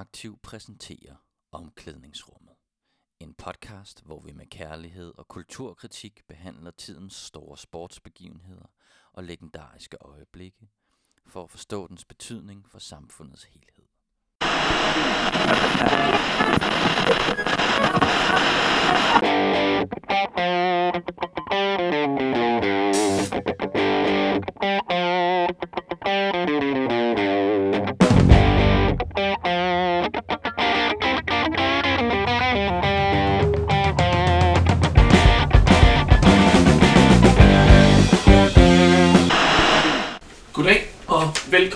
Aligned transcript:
Aktiv 0.00 0.38
præsenterer 0.42 1.16
Omklædningsrummet. 1.52 2.54
En 3.18 3.34
podcast, 3.34 4.02
hvor 4.04 4.20
vi 4.20 4.32
med 4.32 4.46
kærlighed 4.46 5.12
og 5.18 5.28
kulturkritik 5.28 6.20
behandler 6.28 6.70
tidens 6.70 7.14
store 7.14 7.58
sportsbegivenheder 7.58 8.70
og 9.12 9.24
legendariske 9.24 9.96
øjeblikke, 10.00 10.68
for 11.26 11.44
at 11.44 11.50
forstå 11.50 11.86
dens 11.88 12.04
betydning 12.04 12.68
for 12.68 12.78
samfundets 12.78 13.44
helhed. 13.44 13.86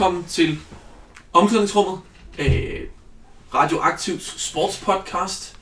Velkommen 0.05 0.29
til 0.29 0.59
Omklædningsrummet, 1.33 2.01
øh, 2.39 2.81
Radioaktivs 3.55 4.41
sportspodcast. 4.41 5.57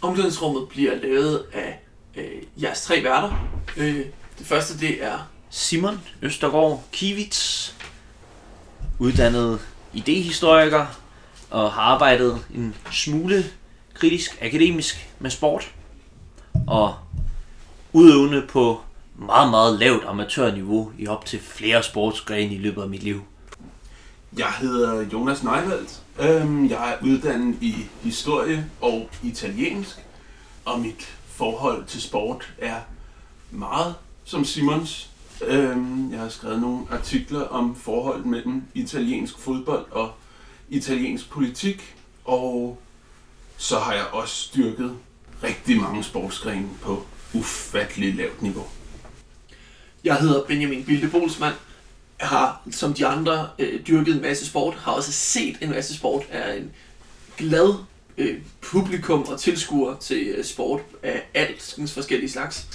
Omklædningsrummet 0.00 0.68
bliver 0.68 0.94
lavet 0.94 1.44
af 1.52 1.80
øh, 2.16 2.42
jeres 2.62 2.82
tre 2.82 3.04
værter. 3.04 3.48
Øh, 3.76 4.04
det 4.38 4.46
første 4.46 4.80
det 4.80 5.04
er 5.04 5.28
Simon 5.50 6.00
Østergaard 6.22 6.84
Kivits, 6.92 7.74
uddannet 8.98 9.60
idehistoriker 9.92 10.86
og 11.50 11.72
har 11.72 11.82
arbejdet 11.82 12.44
en 12.54 12.74
smule 12.92 13.44
kritisk 13.94 14.38
akademisk 14.42 15.08
med 15.18 15.30
sport 15.30 15.72
og 16.66 16.94
udøvende 17.92 18.46
på 18.48 18.80
meget, 19.18 19.50
meget 19.50 19.78
lavt 19.78 20.04
amatørniveau 20.04 20.92
i 20.98 21.06
op 21.06 21.24
til 21.24 21.40
flere 21.40 21.82
sportsgrene 21.82 22.54
i 22.54 22.58
løbet 22.58 22.82
af 22.82 22.88
mit 22.88 23.02
liv. 23.02 23.22
Jeg 24.38 24.52
hedder 24.52 25.06
Jonas 25.12 25.42
Neivald. 25.42 25.86
Øhm, 26.20 26.68
jeg 26.68 26.92
er 26.92 27.04
uddannet 27.06 27.56
i 27.60 27.74
historie 28.02 28.70
og 28.80 29.10
italiensk, 29.22 30.04
og 30.64 30.80
mit 30.80 31.16
forhold 31.26 31.84
til 31.84 32.02
sport 32.02 32.52
er 32.58 32.76
meget 33.50 33.94
som 34.24 34.44
Simons. 34.44 35.10
Øhm, 35.46 36.12
jeg 36.12 36.20
har 36.20 36.28
skrevet 36.28 36.60
nogle 36.60 36.86
artikler 36.90 37.40
om 37.40 37.76
forholdet 37.76 38.26
mellem 38.26 38.62
italiensk 38.74 39.38
fodbold 39.38 39.84
og 39.90 40.12
italiensk 40.68 41.30
politik, 41.30 41.96
og 42.24 42.78
så 43.56 43.78
har 43.78 43.92
jeg 43.92 44.06
også 44.12 44.34
styrket 44.34 44.96
rigtig 45.42 45.80
mange 45.80 46.04
sportsgrene 46.04 46.68
på 46.82 47.06
ufattelig 47.34 48.14
lavt 48.14 48.42
niveau. 48.42 48.66
Jeg 50.08 50.16
hedder 50.16 50.44
Benjamin 50.44 50.84
Bilde 50.84 51.08
Bolsmann. 51.08 51.54
Jeg 52.20 52.28
har, 52.28 52.62
som 52.70 52.94
de 52.94 53.06
andre, 53.06 53.48
øh, 53.58 53.86
dyrket 53.86 54.14
en 54.14 54.22
masse 54.22 54.46
sport. 54.46 54.74
Har 54.74 54.92
også 54.92 55.12
set 55.12 55.56
en 55.60 55.70
masse 55.70 55.96
sport. 55.96 56.22
Er 56.30 56.52
en 56.52 56.70
glad 57.36 57.74
øh, 58.18 58.38
publikum 58.60 59.22
og 59.22 59.40
tilskuer 59.40 59.96
til 59.96 60.26
øh, 60.26 60.44
sport 60.44 60.80
af 61.02 61.22
alt 61.34 61.78
forskellige 61.86 62.30
slags. 62.30 62.66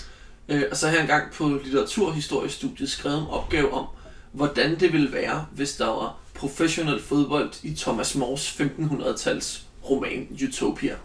Øh, 0.50 0.64
og 0.72 0.78
så 0.78 0.88
har 0.88 0.94
jeg 0.94 1.02
engang 1.02 1.32
på 1.34 1.60
litteraturhistoriestudiet 1.64 2.90
skrevet 2.90 3.18
en 3.18 3.28
opgave 3.28 3.74
om, 3.74 3.86
hvordan 4.32 4.80
det 4.80 4.94
ville 4.94 5.14
være, 5.14 5.46
hvis 5.52 5.76
der 5.76 5.88
var 5.88 6.16
professionel 6.34 7.02
fodbold 7.02 7.52
i 7.64 7.76
Thomas 7.76 8.16
Mores 8.16 8.60
1500-tals 8.60 9.62
roman 9.90 10.28
Utopia. 10.44 10.96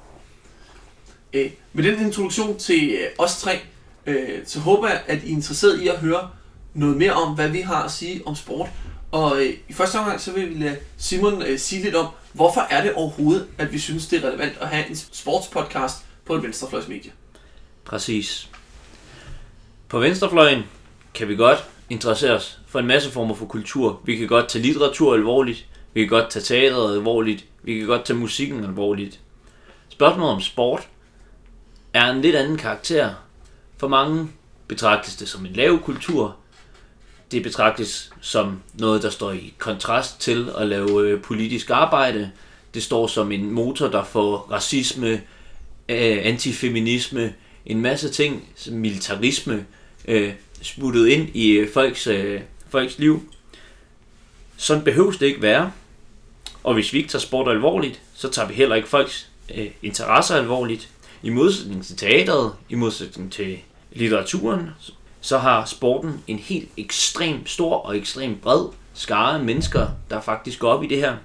Øh, 1.33 1.51
med 1.73 1.85
den 1.85 2.07
introduktion 2.07 2.59
til 2.59 2.91
øh, 2.91 3.07
os 3.19 3.41
tre, 3.41 3.61
øh, 4.09 4.47
så 4.47 4.61
håber 4.61 4.89
jeg, 4.89 5.03
at 5.07 5.25
I 5.25 5.33
er 5.33 5.37
interesseret 5.37 5.81
i 5.81 5.89
at 5.89 5.99
høre 5.99 6.31
noget 6.75 6.97
mere 6.97 7.13
om, 7.13 7.35
hvad 7.35 7.49
vi 7.49 7.61
har 7.61 7.83
at 7.83 7.91
sige 7.91 8.23
om 8.27 8.35
sport. 8.35 8.69
Og 9.11 9.45
øh, 9.45 9.53
i 9.69 9.73
første 9.73 9.97
omgang, 9.97 10.21
så 10.21 10.33
vil 10.33 10.51
vi 10.51 10.55
lade 10.65 10.77
Simon 10.97 11.43
øh, 11.43 11.59
sige 11.59 11.83
lidt 11.83 11.95
om, 11.95 12.07
hvorfor 12.33 12.61
er 12.61 12.83
det 12.83 12.93
overhovedet, 12.93 13.47
at 13.59 13.73
vi 13.73 13.79
synes, 13.79 14.07
det 14.07 14.25
er 14.25 14.29
relevant 14.29 14.59
at 14.61 14.69
have 14.69 14.89
en 14.89 14.97
sportspodcast 14.97 15.97
på 16.25 16.35
et 16.35 16.43
venstrefløjsmedie. 16.43 17.13
Præcis. 17.85 18.49
På 19.89 19.99
venstrefløjen 19.99 20.63
kan 21.15 21.29
vi 21.29 21.37
godt 21.37 21.65
interessere 21.91 22.33
os 22.33 22.61
for 22.67 22.79
en 22.79 22.87
masse 22.87 23.11
former 23.11 23.35
for 23.35 23.47
kultur. 23.47 24.01
Vi 24.05 24.17
kan 24.17 24.29
godt 24.29 24.49
tage 24.49 24.63
litteratur 24.63 25.15
alvorligt. 25.15 25.67
Vi 25.95 26.01
kan 26.01 26.09
godt 26.09 26.31
tage 26.31 26.43
teateret 26.43 26.95
alvorligt. 26.95 27.45
Vi 27.63 27.79
kan 27.79 27.87
godt 27.87 28.05
tage 28.05 28.19
musikken 28.19 28.65
alvorligt. 28.65 29.21
Spørgsmålet 29.89 30.35
om 30.35 30.41
sport 30.41 30.89
er 31.95 32.11
en 32.11 32.21
lidt 32.21 32.37
anden 32.37 32.57
karakter. 32.57 33.15
For 33.79 33.89
mange 33.89 34.29
betragtes 34.69 35.17
det 35.17 35.29
som 35.29 35.47
en 35.47 35.53
lav 35.53 35.79
kultur. 35.83 36.37
Det 37.31 37.43
betragtes 37.43 38.11
som 38.21 38.63
noget, 38.75 39.03
der 39.03 39.11
står 39.11 39.33
i 39.33 39.55
kontrast 39.59 40.21
til 40.21 40.51
at 40.59 40.67
lave 40.67 41.09
øh, 41.09 41.23
politisk 41.23 41.71
arbejde. 41.71 42.31
Det 42.75 42.83
står 42.83 43.07
som 43.07 43.33
en 43.33 43.51
motor, 43.51 43.89
der 43.89 44.05
får 44.05 44.37
racisme, 44.37 45.13
øh, 45.89 46.19
antifeminisme, 46.23 47.35
en 47.67 47.81
masse 47.81 48.09
ting, 48.09 48.49
som 48.57 48.75
militarisme, 48.75 49.67
øh, 50.09 50.33
smuttet 50.63 51.09
ind 51.09 51.29
i 51.35 51.51
øh, 51.51 51.73
folks, 51.73 52.07
øh, 52.07 52.41
folks 52.69 52.99
liv. 52.99 53.33
Sådan 54.57 54.85
behøves 54.85 55.17
det 55.17 55.27
ikke 55.27 55.43
være. 55.43 55.73
Og 56.65 56.75
hvis 56.75 56.93
vi 56.93 56.99
ikke 56.99 57.11
tager 57.11 57.21
sport 57.21 57.49
alvorligt, 57.49 58.01
så 58.15 58.29
tager 58.29 58.49
vi 58.49 58.55
heller 58.55 58.77
ikke 58.77 58.89
folks 58.89 59.31
øh, 59.55 59.71
interesser 59.83 60.37
alvorligt. 60.37 60.89
I 61.23 61.31
modsætning 61.31 61.85
til 61.85 61.97
teateret, 61.97 62.53
i 62.69 62.75
modsætning 62.75 63.33
til 63.33 63.59
litteraturen, 63.93 64.71
så 65.21 65.39
har 65.39 65.65
sporten 65.65 66.25
en 66.27 66.39
helt 66.39 66.69
ekstrem 66.77 67.47
stor 67.47 67.77
og 67.77 67.97
ekstrem 67.97 68.39
bred 68.43 68.69
skare 68.95 69.35
af 69.35 69.45
mennesker, 69.45 69.87
der 70.11 70.21
faktisk 70.21 70.59
går 70.59 70.73
op 70.73 70.83
i 70.85 70.87
det 70.87 70.99
her. 70.99 71.17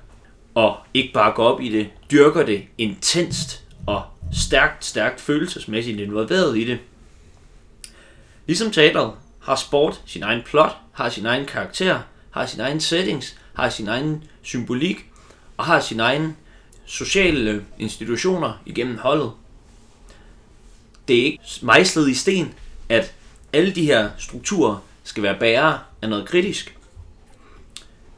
Og 0.56 0.78
ikke 0.94 1.14
bare 1.14 1.32
går 1.32 1.44
op 1.44 1.62
i 1.62 1.70
det, 1.70 1.90
dyrker 2.12 2.46
det 2.46 2.64
intenst 2.78 3.64
og 3.88 4.04
stærkt, 4.34 4.86
stærkt 4.86 5.22
følelsesmæssigt 5.22 6.00
involveret 6.00 6.58
i 6.58 6.64
det. 6.64 6.80
Ligesom 8.46 8.72
teateret 8.72 9.12
har 9.40 9.56
sport 9.56 10.02
sin 10.06 10.24
egen 10.24 10.42
plot, 10.46 10.78
har 10.92 11.10
sin 11.10 11.26
egen 11.26 11.46
karakter, 11.46 12.00
har 12.32 12.46
sin 12.46 12.60
egen 12.60 12.80
settings, 12.80 13.38
har 13.54 13.70
sin 13.70 13.88
egen 13.88 14.24
symbolik 14.42 15.06
og 15.58 15.66
har 15.66 15.80
sin 15.80 16.00
egen 16.00 16.38
sociale 16.86 17.66
institutioner 17.80 18.62
igennem 18.66 18.98
holdet. 18.98 19.32
Det 21.08 21.20
er 21.20 21.26
ikke 21.26 21.40
mejslet 21.62 22.10
i 22.10 22.14
sten, 22.14 22.54
at 22.90 23.14
alle 23.54 23.76
de 23.76 23.86
her 23.86 24.10
strukturer 24.18 24.78
skal 25.04 25.24
være 25.24 25.40
bærere 25.40 25.80
af 26.02 26.10
noget 26.10 26.28
kritisk. 26.28 26.78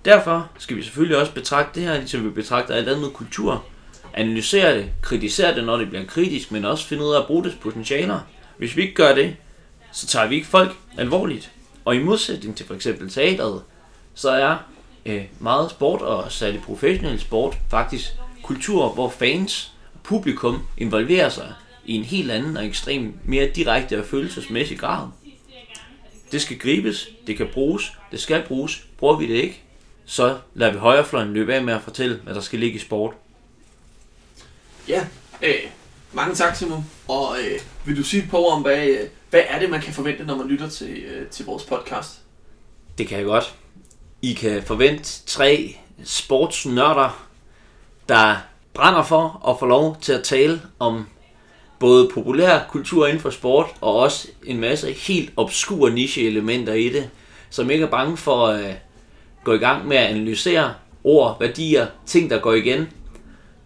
Derfor 0.05 0.49
skal 0.57 0.77
vi 0.77 0.83
selvfølgelig 0.83 1.17
også 1.17 1.33
betragte 1.33 1.79
det 1.79 1.89
her, 1.89 1.97
ligesom 1.97 2.25
vi 2.25 2.29
betragter 2.29 2.75
alt 2.75 2.89
andet 2.89 3.13
kultur. 3.13 3.63
Analysere 4.13 4.77
det, 4.77 4.91
kritisere 5.01 5.55
det, 5.55 5.63
når 5.63 5.77
det 5.77 5.89
bliver 5.89 6.05
kritisk, 6.05 6.51
men 6.51 6.65
også 6.65 6.85
finde 6.85 7.03
ud 7.03 7.13
af 7.13 7.19
at 7.19 7.27
bruge 7.27 7.43
dets 7.43 7.55
potentialer. 7.55 8.19
Hvis 8.57 8.77
vi 8.77 8.81
ikke 8.81 8.93
gør 8.93 9.15
det, 9.15 9.35
så 9.91 10.07
tager 10.07 10.27
vi 10.27 10.35
ikke 10.35 10.47
folk 10.47 10.75
alvorligt. 10.97 11.51
Og 11.85 11.95
i 11.95 11.99
modsætning 11.99 12.57
til 12.57 12.65
for 12.65 12.73
eksempel 12.73 13.09
teateret, 13.09 13.61
så 14.13 14.29
er 14.29 14.57
øh, 15.05 15.23
meget 15.39 15.71
sport, 15.71 16.01
og 16.01 16.31
særligt 16.31 16.63
professionel 16.63 17.19
sport, 17.19 17.57
faktisk 17.69 18.05
kultur, 18.43 18.89
hvor 18.89 19.09
fans 19.09 19.71
og 19.93 19.99
publikum 20.03 20.67
involverer 20.77 21.29
sig 21.29 21.53
i 21.85 21.95
en 21.95 22.03
helt 22.03 22.31
anden 22.31 22.57
og 22.57 22.65
ekstrem 22.65 23.13
mere 23.23 23.47
direkte 23.47 23.99
og 23.99 24.05
følelsesmæssig 24.05 24.79
grad. 24.79 25.07
Det 26.31 26.41
skal 26.41 26.59
gribes, 26.59 27.09
det 27.27 27.37
kan 27.37 27.47
bruges, 27.53 27.93
det 28.11 28.19
skal 28.19 28.43
bruges. 28.47 28.87
Bruger 28.97 29.17
vi 29.17 29.27
det 29.27 29.35
ikke, 29.35 29.61
så 30.05 30.37
lader 30.53 30.71
vi 30.71 30.77
højrefløjen 30.77 31.33
løbe 31.33 31.53
af 31.53 31.63
med 31.63 31.73
at 31.73 31.81
fortælle, 31.81 32.19
hvad 32.23 32.33
der 32.33 32.41
skal 32.41 32.59
ligge 32.59 32.75
i 32.75 32.79
sport. 32.79 33.13
Ja, 34.87 35.07
øh, 35.41 35.55
mange 36.13 36.35
tak 36.35 36.55
Simon. 36.55 36.85
Og 37.07 37.37
øh, 37.39 37.59
vil 37.85 37.97
du 37.97 38.03
sige 38.03 38.23
et 38.23 38.29
par 38.29 38.37
ord 38.37 38.53
om, 38.53 38.61
hvad, 38.61 38.87
øh, 38.87 39.09
hvad 39.29 39.41
er 39.47 39.59
det, 39.59 39.69
man 39.69 39.81
kan 39.81 39.93
forvente, 39.93 40.25
når 40.25 40.35
man 40.35 40.47
lytter 40.47 40.69
til, 40.69 40.97
øh, 40.97 41.27
til 41.27 41.45
vores 41.45 41.63
podcast? 41.63 42.21
Det 42.97 43.07
kan 43.07 43.17
jeg 43.17 43.25
godt. 43.25 43.55
I 44.21 44.33
kan 44.33 44.63
forvente 44.63 45.25
tre 45.25 45.77
sportsnørder, 46.03 47.27
der 48.09 48.37
brænder 48.73 49.03
for 49.03 49.49
at 49.49 49.59
få 49.59 49.65
lov 49.65 49.97
til 50.01 50.13
at 50.13 50.23
tale 50.23 50.61
om 50.79 51.07
både 51.79 52.09
populær 52.13 52.59
kultur 52.69 53.07
inden 53.07 53.21
for 53.21 53.29
sport, 53.29 53.65
og 53.81 53.95
også 53.95 54.27
en 54.43 54.59
masse 54.59 54.91
helt 54.91 55.31
obskure 55.37 55.91
niche-elementer 55.91 56.73
i 56.73 56.89
det, 56.89 57.09
som 57.49 57.69
ikke 57.69 57.85
er 57.85 57.89
bange 57.89 58.17
for 58.17 58.47
at 58.47 58.75
gå 59.43 59.53
i 59.53 59.57
gang 59.57 59.87
med 59.87 59.97
at 59.97 60.07
analysere 60.07 60.73
ord, 61.03 61.39
værdier, 61.39 61.87
ting, 62.05 62.29
der 62.29 62.39
går 62.39 62.53
igen. 62.53 62.87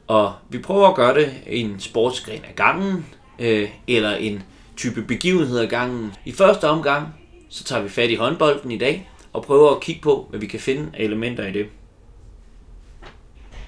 Og 0.07 0.33
vi 0.49 0.57
prøver 0.57 0.87
at 0.87 0.95
gøre 0.95 1.13
det 1.13 1.33
i 1.49 1.59
en 1.59 1.79
sportsgren 1.79 2.43
af 2.47 2.55
gangen, 2.55 3.05
øh, 3.39 3.69
eller 3.87 4.15
en 4.15 4.43
type 4.77 5.01
begivenhed 5.01 5.59
af 5.59 5.69
gangen. 5.69 6.13
I 6.25 6.31
første 6.31 6.69
omgang, 6.69 7.07
så 7.49 7.63
tager 7.63 7.81
vi 7.81 7.89
fat 7.89 8.09
i 8.09 8.15
håndbolden 8.15 8.71
i 8.71 8.77
dag, 8.77 9.09
og 9.33 9.43
prøver 9.43 9.71
at 9.71 9.81
kigge 9.81 10.01
på, 10.01 10.27
hvad 10.29 10.39
vi 10.39 10.47
kan 10.47 10.59
finde 10.59 10.91
af 10.93 11.03
elementer 11.03 11.47
i 11.47 11.51
det. 11.51 11.65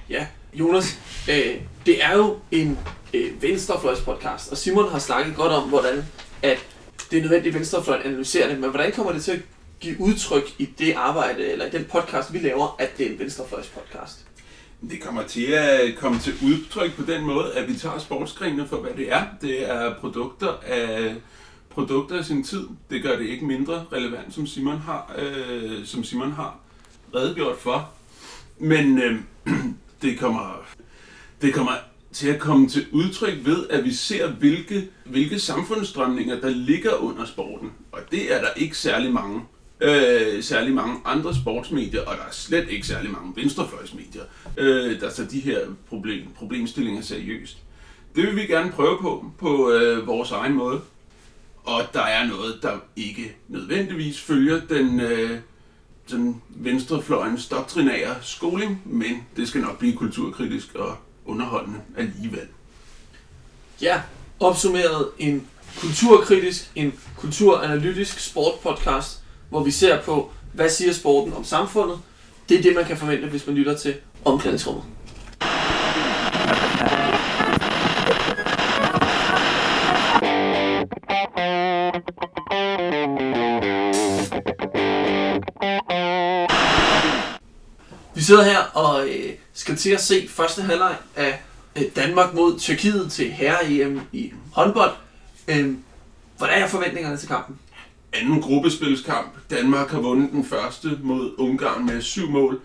Ja, 0.09 0.27
Jonas, 0.53 0.99
øh, 1.29 1.55
det 1.85 2.03
er 2.03 2.17
jo 2.17 2.37
en 2.51 2.79
øh, 3.13 3.41
venstrefløjspodcast, 3.41 4.51
og 4.51 4.57
Simon 4.57 4.91
har 4.91 4.99
snakket 4.99 5.35
godt 5.35 5.51
om, 5.51 5.69
hvordan 5.69 6.05
at 6.41 6.65
det 7.11 7.17
er 7.17 7.21
nødvendigt, 7.21 7.55
at 7.55 7.59
venstrefløjen 7.59 8.03
analyserer 8.03 8.49
det, 8.49 8.59
men 8.59 8.69
hvordan 8.69 8.91
kommer 8.91 9.11
det 9.11 9.23
til 9.23 9.31
at 9.31 9.41
give 9.79 9.99
udtryk 9.99 10.43
i 10.57 10.65
det 10.65 10.93
arbejde, 10.93 11.51
eller 11.51 11.65
i 11.65 11.69
den 11.69 11.85
podcast, 11.85 12.33
vi 12.33 12.39
laver, 12.39 12.75
at 12.79 12.97
det 12.97 13.07
er 13.07 13.11
en 13.11 13.19
venstrefløjspodcast? 13.19 14.25
Det 14.89 15.01
kommer 15.01 15.23
til 15.23 15.45
at 15.45 15.95
komme 15.97 16.19
til 16.19 16.33
udtryk 16.43 16.95
på 16.95 17.01
den 17.11 17.25
måde, 17.25 17.53
at 17.53 17.67
vi 17.67 17.75
tager 17.75 17.99
sportsgrenene 17.99 18.67
for, 18.67 18.77
hvad 18.77 18.91
det 18.97 19.11
er. 19.11 19.23
Det 19.41 19.69
er 19.69 19.95
produkter 19.99 20.53
af 20.65 21.15
produkter 21.69 22.17
af 22.17 22.25
sin 22.25 22.43
tid. 22.43 22.67
Det 22.89 23.03
gør 23.03 23.17
det 23.17 23.25
ikke 23.25 23.45
mindre 23.45 23.85
relevant, 23.93 24.33
som 24.33 24.47
Simon 24.47 24.77
har, 24.77 25.15
øh, 25.17 25.85
som 25.85 26.03
Simon 26.03 26.31
har 26.31 26.59
redegjort 27.15 27.57
for. 27.57 27.89
Men 28.59 29.01
øh, 29.01 29.19
det 30.01 30.19
kommer 30.19 30.65
det 31.41 31.53
kommer 31.53 31.71
til 32.13 32.29
at 32.29 32.39
komme 32.39 32.69
til 32.69 32.85
udtryk 32.91 33.45
ved, 33.45 33.67
at 33.69 33.83
vi 33.83 33.93
ser, 33.93 34.31
hvilke, 34.31 34.89
hvilke 35.05 35.39
samfundsstrømninger, 35.39 36.39
der 36.39 36.49
ligger 36.49 36.93
under 36.93 37.25
sporten. 37.25 37.71
Og 37.91 37.99
det 38.11 38.33
er 38.33 38.41
der 38.41 38.49
ikke 38.55 38.77
særlig 38.77 39.13
mange. 39.13 39.41
Øh, 39.83 40.43
særlig 40.43 40.73
mange 40.73 40.95
andre 41.05 41.35
sportsmedier, 41.35 42.01
og 42.01 42.17
der 42.17 42.23
er 42.23 42.31
slet 42.31 42.69
ikke 42.69 42.87
særlig 42.87 43.11
mange 43.11 43.33
venstrefløjsmedier, 43.35 44.23
øh, 44.57 44.99
der 44.99 45.09
tager 45.09 45.29
de 45.29 45.39
her 45.39 45.59
problem, 45.89 46.21
problemstillinger 46.35 47.01
seriøst. 47.01 47.57
Det 48.15 48.27
vil 48.27 48.35
vi 48.35 48.41
gerne 48.41 48.71
prøve 48.71 48.97
på, 49.01 49.31
på 49.39 49.71
øh, 49.71 50.07
vores 50.07 50.31
egen 50.31 50.53
måde. 50.53 50.81
Og 51.63 51.81
der 51.93 52.01
er 52.01 52.27
noget, 52.27 52.59
der 52.61 52.77
ikke 52.95 53.35
nødvendigvis 53.47 54.21
følger 54.21 54.61
den, 54.69 54.99
øh, 54.99 55.39
den 56.11 56.41
venstrefløjens 56.49 57.47
doktrinære 57.47 58.15
skoling, 58.21 58.81
men 58.85 59.27
det 59.35 59.47
skal 59.47 59.61
nok 59.61 59.79
blive 59.79 59.93
kulturkritisk 59.93 60.75
og 60.75 60.97
underholdende 61.25 61.79
alligevel. 61.97 62.47
Ja, 63.81 64.01
opsummeret 64.39 65.09
en 65.17 65.47
kulturkritisk, 65.79 66.71
en 66.75 66.93
kulturanalytisk 67.17 68.19
sportpodcast, 68.19 69.19
hvor 69.49 69.63
vi 69.63 69.71
ser 69.71 70.01
på, 70.01 70.31
hvad 70.53 70.69
siger 70.69 70.93
sporten 70.93 71.33
om 71.33 71.43
samfundet. 71.43 71.99
Det 72.49 72.59
er 72.59 72.61
det, 72.61 72.75
man 72.75 72.85
kan 72.85 72.97
forvente, 72.97 73.27
hvis 73.27 73.47
man 73.47 73.55
lytter 73.55 73.77
til 73.77 73.95
omklædningsrummet. 74.25 74.83
Sidder 88.31 88.43
her 88.43 88.59
og 88.59 89.09
øh, 89.09 89.33
skal 89.53 89.75
til 89.75 89.89
at 89.89 90.01
se 90.01 90.27
første 90.29 90.61
halvleg 90.61 90.95
af 91.15 91.41
øh, 91.75 91.83
Danmark 91.95 92.33
mod 92.33 92.59
Tyrkiet 92.59 93.11
til 93.11 93.31
herre-EM 93.31 94.01
i 94.11 94.33
håndbold. 94.53 94.91
Øh, 95.47 95.75
hvordan 96.37 96.63
er 96.63 96.67
forventningerne 96.67 97.17
til 97.17 97.27
kampen? 97.27 97.59
Anden 98.13 98.41
gruppespilskamp. 98.41 99.49
Danmark 99.49 99.89
har 99.89 99.99
vundet 99.99 100.31
den 100.31 100.45
første 100.45 100.99
mod 101.03 101.31
Ungarn 101.37 101.85
med 101.85 102.01
syv 102.01 102.29
mål. 102.29 102.61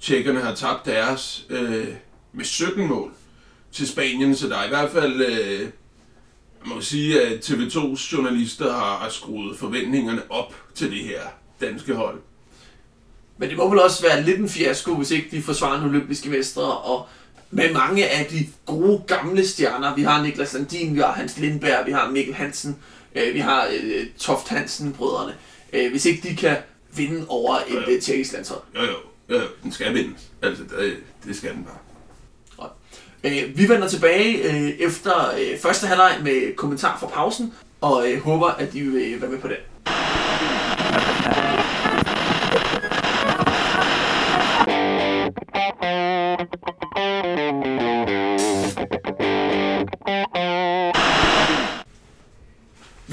Tjekkerne 0.00 0.40
har 0.40 0.54
tabt 0.54 0.86
deres 0.86 1.46
øh, 1.50 1.88
med 2.32 2.44
17 2.44 2.88
mål 2.88 3.12
til 3.72 3.88
Spanien, 3.88 4.36
så 4.36 4.48
der 4.48 4.56
er 4.56 4.64
i 4.64 4.68
hvert 4.68 4.90
fald, 4.90 5.20
øh, 5.20 5.60
jeg 5.60 5.70
må 6.64 6.80
sige, 6.80 7.22
at 7.22 7.50
TV2's 7.50 8.12
journalister 8.12 8.72
har 8.72 9.08
skruet 9.10 9.58
forventningerne 9.58 10.22
op 10.30 10.54
til 10.74 10.90
det 10.90 11.04
her 11.04 11.20
danske 11.60 11.94
hold. 11.94 12.20
Men 13.38 13.48
det 13.48 13.56
må 13.56 13.68
vel 13.68 13.80
også 13.80 14.02
være 14.02 14.22
lidt 14.22 14.38
en 14.38 14.48
fiasko, 14.48 14.94
hvis 14.94 15.10
ikke 15.10 15.28
de 15.30 15.42
forsvarer 15.42 15.80
den 15.80 15.88
olympiske 15.88 16.28
mestre, 16.28 16.78
og 16.78 17.06
med 17.50 17.72
mange 17.72 18.08
af 18.08 18.26
de 18.26 18.46
gode 18.66 19.02
gamle 19.06 19.48
stjerner. 19.48 19.94
Vi 19.94 20.02
har 20.02 20.22
Niklas 20.22 20.52
Landin, 20.52 20.94
vi 20.94 21.00
har 21.00 21.12
Hans 21.12 21.38
Lindberg, 21.38 21.86
vi 21.86 21.92
har 21.92 22.10
Mikkel 22.10 22.34
Hansen, 22.34 22.76
øh, 23.14 23.34
vi 23.34 23.38
har 23.38 23.66
øh, 23.82 24.06
Toft 24.18 24.48
Hansen, 24.48 24.92
brødrene. 24.92 25.34
Øh, 25.72 25.90
hvis 25.90 26.04
ikke 26.04 26.28
de 26.28 26.36
kan 26.36 26.56
vinde 26.96 27.26
over 27.28 27.56
et 27.56 27.74
ja. 27.74 27.90
øh, 27.90 28.00
tjekkisk 28.00 28.32
landshold. 28.32 28.62
Jo, 28.74 28.80
jo, 28.80 28.96
jo, 29.28 29.34
jo, 29.34 29.46
den 29.62 29.72
skal 29.72 29.94
vindes. 29.94 30.22
Altså, 30.42 30.62
det, 30.62 30.96
det 31.24 31.36
skal 31.36 31.54
den 31.54 31.64
bare. 31.64 31.78
Øh, 33.24 33.58
vi 33.58 33.68
vender 33.68 33.88
tilbage 33.88 34.52
øh, 34.52 34.68
efter 34.68 35.30
øh, 35.40 35.58
første 35.58 35.86
halvleg 35.86 36.18
med 36.22 36.56
kommentar 36.56 36.98
fra 37.00 37.06
pausen, 37.06 37.52
og 37.80 38.10
øh, 38.10 38.22
håber, 38.22 38.46
at 38.46 38.74
I 38.74 38.80
vil 38.80 39.20
være 39.20 39.30
med 39.30 39.38
på 39.38 39.48
det. 39.48 39.56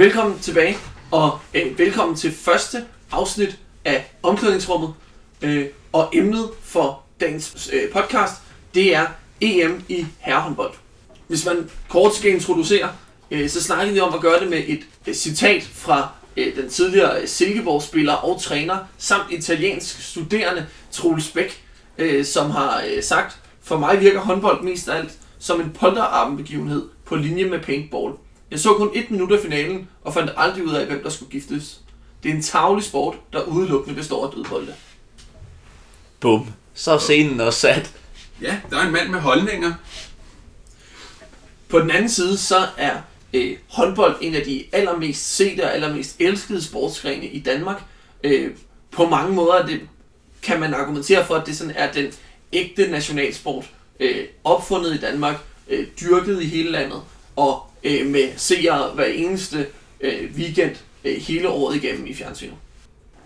Velkommen 0.06 0.40
tilbage, 0.40 0.78
og 1.12 1.40
øh, 1.54 1.80
velkommen 1.80 2.18
til 2.18 2.32
første 2.32 2.86
afsnit 3.12 3.60
af 3.86 4.12
Omklædningsrummet. 4.24 4.94
Øh, 5.42 5.66
og 5.94 6.10
emnet 6.14 6.50
for 6.62 7.04
dagens 7.20 7.70
øh, 7.74 7.92
podcast, 7.92 8.34
det 8.74 8.96
er 8.96 9.06
EM 9.42 9.84
i 9.90 10.06
herrehåndbold. 10.20 10.74
Hvis 11.28 11.46
man 11.46 11.70
kort 11.90 12.16
skal 12.16 12.32
introducere, 12.32 12.90
øh, 13.32 13.50
så 13.50 13.64
snakkede 13.64 13.94
vi 13.94 14.00
om 14.00 14.14
at 14.14 14.22
gøre 14.22 14.40
det 14.40 14.50
med 14.50 14.64
et 14.68 14.80
øh, 15.08 15.14
citat 15.14 15.64
fra 15.64 16.10
øh, 16.38 16.56
den 16.56 16.70
tidligere 16.70 17.22
øh, 17.22 17.28
Silkeborg-spiller 17.28 18.14
og 18.14 18.42
træner, 18.42 18.78
samt 18.98 19.32
italiensk 19.32 20.10
studerende 20.10 20.66
Troels 20.92 21.32
Bæk, 21.32 21.64
øh, 21.98 22.26
som 22.26 22.52
har 22.52 22.84
øh, 22.90 23.04
sagt, 23.04 23.40
for 23.64 23.78
mig 23.78 24.00
virker 24.02 24.20
håndbold 24.20 24.64
mest 24.64 24.90
af 24.90 24.98
alt 24.98 25.12
som 25.40 25.62
en 25.62 25.72
polterarmbegivenhed 25.80 26.90
på 27.06 27.16
linje 27.16 27.46
med 27.46 27.60
paintball. 27.60 28.14
Jeg 28.52 28.60
så 28.60 28.74
kun 28.74 28.92
et 28.94 29.12
minut 29.12 29.32
af 29.32 29.40
finalen, 29.42 29.90
og 30.04 30.14
fandt 30.14 30.32
aldrig 30.38 30.64
ud 30.66 30.74
af, 30.74 30.86
hvem 30.86 31.04
der 31.04 31.10
skulle 31.10 31.32
giftes. 31.32 31.82
Det 32.24 32.32
er 32.32 32.36
en 32.36 32.42
tavlig 32.42 32.84
sport, 32.84 33.16
der 33.34 33.44
udelukkende 33.44 33.96
består 33.96 34.26
af 34.28 34.32
dødbolde. 34.34 34.76
Bum. 36.20 36.48
Så 36.74 36.92
er 36.92 36.98
scenen 36.98 37.40
også 37.40 37.60
sat. 37.60 37.94
Ja, 38.42 38.60
der 38.70 38.78
er 38.78 38.86
en 38.86 38.94
mand 38.94 39.10
med 39.10 39.20
holdninger. 39.20 39.74
På 41.70 41.80
den 41.80 41.92
anden 41.92 42.10
side, 42.10 42.38
så 42.38 42.68
er 42.78 42.98
øh, 43.34 43.58
håndbold 43.68 44.16
en 44.22 44.36
af 44.36 44.42
de 44.42 44.66
allermest 44.72 45.36
sete 45.36 45.64
og 45.64 45.74
allermest 45.74 46.16
elskede 46.20 46.64
sportsgrene 46.64 47.26
i 47.26 47.40
Danmark. 47.40 47.84
Øh, 48.24 48.52
på 48.92 49.06
mange 49.06 49.34
måder 49.34 49.66
det, 49.66 49.82
kan 50.42 50.60
man 50.60 50.74
argumentere 50.74 51.26
for, 51.26 51.36
at 51.36 51.48
det 51.48 51.58
sådan 51.58 51.76
er 51.76 51.92
den 51.92 52.14
ægte 52.54 52.92
nationalsport. 52.92 53.66
Øh, 54.00 54.26
opfundet 54.44 54.96
i 54.96 54.98
Danmark, 54.98 55.36
øh, 55.68 55.88
dyrket 56.02 56.42
i 56.42 56.46
hele 56.46 56.72
landet, 56.72 57.02
og 57.36 57.64
øh, 57.86 58.08
med 58.08 58.32
seere 58.38 58.92
hver 58.96 59.06
eneste 59.06 59.68
øh, 60.02 60.32
weekend 60.36 60.76
øh, 61.04 61.22
hele 61.22 61.50
året 61.50 61.76
igennem 61.76 62.06
i 62.08 62.14
fjernsynet. 62.14 62.56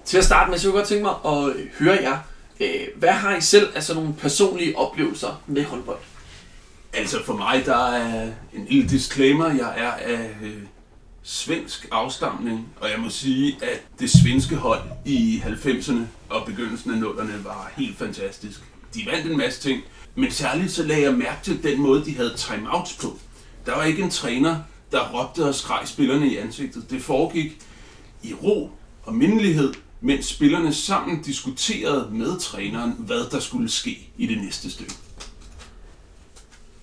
Til 0.05 0.17
at 0.17 0.23
starte 0.23 0.51
med, 0.51 0.59
så 0.59 0.67
kunne 0.67 0.77
jeg 0.77 0.81
godt 0.81 0.87
tænke 0.87 1.03
mig 1.03 1.15
at 1.25 1.55
øh, 1.55 1.67
høre 1.79 1.97
jer. 2.01 2.17
Øh, 2.59 2.87
hvad 2.95 3.09
har 3.09 3.37
I 3.37 3.41
selv 3.41 3.67
af 3.75 3.83
sådan 3.83 4.01
nogle 4.01 4.17
personlige 4.19 4.77
oplevelser 4.77 5.43
med 5.47 5.63
håndbold? 5.63 5.99
Altså 6.93 7.25
for 7.25 7.33
mig, 7.33 7.63
der 7.65 7.87
er 7.87 8.31
en 8.53 8.65
lille 8.69 8.89
disclaimer. 8.89 9.47
Jeg 9.47 9.73
er 9.77 9.91
af 9.91 10.29
øh, 10.41 10.53
svensk 11.23 11.87
afstamning, 11.91 12.67
og 12.81 12.89
jeg 12.89 12.99
må 12.99 13.09
sige, 13.09 13.57
at 13.61 13.81
det 13.99 14.09
svenske 14.09 14.55
hold 14.55 14.81
i 15.05 15.43
90'erne 15.45 15.99
og 16.29 16.45
begyndelsen 16.45 16.91
af 16.91 17.09
0'erne 17.09 17.43
var 17.43 17.71
helt 17.77 17.97
fantastisk. 17.97 18.59
De 18.93 19.05
vandt 19.11 19.31
en 19.31 19.37
masse 19.37 19.61
ting, 19.61 19.83
men 20.15 20.31
særligt 20.31 20.71
så 20.71 20.83
lagde 20.83 21.03
jeg 21.03 21.13
mærke 21.13 21.43
til 21.43 21.63
den 21.63 21.81
måde, 21.81 22.05
de 22.05 22.15
havde 22.15 22.33
timeouts 22.37 22.93
på. 22.93 23.19
Der 23.69 23.75
var 23.75 23.83
ikke 23.83 24.03
en 24.03 24.09
træner, 24.09 24.55
der 24.91 25.09
råbte 25.13 25.45
og 25.45 25.55
skreg 25.55 25.87
spillerne 25.87 26.27
i 26.27 26.37
ansigtet. 26.37 26.89
Det 26.89 27.01
foregik 27.01 27.57
i 28.23 28.33
ro 28.33 28.71
og 29.03 29.13
mindelighed, 29.13 29.73
mens 30.01 30.25
spillerne 30.25 30.73
sammen 30.73 31.21
diskuterede 31.21 32.09
med 32.11 32.39
træneren, 32.39 32.95
hvad 32.97 33.29
der 33.31 33.39
skulle 33.39 33.69
ske 33.69 34.09
i 34.17 34.27
det 34.27 34.37
næste 34.37 34.71
stykke. 34.71 34.93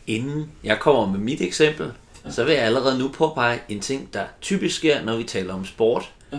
Inden 0.07 0.51
jeg 0.65 0.81
kommer 0.81 1.11
med 1.11 1.19
mit 1.19 1.41
eksempel, 1.41 1.93
så 2.31 2.45
vil 2.45 2.55
jeg 2.55 2.63
allerede 2.63 2.99
nu 2.99 3.09
påpege 3.09 3.61
en 3.69 3.81
ting, 3.81 4.15
der 4.15 4.25
typisk 4.41 4.77
sker, 4.77 5.05
når 5.05 5.17
vi 5.17 5.25
taler 5.25 5.55
om 5.55 5.65
sport. 5.65 6.13
Ja. 6.33 6.39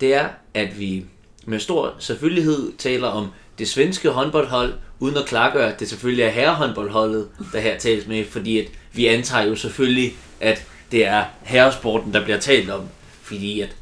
Det 0.00 0.14
er, 0.14 0.28
at 0.54 0.78
vi 0.78 1.04
med 1.44 1.60
stor 1.60 1.94
selvfølgelighed 1.98 2.72
taler 2.78 3.08
om 3.08 3.28
det 3.58 3.68
svenske 3.68 4.10
håndboldhold, 4.10 4.74
uden 4.98 5.16
at 5.16 5.26
klargøre, 5.26 5.72
at 5.72 5.80
det 5.80 5.88
selvfølgelig 5.88 6.24
er 6.24 6.30
herrehåndboldholdet, 6.30 7.28
der 7.52 7.60
her 7.60 7.78
tales 7.78 8.06
med, 8.06 8.24
fordi 8.24 8.58
at 8.58 8.66
vi 8.92 9.06
antager 9.06 9.44
jo 9.44 9.56
selvfølgelig, 9.56 10.16
at 10.40 10.64
det 10.92 11.06
er 11.06 11.24
herresporten, 11.42 12.14
der 12.14 12.24
bliver 12.24 12.40
talt 12.40 12.70
om, 12.70 12.82
fordi 13.22 13.60
at 13.60 13.76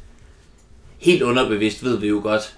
helt 0.97 1.21
underbevidst 1.21 1.83
ved 1.83 1.97
vi 1.97 2.07
jo 2.07 2.19
godt, 2.23 2.55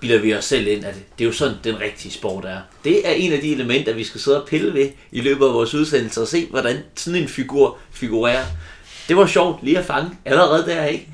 bilder 0.00 0.18
vi 0.18 0.34
os 0.34 0.44
selv 0.44 0.66
ind, 0.66 0.84
at 0.84 0.94
det 0.94 1.24
er 1.24 1.28
jo 1.28 1.32
sådan, 1.32 1.56
den 1.64 1.80
rigtige 1.80 2.12
sport 2.12 2.44
er. 2.44 2.58
Det 2.84 3.08
er 3.08 3.12
en 3.12 3.32
af 3.32 3.40
de 3.40 3.52
elementer, 3.52 3.94
vi 3.94 4.04
skal 4.04 4.20
sidde 4.20 4.42
og 4.42 4.48
pille 4.48 4.74
ved 4.74 4.88
i 5.12 5.20
løbet 5.20 5.46
af 5.46 5.52
vores 5.52 5.74
udsendelse 5.74 6.20
og 6.20 6.28
se, 6.28 6.46
hvordan 6.46 6.76
sådan 6.94 7.22
en 7.22 7.28
figur 7.28 7.78
figurerer. 7.90 8.44
Det 9.08 9.16
var 9.16 9.26
sjovt 9.26 9.62
lige 9.62 9.78
at 9.78 9.84
fange 9.84 10.10
allerede 10.24 10.66
der, 10.66 10.84
ikke? 10.84 11.08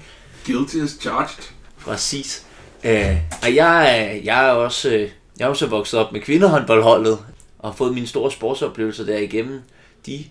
Guilty 0.46 0.76
as 0.76 0.96
charged. 1.00 1.44
Præcis. 1.80 2.46
Øh, 2.84 3.16
og 3.42 3.54
jeg, 3.54 4.20
jeg 4.24 4.48
er 4.48 4.50
også... 4.50 5.08
Jeg 5.38 5.44
er 5.44 5.48
også 5.48 5.66
vokset 5.66 6.00
op 6.00 6.12
med 6.12 6.20
kvindehåndboldholdet, 6.20 7.18
og 7.58 7.70
har 7.70 7.76
fået 7.76 7.94
mine 7.94 8.06
store 8.06 8.30
sportsoplevelser 8.30 9.04
derigennem. 9.04 9.60
De 10.06 10.24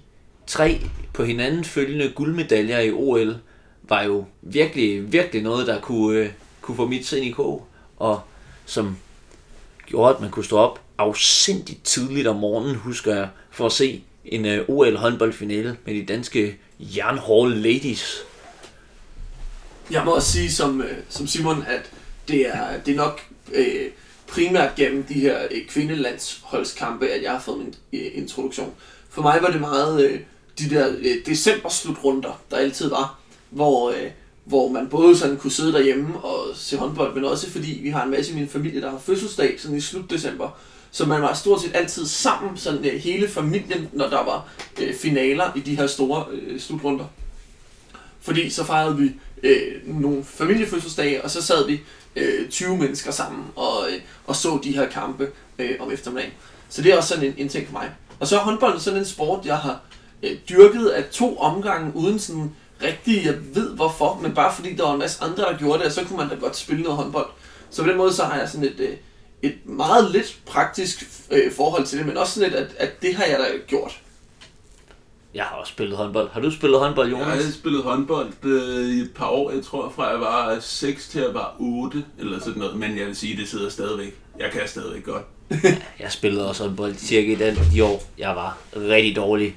tre 0.47 0.81
på 1.13 1.23
hinanden 1.23 1.63
følgende 1.63 2.11
guldmedaljer 2.15 2.79
i 2.79 2.91
OL 2.91 3.37
var 3.83 4.03
jo 4.03 4.25
virkelig, 4.41 5.13
virkelig 5.13 5.43
noget, 5.43 5.67
der 5.67 5.81
kunne, 5.81 6.19
øh, 6.19 6.29
kunne 6.61 6.77
få 6.77 6.87
mit 6.87 7.05
sind 7.05 7.25
i 7.25 7.31
kog, 7.31 7.67
og 7.97 8.21
som 8.65 8.97
gjorde, 9.85 10.15
at 10.15 10.21
man 10.21 10.29
kunne 10.29 10.45
stå 10.45 10.57
op 10.57 10.81
afsindigt 10.97 11.83
tidligt 11.83 12.27
om 12.27 12.35
morgenen, 12.35 12.75
husker 12.75 13.15
jeg, 13.15 13.29
for 13.51 13.65
at 13.65 13.71
se 13.71 14.03
en 14.25 14.45
øh, 14.45 14.69
OL 14.69 14.97
håndboldfinale 14.97 15.77
med 15.85 15.95
de 15.95 16.05
danske 16.05 16.57
Jernhall 16.79 17.61
Ladies. 17.61 18.17
Jeg 19.91 20.05
må 20.05 20.15
også 20.15 20.31
sige 20.31 20.51
som, 20.51 20.81
øh, 20.81 20.97
som 21.09 21.27
Simon, 21.27 21.63
at 21.67 21.91
det 22.27 22.47
er, 22.47 22.79
det 22.85 22.91
er 22.91 22.97
nok 22.97 23.21
øh, 23.53 23.89
primært 24.31 24.75
gennem 24.75 25.03
de 25.03 25.13
her 25.13 25.39
øh, 25.51 25.67
kvindelandsholdskampe, 25.67 27.07
at 27.07 27.23
jeg 27.23 27.31
har 27.31 27.39
fået 27.39 27.57
min 27.57 27.75
øh, 27.93 28.11
introduktion. 28.13 28.73
For 29.09 29.21
mig 29.21 29.39
var 29.41 29.51
det 29.51 29.61
meget 29.61 30.05
øh, 30.05 30.19
de 30.59 30.69
der 30.69 30.89
øh, 30.99 31.25
december-slutrunder, 31.25 32.41
der 32.51 32.57
altid 32.57 32.89
var, 32.89 33.19
hvor, 33.49 33.89
øh, 33.89 34.07
hvor 34.43 34.67
man 34.67 34.87
både 34.87 35.17
sådan 35.17 35.37
kunne 35.37 35.51
sidde 35.51 35.73
derhjemme 35.73 36.19
og 36.19 36.47
se 36.55 36.77
håndbold, 36.77 37.15
men 37.15 37.25
også 37.25 37.49
fordi 37.49 37.79
vi 37.83 37.89
har 37.89 38.03
en 38.03 38.11
masse 38.11 38.31
i 38.31 38.35
min 38.35 38.47
familie, 38.47 38.81
der 38.81 38.91
har 38.91 38.99
fødselsdag 38.99 39.55
sådan 39.59 39.77
i 39.77 39.81
slut 39.81 40.09
december. 40.09 40.49
Så 40.91 41.05
man 41.05 41.21
var 41.21 41.33
stort 41.33 41.61
set 41.61 41.71
altid 41.75 42.05
sammen, 42.05 42.57
sådan 42.57 42.85
øh, 42.85 42.99
hele 42.99 43.27
familien, 43.27 43.89
når 43.93 44.09
der 44.09 44.23
var 44.23 44.47
øh, 44.81 44.95
finaler 44.95 45.51
i 45.55 45.59
de 45.59 45.75
her 45.75 45.87
store 45.87 46.25
øh, 46.31 46.59
slutrunder. 46.59 47.05
Fordi 48.21 48.49
så 48.49 48.63
fejrede 48.63 48.97
vi 48.97 49.11
øh, 49.43 50.01
nogle 50.01 50.23
familiefødselsdage, 50.23 51.23
og 51.23 51.31
så 51.31 51.41
sad 51.41 51.67
vi 51.67 51.79
øh, 52.15 52.49
20 52.49 52.77
mennesker 52.77 53.11
sammen 53.11 53.45
og, 53.55 53.87
øh, 53.91 54.01
og 54.25 54.35
så 54.35 54.59
de 54.63 54.75
her 54.75 54.89
kampe 54.89 55.31
øh, 55.59 55.75
om 55.79 55.91
eftermiddagen. 55.91 56.33
Så 56.69 56.81
det 56.81 56.93
er 56.93 56.97
også 56.97 57.09
sådan 57.09 57.25
en, 57.25 57.33
en 57.37 57.49
ting 57.49 57.67
for 57.67 57.73
mig. 57.73 57.91
Og 58.19 58.27
så 58.27 58.39
er 58.39 58.43
håndbold 58.43 58.79
sådan 58.79 58.99
en 58.99 59.05
sport, 59.05 59.45
jeg 59.45 59.57
har 59.57 59.79
øh, 60.23 60.37
dyrket 60.49 60.87
af 60.87 61.05
to 61.11 61.37
omgange, 61.37 61.95
uden 61.95 62.19
sådan 62.19 62.55
rigtig, 62.83 63.25
jeg 63.25 63.35
ved 63.55 63.75
hvorfor, 63.75 64.19
men 64.21 64.33
bare 64.33 64.55
fordi 64.55 64.75
der 64.75 64.83
var 64.83 64.93
en 64.93 64.99
masse 64.99 65.23
andre, 65.23 65.43
der 65.43 65.57
gjorde 65.57 65.79
det, 65.79 65.85
og 65.85 65.91
så 65.91 66.03
kunne 66.05 66.17
man 66.17 66.29
da 66.29 66.35
godt 66.35 66.57
spille 66.57 66.83
noget 66.83 66.97
håndbold. 66.97 67.27
Så 67.69 67.83
på 67.83 67.89
den 67.89 67.97
måde, 67.97 68.13
så 68.13 68.23
har 68.23 68.39
jeg 68.39 68.49
sådan 68.49 68.67
et, 68.67 68.79
øh, 68.79 68.97
et 69.41 69.65
meget 69.65 70.11
lidt 70.11 70.39
praktisk 70.45 71.09
øh, 71.31 71.53
forhold 71.53 71.85
til 71.85 71.97
det, 71.97 72.07
men 72.07 72.17
også 72.17 72.33
sådan 72.33 72.49
lidt, 72.49 72.59
at, 72.61 72.75
at 72.77 73.01
det 73.01 73.15
har 73.15 73.25
jeg 73.25 73.39
da 73.39 73.45
gjort. 73.67 74.01
Jeg 75.33 75.43
har 75.43 75.55
også 75.55 75.71
spillet 75.71 75.97
håndbold. 75.97 76.29
Har 76.33 76.39
du 76.41 76.51
spillet 76.51 76.79
håndbold, 76.79 77.09
Jeg 77.09 77.19
Jonas? 77.19 77.45
har 77.45 77.51
spillet 77.51 77.83
håndbold 77.83 78.33
øh, 78.43 78.89
i 78.89 78.99
et 78.99 79.11
par 79.15 79.27
år, 79.27 79.51
jeg 79.51 79.63
tror, 79.63 79.89
fra 79.95 80.07
jeg 80.07 80.19
var 80.19 80.57
6 80.61 81.07
til 81.07 81.21
jeg 81.21 81.33
var 81.33 81.55
8, 81.59 82.05
eller 82.19 82.39
sådan 82.39 82.53
noget. 82.59 82.75
Men 82.77 82.97
jeg 82.97 83.07
vil 83.07 83.15
sige, 83.15 83.37
det 83.37 83.47
sidder 83.49 83.69
stadigvæk. 83.69 84.15
Jeg 84.39 84.51
kan 84.51 84.61
stadigvæk 84.67 85.05
godt. 85.05 85.23
Jeg 85.99 86.11
spillede 86.11 86.49
også 86.49 86.63
håndbold 86.63 86.95
cirka 86.95 87.31
i 87.31 87.35
den, 87.35 87.57
de 87.73 87.83
år, 87.83 88.03
jeg 88.17 88.35
var 88.35 88.57
rigtig 88.75 89.15
dårlig. 89.15 89.55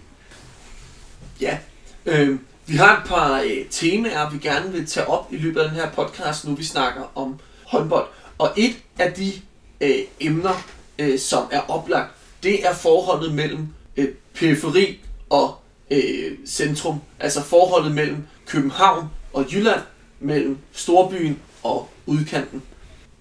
Ja, 1.41 1.59
øh, 2.07 2.39
vi 2.67 2.77
har 2.77 2.97
et 3.03 3.09
par 3.09 3.41
øh, 3.41 3.65
temaer, 3.71 4.31
vi 4.31 4.39
gerne 4.39 4.73
vil 4.73 4.87
tage 4.87 5.07
op 5.09 5.33
i 5.33 5.37
løbet 5.37 5.61
af 5.61 5.69
den 5.69 5.77
her 5.77 5.91
podcast, 5.91 6.47
nu 6.49 6.55
vi 6.55 6.65
snakker 6.65 7.03
om 7.15 7.39
håndbold. 7.67 8.07
Og 8.39 8.51
et 8.57 8.77
af 8.99 9.13
de 9.13 9.33
øh, 9.81 9.95
emner, 10.21 10.63
øh, 10.99 11.19
som 11.19 11.43
er 11.51 11.71
oplagt, 11.71 12.11
det 12.43 12.67
er 12.67 12.75
forholdet 12.75 13.35
mellem 13.35 13.69
øh, 13.97 14.09
periferi 14.35 15.01
og 15.31 15.55
øh, 15.91 16.33
centrum. 16.47 17.01
Altså 17.21 17.43
forholdet 17.43 17.93
mellem 17.93 18.17
København 18.47 19.09
og 19.33 19.53
Jylland, 19.53 19.81
mellem 20.21 20.59
storbyen 20.73 21.41
og 21.63 21.89
udkanten. 22.07 22.63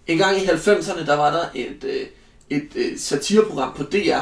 En 0.07 0.17
gang 0.17 0.37
i 0.37 0.45
90'erne, 0.45 1.05
der 1.05 1.15
var 1.15 1.31
der 1.31 1.45
et, 1.55 1.83
øh, 1.83 2.05
et 2.49 2.69
øh, 2.75 2.97
satireprogram 2.97 3.73
på 3.75 3.83
DR, 3.83 4.21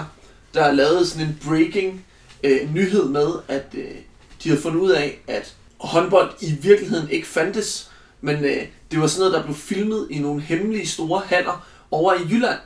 der 0.53 0.71
lavede 0.71 1.05
sådan 1.05 1.27
en 1.27 1.39
breaking 1.47 2.05
øh, 2.43 2.73
nyhed 2.73 3.05
med, 3.05 3.27
at 3.47 3.65
øh, 3.73 3.95
de 4.43 4.49
havde 4.49 4.61
fundet 4.61 4.79
ud 4.79 4.91
af, 4.91 5.19
at 5.27 5.55
håndbold 5.77 6.31
i 6.41 6.51
virkeligheden 6.61 7.09
ikke 7.09 7.27
fandtes, 7.27 7.91
men 8.21 8.45
øh, 8.45 8.65
det 8.91 9.01
var 9.01 9.07
sådan 9.07 9.19
noget, 9.19 9.33
der 9.33 9.43
blev 9.43 9.55
filmet 9.55 10.07
i 10.09 10.19
nogle 10.19 10.41
hemmelige 10.41 10.87
store 10.87 11.21
haller 11.25 11.67
over 11.91 12.13
i 12.13 12.23
Jylland. 12.29 12.59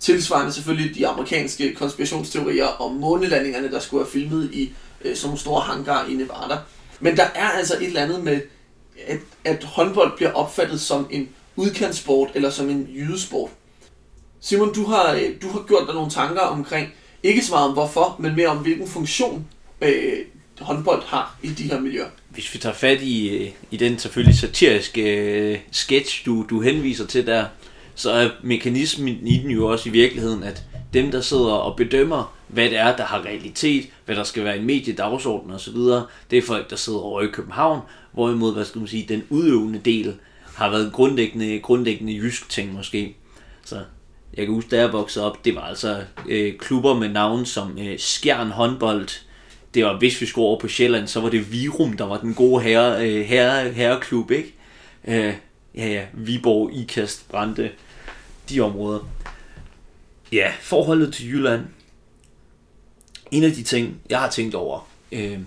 Tilsvarende 0.00 0.52
selvfølgelig 0.52 0.94
de 0.94 1.06
amerikanske 1.06 1.74
konspirationsteorier 1.74 2.66
om 2.66 2.92
månelandingerne, 2.94 3.70
der 3.70 3.80
skulle 3.80 4.04
have 4.04 4.12
filmet 4.12 4.50
i 4.52 4.72
øh, 5.04 5.16
sådan 5.16 5.28
nogle 5.28 5.40
store 5.40 5.60
hangar 5.60 6.06
i 6.06 6.14
Nevada. 6.14 6.58
Men 7.00 7.16
der 7.16 7.26
er 7.34 7.48
altså 7.48 7.76
et 7.76 7.86
eller 7.86 8.02
andet 8.02 8.24
med, 8.24 8.40
at, 9.06 9.18
at 9.44 9.64
håndbold 9.64 10.16
bliver 10.16 10.32
opfattet 10.32 10.80
som 10.80 11.08
en 11.10 11.28
udkantsport 11.56 12.30
eller 12.34 12.50
som 12.50 12.70
en 12.70 12.88
jydesport. 12.94 13.50
Simon, 14.40 14.74
du 14.74 14.84
har, 14.84 15.12
øh, 15.14 15.42
du 15.42 15.48
har 15.48 15.64
gjort 15.68 15.86
dig 15.86 15.94
nogle 15.94 16.10
tanker 16.10 16.40
omkring, 16.40 16.88
ikke 17.22 17.44
så 17.44 17.52
meget 17.52 17.68
om 17.68 17.72
hvorfor, 17.72 18.16
men 18.18 18.36
mere 18.36 18.48
om 18.48 18.58
hvilken 18.58 18.88
funktion 18.88 19.46
øh, 19.80 20.18
håndbold 20.60 21.02
har 21.02 21.36
i 21.42 21.48
de 21.48 21.62
her 21.62 21.80
miljøer. 21.80 22.08
Hvis 22.28 22.54
vi 22.54 22.58
tager 22.58 22.74
fat 22.74 23.02
i, 23.02 23.28
øh, 23.28 23.50
i 23.70 23.76
den 23.76 23.98
selvfølgelig 23.98 24.38
satiriske 24.38 25.02
øh, 25.02 25.58
sketch, 25.70 26.26
du, 26.26 26.46
du 26.50 26.60
henviser 26.60 27.06
til 27.06 27.26
der, 27.26 27.44
så 27.94 28.10
er 28.10 28.28
mekanismen 28.42 29.26
i 29.26 29.38
den 29.38 29.50
jo 29.50 29.66
også 29.66 29.88
i 29.88 29.92
virkeligheden, 29.92 30.42
at 30.42 30.62
dem, 30.94 31.10
der 31.10 31.20
sidder 31.20 31.52
og 31.52 31.76
bedømmer, 31.76 32.34
hvad 32.48 32.64
det 32.64 32.78
er, 32.78 32.96
der 32.96 33.04
har 33.04 33.24
realitet, 33.24 33.88
hvad 34.04 34.16
der 34.16 34.24
skal 34.24 34.44
være 34.44 34.58
en 34.58 34.66
mediedagsorden 34.66 35.50
osv., 35.50 35.76
det 36.30 36.38
er 36.38 36.42
folk, 36.46 36.70
der 36.70 36.76
sidder 36.76 36.98
over 36.98 37.22
i 37.22 37.26
København, 37.26 37.80
hvorimod, 38.12 38.54
hvad 38.54 38.64
skal 38.64 38.78
man 38.78 38.88
sige, 38.88 39.06
den 39.08 39.22
udøvende 39.30 39.78
del 39.78 40.14
har 40.56 40.70
været 40.70 40.92
grundlæggende, 40.92 41.60
grundlæggende 41.60 42.12
jysk 42.12 42.48
ting 42.48 42.72
måske. 42.72 43.16
Så 43.64 43.76
jeg 44.36 44.46
kan 44.46 44.54
huske, 44.54 44.70
da 44.70 44.80
jeg 44.80 44.92
voksede 44.92 45.26
op, 45.26 45.44
det 45.44 45.54
var 45.54 45.60
altså 45.60 46.02
øh, 46.28 46.58
klubber 46.58 46.94
med 46.94 47.08
navn 47.08 47.46
som 47.46 47.78
øh, 47.78 47.98
Skjern 47.98 48.50
håndbold, 48.50 49.08
det 49.74 49.84
var, 49.84 49.98
hvis 49.98 50.20
vi 50.20 50.26
skulle 50.26 50.46
over 50.46 50.58
på 50.58 50.68
Sjælland, 50.68 51.06
så 51.06 51.20
var 51.20 51.28
det 51.28 51.52
Virum, 51.52 51.96
der 51.96 52.04
var 52.04 52.18
den 52.18 52.34
gode 52.34 52.62
herre, 52.62 53.08
øh, 53.08 53.24
herre, 53.24 53.70
herreklub, 53.70 54.30
ikke? 54.30 54.54
Øh, 55.04 55.34
ja, 55.74 55.88
ja, 55.88 56.04
Viborg, 56.12 56.72
Ikast, 56.72 57.28
Brande, 57.28 57.70
de 58.50 58.60
områder. 58.60 59.00
Ja, 60.32 60.52
forholdet 60.60 61.14
til 61.14 61.28
Jylland. 61.28 61.66
En 63.30 63.44
af 63.44 63.52
de 63.52 63.62
ting, 63.62 64.00
jeg 64.10 64.20
har 64.20 64.30
tænkt 64.30 64.54
over, 64.54 64.88
øh, 65.12 65.38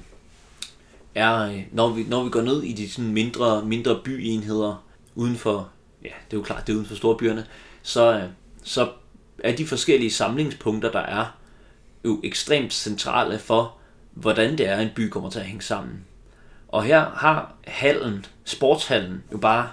er, 1.16 1.40
øh, 1.40 1.64
når 1.72 1.90
vi, 1.90 2.04
når 2.04 2.24
vi 2.24 2.30
går 2.30 2.42
ned 2.42 2.64
i 2.64 2.74
de 2.74 2.90
sådan 2.90 3.12
mindre, 3.12 3.66
mindre 3.66 4.02
byenheder 4.04 4.86
uden 5.16 5.36
for, 5.36 5.70
ja, 6.04 6.10
det 6.32 6.34
er 6.34 6.38
jo 6.38 6.44
klart, 6.44 6.68
det 6.68 6.74
er 6.74 6.78
uden 6.78 6.88
for 6.88 6.96
storbyerne, 6.96 7.46
så, 7.82 8.14
øh, 8.14 8.24
så 8.64 8.90
er 9.40 9.56
de 9.56 9.68
forskellige 9.68 10.12
samlingspunkter, 10.12 10.92
der 10.92 11.00
er, 11.00 11.26
jo 12.06 12.22
ekstremt 12.24 12.74
centrale 12.74 13.40
for, 13.40 13.78
hvordan 14.14 14.58
det 14.58 14.68
er, 14.68 14.80
en 14.80 14.90
by 14.96 15.10
kommer 15.10 15.30
til 15.30 15.40
at 15.40 15.46
hænge 15.46 15.62
sammen. 15.62 16.04
Og 16.68 16.84
her 16.84 17.10
har 17.10 17.56
hallen, 17.68 18.26
sportshallen, 18.44 19.24
jo 19.32 19.38
bare 19.38 19.70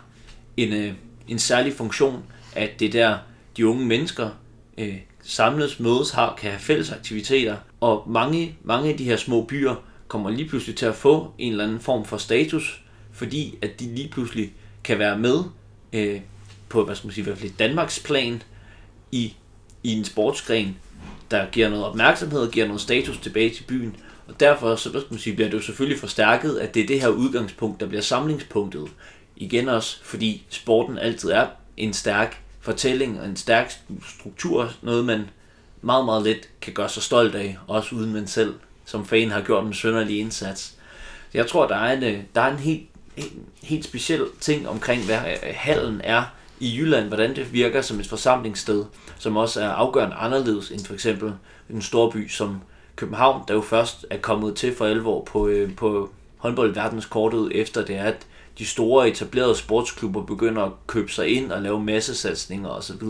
en, 0.56 0.72
øh, 0.72 0.94
en 1.28 1.38
særlig 1.38 1.72
funktion, 1.72 2.24
at 2.56 2.80
det 2.80 2.86
er 2.86 2.92
der, 2.92 3.18
de 3.56 3.66
unge 3.66 3.86
mennesker 3.86 4.30
øh, 4.80 4.96
samles, 5.22 5.80
mødes, 5.80 6.10
har, 6.10 6.34
kan 6.40 6.50
have 6.50 6.60
fælles 6.60 6.92
aktiviteter. 6.92 7.56
Og 7.80 8.04
mange, 8.06 8.56
mange 8.62 8.90
af 8.90 8.96
de 8.96 9.04
her 9.04 9.16
små 9.16 9.42
byer 9.42 9.74
kommer 10.08 10.30
lige 10.30 10.48
pludselig 10.48 10.76
til 10.76 10.86
at 10.86 10.94
få 10.94 11.32
en 11.38 11.52
eller 11.52 11.64
anden 11.64 11.80
form 11.80 12.04
for 12.04 12.16
status, 12.16 12.82
fordi 13.12 13.58
at 13.62 13.80
de 13.80 13.94
lige 13.94 14.08
pludselig 14.08 14.52
kan 14.84 14.98
være 14.98 15.18
med 15.18 15.44
øh, 15.92 16.20
på, 16.68 16.84
hvad 16.84 16.94
skal 16.94 17.06
man 17.06 17.14
sige, 17.14 17.22
i 17.22 17.24
hvert 17.24 17.38
fald 17.38 17.52
Danmarks 17.58 18.00
plan 18.00 18.42
i, 19.12 19.34
i 19.82 19.92
en 19.92 20.04
sportsgren, 20.04 20.76
der 21.30 21.46
giver 21.52 21.68
noget 21.68 21.84
opmærksomhed 21.84 22.40
og 22.40 22.50
giver 22.50 22.66
noget 22.66 22.80
status 22.80 23.18
tilbage 23.18 23.50
til 23.50 23.62
byen. 23.62 23.96
Og 24.28 24.40
derfor 24.40 24.76
så, 24.76 24.90
hvad 24.90 25.00
skal 25.00 25.12
man 25.12 25.20
sige, 25.20 25.34
bliver 25.34 25.50
det 25.50 25.56
jo 25.56 25.62
selvfølgelig 25.62 26.00
forstærket, 26.00 26.58
at 26.58 26.74
det 26.74 26.82
er 26.82 26.86
det 26.86 27.00
her 27.00 27.08
udgangspunkt, 27.08 27.80
der 27.80 27.86
bliver 27.86 28.02
samlingspunktet. 28.02 28.88
Igen 29.36 29.68
også, 29.68 29.98
fordi 30.02 30.46
sporten 30.48 30.98
altid 30.98 31.30
er 31.30 31.46
en 31.76 31.92
stærk 31.92 32.42
fortælling 32.60 33.20
og 33.20 33.26
en 33.26 33.36
stærk 33.36 33.72
struktur, 34.18 34.72
noget 34.82 35.04
man 35.04 35.30
meget, 35.82 36.04
meget 36.04 36.22
let 36.22 36.48
kan 36.60 36.72
gøre 36.72 36.88
sig 36.88 37.02
stolt 37.02 37.34
af, 37.34 37.58
også 37.66 37.94
uden 37.94 38.12
man 38.12 38.26
selv 38.26 38.54
som 38.84 39.06
fan 39.06 39.30
har 39.30 39.40
gjort 39.40 39.64
en 39.64 39.74
sønderlig 39.74 40.20
indsats. 40.20 40.62
Så 40.62 41.38
jeg 41.38 41.46
tror, 41.46 41.66
der 41.66 41.76
er 41.76 41.92
en, 41.96 42.02
øh, 42.02 42.22
der 42.34 42.40
er 42.40 42.52
en 42.52 42.58
helt, 42.58 42.82
helt, 43.16 43.32
helt 43.62 43.84
speciel 43.84 44.24
ting 44.40 44.68
omkring, 44.68 45.04
hvad 45.04 45.16
øh, 45.16 45.54
hallen 45.54 46.00
er 46.04 46.22
i 46.60 46.76
Jylland, 46.78 47.06
hvordan 47.06 47.36
det 47.36 47.52
virker 47.52 47.82
som 47.82 48.00
et 48.00 48.06
forsamlingssted, 48.06 48.84
som 49.18 49.36
også 49.36 49.60
er 49.60 49.68
afgørende 49.68 50.16
anderledes 50.16 50.70
end 50.70 50.84
for 50.84 50.94
eksempel 50.94 51.32
en 51.70 51.82
stor 51.82 52.10
by 52.10 52.28
som 52.28 52.60
København, 52.96 53.42
der 53.48 53.54
jo 53.54 53.60
først 53.60 54.06
er 54.10 54.18
kommet 54.18 54.56
til 54.56 54.76
for 54.76 54.86
alvor 54.86 55.24
på, 55.24 55.48
øh, 55.48 55.76
på 55.76 56.10
håndboldverdenskortet, 56.40 57.52
efter 57.54 57.84
det 57.84 57.96
er, 57.96 58.04
at 58.04 58.26
de 58.58 58.66
store 58.66 59.08
etablerede 59.08 59.56
sportsklubber 59.56 60.22
begynder 60.22 60.62
at 60.62 60.72
købe 60.86 61.12
sig 61.12 61.28
ind 61.28 61.52
og 61.52 61.62
lave 61.62 61.84
massesatsninger 61.84 62.68
osv. 62.68 63.02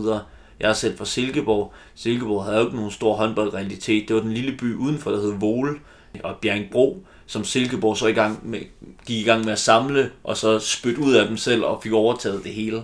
Jeg 0.59 0.69
er 0.69 0.73
selv 0.73 0.97
fra 0.97 1.05
Silkeborg. 1.05 1.73
Silkeborg 1.95 2.43
havde 2.43 2.57
jo 2.57 2.65
ikke 2.65 2.75
nogen 2.75 2.91
stor 2.91 3.13
håndboldrealitet. 3.15 4.07
Det 4.07 4.15
var 4.15 4.21
den 4.21 4.33
lille 4.33 4.57
by 4.57 4.75
udenfor, 4.75 5.11
der 5.11 5.21
hed 5.21 5.33
Vole 5.39 5.75
og 6.23 6.35
Bjerringbro, 6.41 7.05
som 7.25 7.43
Silkeborg 7.43 7.97
så 7.97 8.07
i 8.07 8.13
gang 8.13 8.49
med, 8.49 8.59
gik 9.05 9.17
i 9.17 9.23
gang 9.23 9.45
med 9.45 9.51
at 9.51 9.59
samle, 9.59 10.11
og 10.23 10.37
så 10.37 10.59
spytte 10.59 11.01
ud 11.01 11.13
af 11.13 11.27
dem 11.27 11.37
selv 11.37 11.63
og 11.63 11.83
fik 11.83 11.91
overtaget 11.91 12.43
det 12.43 12.53
hele. 12.53 12.83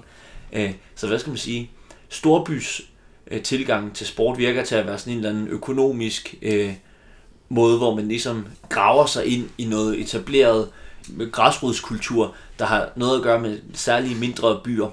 Øh, 0.53 0.73
så 0.95 1.07
hvad 1.07 1.19
skal 1.19 1.29
man 1.29 1.37
sige? 1.37 1.71
Storbys 2.09 2.81
øh, 3.31 3.41
tilgang 3.41 3.95
til 3.95 4.07
sport 4.07 4.37
virker 4.37 4.63
til 4.63 4.75
at 4.75 4.87
være 4.87 4.97
sådan 4.97 5.13
en 5.13 5.17
eller 5.19 5.29
anden 5.29 5.47
økonomisk 5.47 6.35
øh, 6.41 6.73
måde, 7.49 7.77
hvor 7.77 7.95
man 7.95 8.07
ligesom 8.07 8.47
graver 8.69 9.05
sig 9.05 9.25
ind 9.25 9.49
i 9.57 9.65
noget 9.65 9.99
etableret 9.99 10.69
græsrodskultur, 11.31 12.35
der 12.59 12.65
har 12.65 12.89
noget 12.95 13.17
at 13.17 13.23
gøre 13.23 13.39
med 13.39 13.59
særlige 13.73 14.15
mindre 14.15 14.59
byer. 14.63 14.89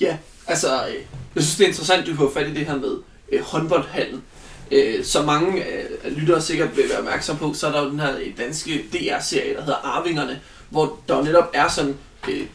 Ja, 0.00 0.16
altså, 0.46 0.86
øh, 0.88 0.94
jeg 1.34 1.42
synes, 1.42 1.56
det 1.56 1.64
er 1.64 1.68
interessant, 1.68 2.06
du 2.06 2.14
har 2.14 2.30
fat 2.34 2.48
i 2.48 2.54
det 2.54 2.66
her 2.66 2.76
med 2.76 2.96
øh, 3.32 3.42
håndboldhallen. 3.42 4.22
Øh, 4.70 5.04
så 5.04 5.22
mange 5.22 5.64
øh, 5.64 6.16
lyttere 6.16 6.42
sikkert 6.42 6.76
vil 6.76 6.84
være 6.88 6.98
opmærksom 6.98 7.36
på, 7.36 7.54
så 7.54 7.66
er 7.66 7.72
der 7.72 7.84
jo 7.84 7.90
den 7.90 8.00
her 8.00 8.16
øh, 8.18 8.38
danske 8.38 8.84
DR-serie, 8.92 9.54
der 9.54 9.60
hedder 9.60 9.78
Arvingerne, 9.84 10.40
hvor 10.70 10.98
der 11.08 11.22
netop 11.22 11.50
er 11.54 11.68
sådan 11.68 11.96
øh, 12.28 12.46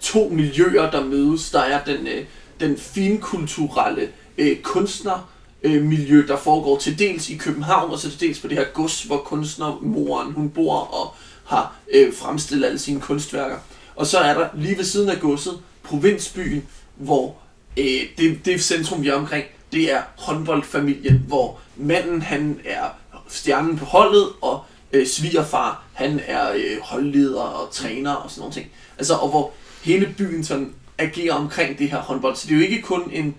to 0.00 0.28
miljøer, 0.28 0.90
der 0.90 1.04
mødes. 1.04 1.50
Der 1.50 1.60
er 1.60 1.84
den, 1.84 2.06
øh, 2.06 2.24
den 2.60 2.78
finkulturelle 2.78 4.08
øh, 4.38 4.56
kunstner, 4.62 5.31
øh, 5.64 5.82
miljø, 5.82 6.24
der 6.28 6.36
foregår 6.36 6.78
til 6.78 6.98
dels 6.98 7.30
i 7.30 7.36
København, 7.36 7.90
og 7.90 7.98
så 7.98 8.10
til 8.10 8.20
dels 8.20 8.40
på 8.40 8.48
det 8.48 8.58
her 8.58 8.64
gods, 8.64 9.02
hvor 9.02 9.16
kunstnermoren 9.16 10.32
hun 10.32 10.50
bor 10.50 10.76
og 10.76 11.14
har 11.44 11.76
øh, 11.92 12.14
fremstillet 12.14 12.66
alle 12.66 12.78
sine 12.78 13.00
kunstværker. 13.00 13.56
Og 13.96 14.06
så 14.06 14.18
er 14.18 14.34
der 14.34 14.48
lige 14.54 14.76
ved 14.76 14.84
siden 14.84 15.08
af 15.08 15.20
godset, 15.20 15.60
provinsbyen, 15.82 16.68
hvor 16.96 17.36
øh, 17.76 18.00
det, 18.18 18.44
det 18.44 18.64
centrum, 18.64 19.02
vi 19.02 19.08
er 19.08 19.14
omkring, 19.14 19.44
det 19.72 19.92
er 19.92 20.02
håndboldfamilien, 20.16 21.24
hvor 21.26 21.60
manden 21.76 22.22
han 22.22 22.60
er 22.64 22.84
stjernen 23.28 23.78
på 23.78 23.84
holdet, 23.84 24.26
og 24.40 24.64
øh, 24.92 25.06
svigerfar 25.06 25.84
han 25.92 26.20
er 26.26 26.52
øh, 26.52 26.80
holdleder 26.82 27.42
og 27.42 27.72
træner 27.72 28.12
og 28.12 28.30
sådan 28.30 28.40
nogle 28.40 28.54
ting. 28.54 28.66
Altså, 28.98 29.14
og 29.14 29.28
hvor 29.28 29.52
hele 29.82 30.14
byen 30.18 30.44
sådan 30.44 30.74
agerer 30.98 31.34
omkring 31.34 31.78
det 31.78 31.90
her 31.90 31.98
håndbold. 31.98 32.36
Så 32.36 32.46
det 32.48 32.54
er 32.54 32.58
jo 32.58 32.64
ikke 32.64 32.82
kun 32.82 33.10
en, 33.12 33.34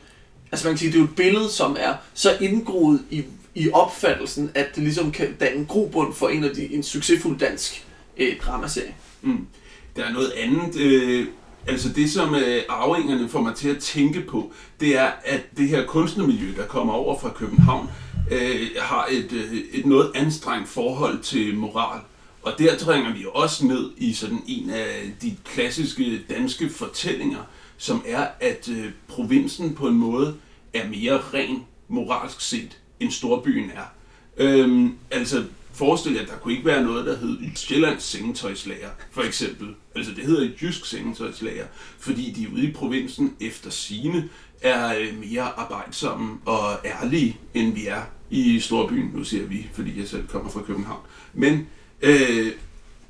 altså 0.53 0.67
man 0.67 0.73
kan 0.73 0.77
sige, 0.77 0.91
det 0.91 0.95
er 0.95 0.99
jo 0.99 1.05
et 1.05 1.15
billede, 1.15 1.49
som 1.49 1.77
er 1.79 1.93
så 2.13 2.37
indgroet 2.41 3.01
i, 3.09 3.23
i 3.55 3.69
opfattelsen, 3.71 4.51
at 4.53 4.75
det 4.75 4.83
ligesom 4.83 5.11
kan 5.11 5.35
danne 5.39 5.57
en 5.57 5.65
grobund 5.65 6.13
for 6.13 6.29
en 6.29 6.43
af 6.43 6.55
de, 6.55 6.73
en 6.73 6.83
succesfuld 6.83 7.39
dansk 7.39 7.85
øh, 8.17 8.37
dramaserie. 8.45 8.95
Mm. 9.21 9.47
Der 9.95 10.03
er 10.03 10.13
noget 10.13 10.31
andet, 10.31 10.75
øh, 10.75 11.27
altså 11.67 11.89
det 11.89 12.11
som 12.11 12.35
øh, 12.35 12.61
arvingerne 12.69 13.29
får 13.29 13.41
mig 13.41 13.55
til 13.55 13.69
at 13.69 13.77
tænke 13.77 14.21
på, 14.21 14.51
det 14.79 14.97
er, 14.97 15.11
at 15.25 15.41
det 15.57 15.69
her 15.69 15.85
kunstnermiljø, 15.85 16.47
der 16.57 16.65
kommer 16.65 16.93
over 16.93 17.19
fra 17.19 17.29
København, 17.29 17.89
øh, 18.31 18.67
har 18.79 19.07
et, 19.11 19.31
øh, 19.31 19.57
et 19.73 19.85
noget 19.85 20.11
anstrengt 20.15 20.69
forhold 20.69 21.19
til 21.19 21.55
moral. 21.55 21.99
Og 22.41 22.53
der 22.59 22.77
trænger 22.77 23.13
vi 23.13 23.25
også 23.33 23.65
ned 23.65 23.91
i 23.97 24.13
sådan 24.13 24.43
en 24.47 24.69
af 24.69 25.11
de 25.21 25.35
klassiske 25.45 26.21
danske 26.29 26.69
fortællinger, 26.69 27.39
som 27.77 28.03
er, 28.07 28.27
at 28.39 28.69
øh, 28.69 28.91
provinsen 29.07 29.75
på 29.75 29.87
en 29.87 29.95
måde 29.95 30.35
er 30.73 30.89
mere 30.89 31.17
ren 31.33 31.65
moralsk 31.87 32.41
set, 32.41 32.79
end 32.99 33.11
storbyen 33.11 33.71
er. 33.71 33.93
Øhm, 34.37 34.95
altså, 35.11 35.43
forestil 35.73 36.13
jer, 36.13 36.21
at 36.21 36.27
der 36.27 36.37
kunne 36.37 36.53
ikke 36.53 36.65
være 36.65 36.83
noget, 36.83 37.05
der 37.05 37.17
hed 37.17 37.37
Sjællands 37.55 38.03
Sengetøjslager, 38.03 38.89
for 39.11 39.21
eksempel. 39.21 39.67
Altså, 39.95 40.11
det 40.15 40.25
hedder 40.25 40.49
Jysk 40.61 40.85
Sengetøjslager, 40.85 41.65
fordi 41.99 42.31
de 42.31 42.53
ude 42.53 42.63
i 42.63 42.71
provinsen 42.71 43.35
efter 43.41 43.69
sine 43.69 44.29
er 44.61 44.95
øh, 44.99 45.19
mere 45.19 45.59
arbejdsomme 45.59 46.37
og 46.45 46.79
ærlige, 46.85 47.37
end 47.53 47.73
vi 47.73 47.87
er 47.87 48.01
i 48.29 48.59
storbyen. 48.59 49.11
Nu 49.13 49.23
siger 49.23 49.45
vi, 49.45 49.69
fordi 49.73 49.99
jeg 49.99 50.07
selv 50.07 50.27
kommer 50.27 50.49
fra 50.49 50.61
København. 50.61 51.01
Men, 51.33 51.67
øh, 52.01 52.51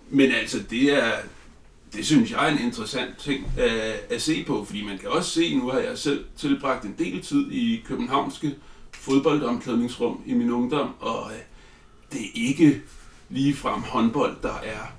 men 0.10 0.32
altså, 0.32 0.60
det 0.70 1.04
er, 1.04 1.12
det 1.94 2.06
synes 2.06 2.32
jeg 2.32 2.50
er 2.50 2.52
en 2.58 2.66
interessant 2.66 3.18
ting 3.18 3.48
at, 3.58 3.72
at 4.10 4.22
se 4.22 4.44
på, 4.44 4.66
fordi 4.66 4.86
man 4.86 4.98
kan 4.98 5.10
også 5.10 5.32
se, 5.32 5.58
nu 5.58 5.70
har 5.70 5.80
jeg 5.80 5.98
selv 5.98 6.26
tilbragt 6.38 6.86
en 6.86 6.96
del 6.98 7.22
tid 7.22 7.52
i 7.52 7.84
københavnske 7.88 8.56
fodboldomklædningsrum 8.92 10.22
i 10.26 10.34
min 10.34 10.52
ungdom, 10.52 10.94
og 11.00 11.32
øh, 11.32 11.40
det 12.12 12.22
er 12.22 12.48
ikke 12.48 12.82
ligefrem 13.30 13.82
håndbold, 13.82 14.36
der 14.44 14.54
er, 14.54 14.94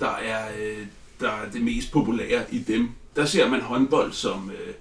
der 0.00 0.10
er, 0.10 0.48
øh, 0.58 0.86
der 1.20 1.30
er 1.30 1.50
det 1.50 1.62
mest 1.62 1.92
populære 1.92 2.54
i 2.54 2.58
dem. 2.58 2.90
Der 3.16 3.24
ser 3.24 3.50
man 3.50 3.60
håndbold 3.60 4.12
som 4.12 4.50
øh, 4.50 4.74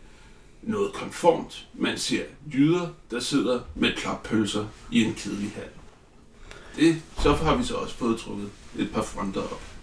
noget 0.61 0.93
konformt. 0.93 1.67
Man 1.73 1.97
ser 1.97 2.23
jyder, 2.53 2.87
der 3.11 3.19
sidder 3.19 3.59
med 3.75 3.93
klappølser 3.95 4.65
i 4.91 5.03
en 5.03 5.13
kedelig 5.13 5.51
hal. 5.55 5.69
Det, 6.75 7.01
så 7.21 7.33
har 7.33 7.55
vi 7.55 7.63
så 7.63 7.75
også 7.75 7.95
fået 7.95 8.19
trukket 8.19 8.49
et 8.77 8.91
par 8.93 9.01
fronter 9.01 9.41
op 9.41 9.74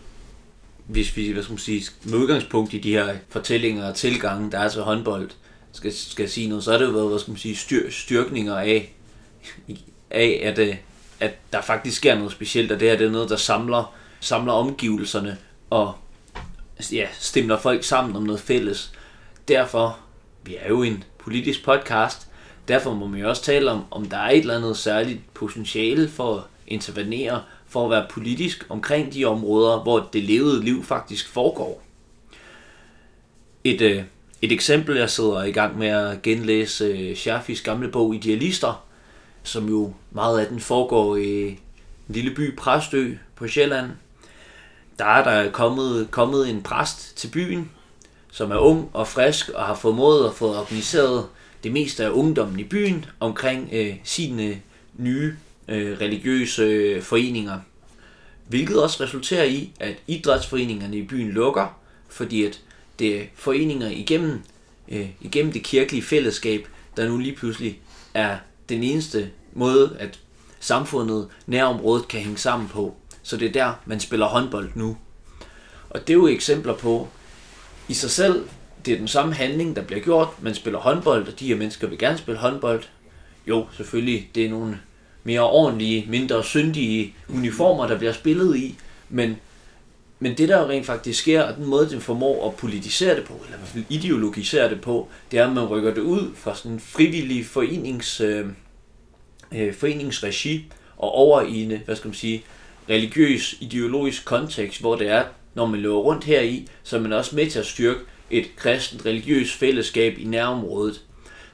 hvis 0.86 1.16
vi 1.16 1.32
hvad 1.32 1.42
skal 1.42 1.52
man 1.52 1.58
sige, 1.58 1.84
med 2.04 2.14
udgangspunkt 2.14 2.74
i 2.74 2.78
de 2.78 2.92
her 2.92 3.14
fortællinger 3.28 3.88
og 3.88 3.94
tilgange, 3.94 4.50
der 4.50 4.58
er 4.58 4.68
til 4.68 4.82
håndbold, 4.82 5.30
skal, 5.72 5.92
skal 5.92 6.30
sige 6.30 6.48
noget, 6.48 6.64
så 6.64 6.72
er 6.72 6.78
det 6.78 6.84
jo 6.86 6.90
været, 6.90 7.08
hvad 7.08 7.18
skal 7.18 7.30
man 7.30 7.38
sige, 7.38 7.56
styr, 7.56 7.90
styrkninger 7.90 8.56
af, 8.56 8.94
af 10.10 10.40
at, 10.42 10.58
øh, 10.58 10.76
at 11.20 11.34
der 11.52 11.60
faktisk 11.60 11.96
sker 11.96 12.14
noget 12.14 12.32
specielt, 12.32 12.72
og 12.72 12.80
det 12.80 12.90
her 12.90 12.96
det 12.96 13.06
er 13.06 13.10
noget, 13.10 13.30
der 13.30 13.36
samler, 13.36 13.94
samler 14.20 14.52
omgivelserne 14.52 15.38
og 15.70 15.94
altså, 16.76 16.96
ja, 16.96 17.06
stemmer 17.18 17.58
folk 17.58 17.84
sammen 17.84 18.16
om 18.16 18.22
noget 18.22 18.40
fælles. 18.40 18.92
Derfor, 19.48 19.98
vi 20.44 20.56
er 20.56 20.68
jo 20.68 20.82
en 20.82 21.04
politisk 21.18 21.64
podcast, 21.64 22.28
derfor 22.68 22.94
må 22.94 23.06
man 23.06 23.20
jo 23.20 23.28
også 23.28 23.42
tale 23.42 23.70
om, 23.70 23.84
om 23.90 24.04
der 24.04 24.16
er 24.16 24.30
et 24.30 24.38
eller 24.38 24.56
andet 24.56 24.76
særligt 24.76 25.34
potentiale 25.34 26.08
for 26.08 26.36
at 26.36 26.42
intervenere 26.66 27.42
for 27.72 27.84
at 27.84 27.90
være 27.90 28.06
politisk 28.10 28.66
omkring 28.68 29.14
de 29.14 29.24
områder, 29.24 29.82
hvor 29.82 30.08
det 30.12 30.22
levede 30.22 30.64
liv 30.64 30.84
faktisk 30.84 31.28
foregår. 31.28 31.82
Et, 33.64 33.80
øh, 33.80 34.02
et 34.42 34.52
eksempel, 34.52 34.96
jeg 34.96 35.10
sidder 35.10 35.42
i 35.42 35.52
gang 35.52 35.78
med 35.78 35.88
at 35.88 36.22
genlæse 36.22 36.84
øh, 36.84 37.56
gamle 37.64 37.88
bog 37.88 38.14
Idealister, 38.14 38.84
som 39.42 39.68
jo 39.68 39.92
meget 40.10 40.40
af 40.40 40.46
den 40.46 40.60
foregår 40.60 41.16
i 41.16 41.48
en 41.48 41.58
lille 42.08 42.34
by 42.34 42.56
Præstø 42.56 43.14
på 43.36 43.48
Sjælland. 43.48 43.90
Der 44.98 45.04
er 45.04 45.24
der 45.24 45.50
kommet, 45.50 46.10
kommet 46.10 46.50
en 46.50 46.62
præst 46.62 47.16
til 47.16 47.28
byen, 47.28 47.70
som 48.32 48.50
er 48.50 48.58
ung 48.58 48.90
og 48.92 49.08
frisk 49.08 49.48
og 49.48 49.64
har 49.64 49.74
formået 49.74 50.26
at 50.26 50.34
få 50.34 50.48
organiseret 50.48 51.26
det 51.64 51.72
meste 51.72 52.04
af 52.04 52.10
ungdommen 52.10 52.60
i 52.60 52.64
byen 52.64 53.04
omkring 53.20 53.68
øh, 53.72 53.96
sine 54.04 54.42
øh, 54.42 54.56
nye 54.98 55.36
øh, 55.68 55.98
religiøse 56.00 56.98
foreninger. 57.02 57.60
Hvilket 58.48 58.82
også 58.82 59.02
resulterer 59.02 59.44
i, 59.44 59.72
at 59.80 59.96
idrætsforeningerne 60.06 60.96
i 60.96 61.02
byen 61.02 61.30
lukker, 61.30 61.78
fordi 62.08 62.44
at 62.44 62.60
det 62.98 63.20
er 63.20 63.24
foreninger 63.34 63.88
igennem, 63.88 64.40
øh, 64.88 65.08
igennem 65.20 65.52
det 65.52 65.62
kirkelige 65.62 66.02
fællesskab, 66.02 66.68
der 66.96 67.08
nu 67.08 67.18
lige 67.18 67.36
pludselig 67.36 67.80
er 68.14 68.36
den 68.68 68.82
eneste 68.82 69.30
måde, 69.52 69.96
at 69.98 70.20
samfundet, 70.60 71.28
nærområdet 71.46 72.08
kan 72.08 72.20
hænge 72.20 72.38
sammen 72.38 72.68
på. 72.68 72.94
Så 73.22 73.36
det 73.36 73.48
er 73.48 73.52
der, 73.52 73.72
man 73.86 74.00
spiller 74.00 74.26
håndbold 74.26 74.70
nu. 74.74 74.96
Og 75.90 76.00
det 76.00 76.10
er 76.10 76.14
jo 76.14 76.26
eksempler 76.26 76.74
på, 76.74 77.08
i 77.88 77.94
sig 77.94 78.10
selv, 78.10 78.48
det 78.86 78.94
er 78.94 78.98
den 78.98 79.08
samme 79.08 79.34
handling, 79.34 79.76
der 79.76 79.82
bliver 79.82 80.00
gjort. 80.00 80.28
Man 80.42 80.54
spiller 80.54 80.78
håndbold, 80.78 81.28
og 81.28 81.40
de 81.40 81.46
her 81.46 81.56
mennesker 81.56 81.86
vil 81.86 81.98
gerne 81.98 82.18
spille 82.18 82.40
håndbold. 82.40 82.82
Jo, 83.46 83.66
selvfølgelig, 83.76 84.30
det 84.34 84.44
er 84.44 84.50
nogle 84.50 84.80
mere 85.24 85.50
ordentlige, 85.50 86.06
mindre 86.08 86.44
syndige 86.44 87.14
uniformer, 87.28 87.86
der 87.86 87.98
bliver 87.98 88.12
spillet 88.12 88.56
i, 88.56 88.78
men, 89.08 89.36
men 90.18 90.36
det 90.38 90.48
der 90.48 90.62
jo 90.62 90.68
rent 90.68 90.86
faktisk 90.86 91.20
sker, 91.20 91.42
og 91.42 91.56
den 91.56 91.66
måde, 91.66 91.90
den 91.90 92.00
formår 92.00 92.48
at 92.48 92.56
politisere 92.56 93.16
det 93.16 93.24
på, 93.24 93.34
eller 93.34 93.56
i 93.56 93.58
hvert 93.58 93.68
fald 93.68 93.84
ideologisere 93.88 94.70
det 94.70 94.80
på, 94.80 95.08
det 95.30 95.38
er, 95.38 95.46
at 95.46 95.52
man 95.52 95.64
rykker 95.64 95.94
det 95.94 96.00
ud 96.00 96.30
fra 96.34 96.56
sådan 96.56 96.72
en 96.72 96.80
frivillig 96.80 97.46
forenings, 97.46 98.20
øh, 98.20 98.46
øh, 99.54 99.74
foreningsregi, 99.74 100.72
og 100.96 101.12
over 101.12 101.42
i 101.42 101.62
en, 101.62 101.82
hvad 101.84 101.96
skal 101.96 102.08
man 102.08 102.14
sige, 102.14 102.44
religiøs, 102.90 103.56
ideologisk 103.60 104.24
kontekst, 104.24 104.80
hvor 104.80 104.96
det 104.96 105.08
er, 105.08 105.24
når 105.54 105.66
man 105.66 105.80
løber 105.80 105.96
rundt 105.98 106.24
her 106.24 106.40
i, 106.40 106.68
så 106.82 106.96
er 106.96 107.00
man 107.00 107.12
også 107.12 107.36
med 107.36 107.50
til 107.50 107.58
at 107.58 107.66
styrke 107.66 108.00
et 108.30 108.56
kristent 108.56 109.06
religiøst 109.06 109.52
fællesskab 109.52 110.18
i 110.18 110.24
nærområdet. 110.24 111.02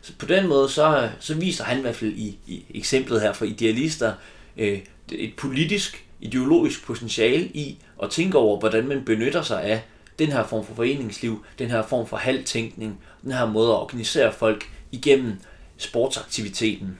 Så 0.00 0.12
på 0.18 0.26
den 0.26 0.48
måde, 0.48 0.68
så, 0.68 1.08
så 1.20 1.34
viser 1.34 1.64
han 1.64 1.78
i 1.78 1.80
hvert 1.80 1.96
fald 1.96 2.12
i, 2.12 2.38
i 2.46 2.64
eksemplet 2.74 3.20
her 3.20 3.32
for 3.32 3.44
idealister 3.44 4.12
øh, 4.56 4.78
et 5.12 5.34
politisk, 5.36 6.04
ideologisk 6.20 6.84
potentiale 6.84 7.44
i 7.44 7.78
at 8.02 8.10
tænke 8.10 8.38
over, 8.38 8.58
hvordan 8.58 8.88
man 8.88 9.04
benytter 9.04 9.42
sig 9.42 9.62
af 9.62 9.82
den 10.18 10.32
her 10.32 10.46
form 10.46 10.66
for 10.66 10.74
foreningsliv, 10.74 11.44
den 11.58 11.70
her 11.70 11.82
form 11.82 12.06
for 12.06 12.16
halvtænkning, 12.16 13.00
den 13.22 13.32
her 13.32 13.46
måde 13.46 13.68
at 13.68 13.76
organisere 13.76 14.32
folk 14.32 14.70
igennem 14.92 15.32
sportsaktiviteten. 15.76 16.98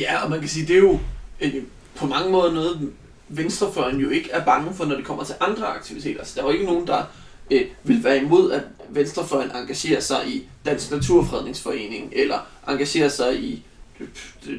Ja, 0.00 0.24
og 0.24 0.30
man 0.30 0.40
kan 0.40 0.48
sige, 0.48 0.66
det 0.66 0.74
er 0.74 0.80
jo 0.80 0.98
øh, 1.40 1.54
på 1.96 2.06
mange 2.06 2.30
måder 2.30 2.52
noget, 2.52 2.92
venstrefløjen 3.28 4.00
jo 4.00 4.08
ikke 4.08 4.30
er 4.30 4.44
bange 4.44 4.74
for, 4.74 4.84
når 4.84 4.96
det 4.96 5.04
kommer 5.04 5.24
til 5.24 5.34
andre 5.40 5.66
aktiviteter. 5.66 6.24
Så 6.24 6.32
der 6.34 6.40
er 6.40 6.46
jo 6.46 6.52
ikke 6.52 6.66
nogen, 6.66 6.86
der 6.86 7.02
øh, 7.50 7.66
vil 7.82 8.04
være 8.04 8.18
imod, 8.18 8.52
at 8.52 8.62
venstrefløjen 8.90 9.50
engagerer 9.50 10.00
sig 10.00 10.28
i 10.28 10.48
Dansk 10.64 10.90
Naturfredningsforening, 10.90 12.12
eller 12.12 12.38
engagerer 12.68 13.08
sig 13.08 13.40
i 13.40 13.62
øh, 14.00 14.08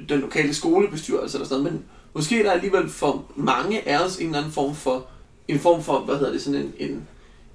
den 0.10 0.20
lokale 0.20 0.54
skolebestyrelse 0.54 1.38
eller 1.38 1.48
sådan 1.48 1.64
noget, 1.64 1.74
men 1.74 1.86
måske 2.14 2.40
er 2.40 2.44
der 2.44 2.52
alligevel 2.52 2.90
for 2.90 3.26
mange 3.36 3.88
af 3.88 4.06
os 4.06 4.18
en 4.18 4.26
eller 4.26 4.38
anden 4.38 4.54
form 4.54 4.76
for, 4.76 5.08
en 5.48 5.60
form 5.60 5.84
for, 5.84 6.00
hvad 6.00 6.16
hedder 6.16 6.32
det, 6.32 6.42
sådan 6.42 6.60
en, 6.60 6.74
en, 6.80 7.08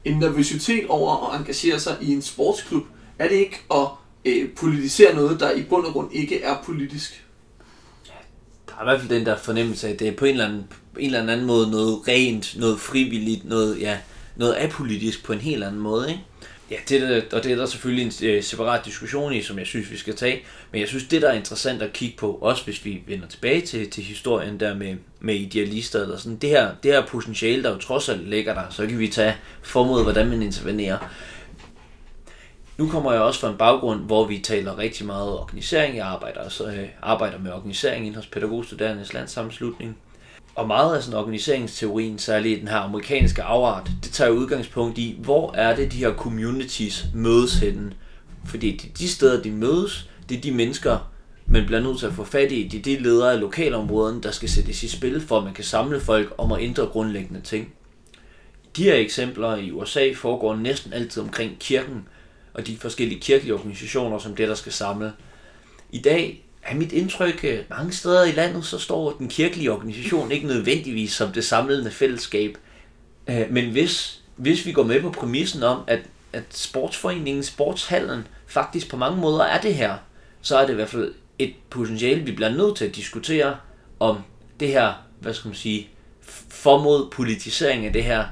en 0.05 0.19
nervøsitet 0.19 0.87
over 0.89 1.31
at 1.31 1.41
engagere 1.41 1.81
sig 1.81 1.97
i 2.01 2.13
en 2.13 2.23
sportsklub. 2.23 2.85
Er 3.19 3.29
det 3.29 3.37
ikke 3.37 3.61
at 3.75 3.87
øh, 4.25 4.49
politisere 4.51 5.15
noget, 5.15 5.41
der 5.41 5.51
i 5.51 5.63
bund 5.63 5.87
og 5.87 5.93
grund 5.93 6.13
ikke 6.13 6.43
er 6.43 6.57
politisk. 6.65 7.25
Der 8.69 8.75
er 8.79 8.83
i 8.83 8.85
hvert 8.85 9.01
fald 9.01 9.19
den 9.19 9.27
der 9.27 9.37
fornemmelse 9.37 9.89
af, 9.89 9.93
at 9.93 9.99
det 9.99 10.09
er 10.09 10.13
på 10.13 10.25
en 10.25 10.31
eller 10.31 10.47
anden, 10.47 10.65
en 10.99 11.07
eller 11.07 11.33
anden 11.33 11.47
måde 11.47 11.71
noget 11.71 12.09
rent, 12.09 12.57
noget 12.59 12.81
frivilligt, 12.81 13.45
noget, 13.45 13.81
ja, 13.81 13.99
noget 14.37 14.55
apolitisk 14.55 15.25
på 15.25 15.33
en 15.33 15.39
helt 15.39 15.65
anden 15.65 15.81
måde, 15.81 16.11
ikke? 16.11 16.23
Ja, 16.71 16.77
det 16.89 17.01
der- 17.01 17.37
og 17.37 17.45
det 17.45 17.53
er 17.53 17.57
der 17.57 17.67
selvfølgelig 17.67 18.05
en 18.23 18.29
øh, 18.29 18.43
separat 18.43 18.85
diskussion 18.85 19.33
i, 19.33 19.43
som 19.43 19.59
jeg 19.59 19.67
synes, 19.67 19.91
vi 19.91 19.97
skal 19.97 20.17
tage. 20.17 20.43
Men 20.73 20.81
jeg 20.81 20.89
synes, 20.89 21.05
det 21.05 21.23
der 21.23 21.29
er 21.29 21.33
interessant 21.35 21.83
at 21.83 21.93
kigge 21.93 22.17
på, 22.17 22.33
også 22.33 22.65
hvis 22.65 22.85
vi 22.85 23.03
vender 23.07 23.27
tilbage 23.27 23.61
til, 23.61 23.91
til 23.91 24.05
historien 24.05 24.61
der 24.61 24.75
med, 24.75 24.97
med 25.21 25.35
idealister 25.35 26.03
eller 26.03 26.17
sådan, 26.17 26.37
det 26.37 26.51
her, 26.51 26.71
det 26.83 26.93
her 26.93 27.07
potentiale, 27.07 27.63
der 27.63 27.71
jo 27.71 27.79
trods 27.79 28.09
alt 28.09 28.29
ligger 28.29 28.55
der, 28.55 28.63
så 28.71 28.87
kan 28.87 28.99
vi 28.99 29.09
tage 29.09 29.35
formod, 29.63 30.03
hvordan 30.03 30.29
man 30.31 30.43
intervenerer. 30.43 30.99
Nu 32.79 32.89
kommer 32.89 33.13
jeg 33.13 33.23
også 33.23 33.41
fra 33.41 33.51
en 33.51 33.57
baggrund, 33.57 34.01
hvor 34.01 34.25
vi 34.27 34.39
taler 34.39 34.79
rigtig 34.79 35.07
meget 35.07 35.29
organisering. 35.33 35.97
Jeg 35.97 36.07
arbejder, 36.07 36.49
så, 36.49 36.67
øh, 36.67 36.89
arbejder 37.03 37.39
med 37.39 37.53
organisering 37.53 38.07
inden 38.07 38.17
hos 38.17 38.27
Pædagogstuderendes 38.27 39.13
Landssammenslutning. 39.13 39.97
Og 40.55 40.67
meget 40.67 40.97
af 40.97 41.03
sådan 41.03 41.19
organiseringsteorien, 41.19 42.19
særligt 42.19 42.57
i 42.57 42.61
den 42.61 42.69
her 42.69 42.77
amerikanske 42.77 43.43
afart, 43.43 43.91
det 44.05 44.13
tager 44.13 44.31
udgangspunkt 44.31 44.99
i, 44.99 45.19
hvor 45.19 45.53
er 45.53 45.77
det 45.77 45.93
de 45.93 45.97
her 45.97 46.15
communities 46.15 47.07
mødes 47.15 47.55
henne. 47.55 47.93
Fordi 48.45 48.71
det 48.71 48.91
er 48.91 48.95
de 48.95 49.09
steder, 49.09 49.43
de 49.43 49.51
mødes, 49.51 50.11
det 50.29 50.37
er 50.37 50.41
de 50.41 50.53
mennesker, 50.53 51.11
man 51.47 51.67
bliver 51.67 51.81
nødt 51.81 51.99
til 51.99 52.07
at 52.07 52.13
få 52.13 52.25
fat 52.25 52.53
i. 52.53 52.69
Det 52.69 52.79
er 52.79 52.83
de 52.83 53.03
ledere 53.03 53.33
af 53.33 53.41
lokalområderne, 53.41 54.23
der 54.23 54.31
skal 54.31 54.49
sættes 54.49 54.83
i 54.83 54.89
spil, 54.89 55.21
for 55.21 55.39
at 55.39 55.45
man 55.45 55.55
kan 55.55 55.65
samle 55.65 56.01
folk 56.01 56.35
om 56.39 56.53
at 56.53 56.63
ændre 56.63 56.87
grundlæggende 56.87 57.41
ting. 57.41 57.73
De 58.77 58.83
her 58.83 58.95
eksempler 58.95 59.57
i 59.57 59.71
USA 59.71 60.13
foregår 60.15 60.57
næsten 60.57 60.93
altid 60.93 61.23
omkring 61.23 61.57
kirken, 61.61 62.09
og 62.55 62.67
de 62.67 62.77
forskellige 62.77 63.21
kirkelige 63.21 63.55
organisationer, 63.55 64.19
som 64.19 64.37
det, 64.37 64.49
der 64.49 64.55
skal 64.55 64.73
samle. 64.73 65.13
I 65.93 65.99
dag 65.99 66.44
er 66.65 66.75
mit 66.75 66.93
indtryk, 66.93 67.45
at 67.45 67.71
mange 67.71 67.93
steder 67.93 68.25
i 68.25 68.33
landet, 68.33 68.65
så 68.65 68.79
står 68.79 69.13
den 69.13 69.29
kirkelige 69.29 69.73
organisation 69.73 70.33
ikke 70.33 70.47
nødvendigvis 70.47 71.13
som 71.13 71.33
det 71.33 71.45
samlende 71.45 71.91
fællesskab. 71.91 72.59
Øh, 73.29 73.47
men 73.51 73.71
hvis, 73.71 74.23
hvis 74.37 74.67
vi 74.67 74.73
går 74.73 74.83
med 74.83 75.01
på 75.01 75.11
præmissen 75.11 75.63
om, 75.63 75.81
at, 75.87 76.01
at 76.33 76.45
sportsforeningen, 76.51 77.43
sportshallen, 77.43 78.27
faktisk 78.47 78.91
på 78.91 78.97
mange 78.97 79.21
måder 79.21 79.45
er 79.45 79.61
det 79.61 79.75
her, 79.75 79.97
så 80.43 80.57
er 80.57 80.67
det 80.67 80.73
i 80.73 80.77
hvert 80.77 80.89
fald 80.89 81.15
et 81.39 81.55
potentiale, 81.71 82.23
vi 82.23 82.33
bliver 82.33 82.51
nødt 82.51 82.77
til 82.77 82.85
at 82.85 82.97
diskutere 82.97 83.57
om 84.01 84.19
det 84.61 84.69
her, 84.69 84.93
hvad 85.21 85.35
skal 85.35 85.49
man 85.49 85.55
sige, 85.57 85.89
formod 86.49 87.11
politisering 87.11 87.87
af 87.87 87.93
det 87.93 88.05
her. 88.05 88.25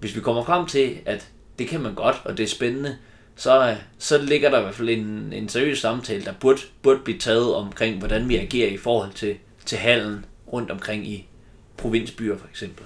Hvis 0.00 0.16
vi 0.16 0.20
kommer 0.20 0.44
frem 0.44 0.66
til, 0.66 0.98
at 1.06 1.28
det 1.58 1.68
kan 1.68 1.80
man 1.80 1.94
godt, 1.94 2.16
og 2.24 2.36
det 2.36 2.42
er 2.42 2.48
spændende, 2.48 2.96
så, 3.40 3.70
øh, 3.70 3.76
så 3.98 4.18
ligger 4.18 4.50
der 4.50 4.58
i 4.58 4.62
hvert 4.62 4.74
fald 4.74 4.88
en, 4.88 5.32
en 5.32 5.48
seriøs 5.48 5.78
samtale, 5.78 6.24
der 6.24 6.32
burde, 6.40 6.60
burde 6.82 7.00
blive 7.04 7.18
taget 7.18 7.54
omkring, 7.54 7.98
hvordan 7.98 8.28
vi 8.28 8.36
agerer 8.36 8.70
i 8.70 8.76
forhold 8.76 9.12
til, 9.12 9.36
til 9.66 9.78
hallen 9.78 10.24
rundt 10.52 10.70
omkring 10.70 11.06
i 11.06 11.28
provinsbyer 11.76 12.38
for 12.38 12.48
eksempel. 12.48 12.84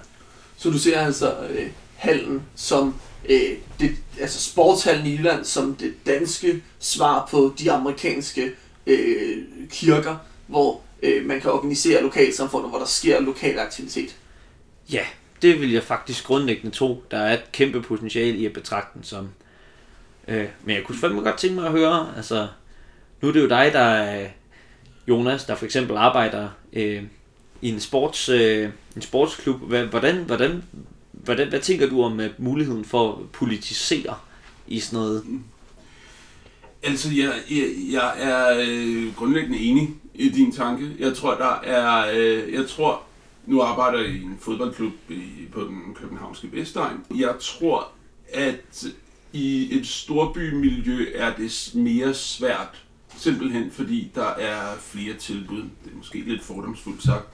Så 0.57 0.69
du 0.69 0.79
ser 0.79 0.99
altså 0.99 1.47
øh, 1.49 1.69
hallen 1.95 2.43
som 2.55 2.95
øh, 3.29 3.57
det, 3.79 3.91
altså 4.21 4.51
sportshallen 4.51 5.05
i 5.05 5.15
Jylland 5.15 5.45
som 5.45 5.75
det 5.75 5.93
danske 6.05 6.63
svar 6.79 7.27
på 7.31 7.53
de 7.59 7.71
amerikanske 7.71 8.51
øh, 8.87 9.43
kirker, 9.69 10.17
hvor 10.47 10.81
øh, 11.03 11.25
man 11.25 11.41
kan 11.41 11.51
organisere 11.51 12.03
lokalsamfundet, 12.03 12.69
hvor 12.69 12.79
der 12.79 12.85
sker 12.85 13.19
lokal 13.19 13.59
aktivitet. 13.59 14.15
Ja, 14.91 15.05
det 15.41 15.61
vil 15.61 15.71
jeg 15.71 15.83
faktisk 15.83 16.23
grundlæggende 16.23 16.75
tro. 16.75 17.03
Der 17.11 17.17
er 17.17 17.33
et 17.33 17.51
kæmpe 17.51 17.81
potentiale 17.81 18.37
i 18.37 18.45
at 18.45 18.53
betragte 18.53 18.89
den 18.93 19.03
som. 19.03 19.29
Øh, 20.27 20.47
men 20.63 20.75
jeg 20.75 20.83
kunne 20.83 20.97
fandme 20.97 21.21
godt 21.21 21.37
tænke 21.37 21.55
mig 21.55 21.65
at 21.65 21.71
høre, 21.71 22.13
altså, 22.17 22.47
nu 23.21 23.27
er 23.27 23.33
det 23.33 23.41
jo 23.41 23.49
dig, 23.49 23.69
der 23.73 23.79
er 23.79 24.27
Jonas, 25.07 25.45
der 25.45 25.55
for 25.55 25.65
eksempel 25.65 25.97
arbejder 25.97 26.49
øh, 26.73 27.03
i 27.61 27.69
en, 27.69 27.79
sports, 27.79 28.29
øh, 28.29 28.69
en 28.95 29.01
sportsklub. 29.01 29.61
Hvordan, 29.61 29.87
hvordan, 29.87 30.63
hvordan, 31.11 31.49
hvad 31.49 31.59
tænker 31.59 31.89
du 31.89 32.03
om 32.03 32.19
øh, 32.19 32.29
muligheden 32.37 32.85
for 32.85 33.11
at 33.11 33.31
politisere 33.31 34.15
i 34.67 34.79
sådan 34.79 34.99
noget? 34.99 35.23
Mm. 35.25 35.43
Altså, 36.83 37.09
jeg, 37.15 37.33
jeg, 37.49 37.67
jeg 37.91 38.13
er 38.17 38.63
øh, 38.67 39.15
grundlæggende 39.15 39.59
enig 39.59 39.89
i 40.13 40.29
din 40.29 40.51
tanke. 40.51 40.91
Jeg 40.99 41.15
tror, 41.15 41.35
der 41.35 41.59
er... 41.63 42.11
Øh, 42.15 42.53
jeg 42.53 42.67
tror, 42.67 43.03
nu 43.45 43.61
arbejder 43.61 43.99
jeg 43.99 44.07
i 44.07 44.23
en 44.23 44.37
fodboldklub 44.41 44.93
i, 45.09 45.23
på 45.51 45.61
den 45.61 45.81
københavnske 45.95 46.51
Vestegn. 46.51 46.97
Jeg 47.15 47.33
tror, 47.39 47.87
at 48.33 48.85
i 49.35 49.77
et 49.79 49.87
storbymiljø 49.87 51.05
er 51.15 51.35
det 51.35 51.71
mere 51.73 52.13
svært, 52.13 52.83
simpelthen 53.17 53.71
fordi 53.71 54.11
der 54.15 54.27
er 54.27 54.75
flere 54.79 55.13
tilbud. 55.13 55.61
Det 55.61 55.91
er 55.93 55.97
måske 55.97 56.19
lidt 56.19 56.43
fordomsfuldt 56.43 57.03
sagt. 57.03 57.27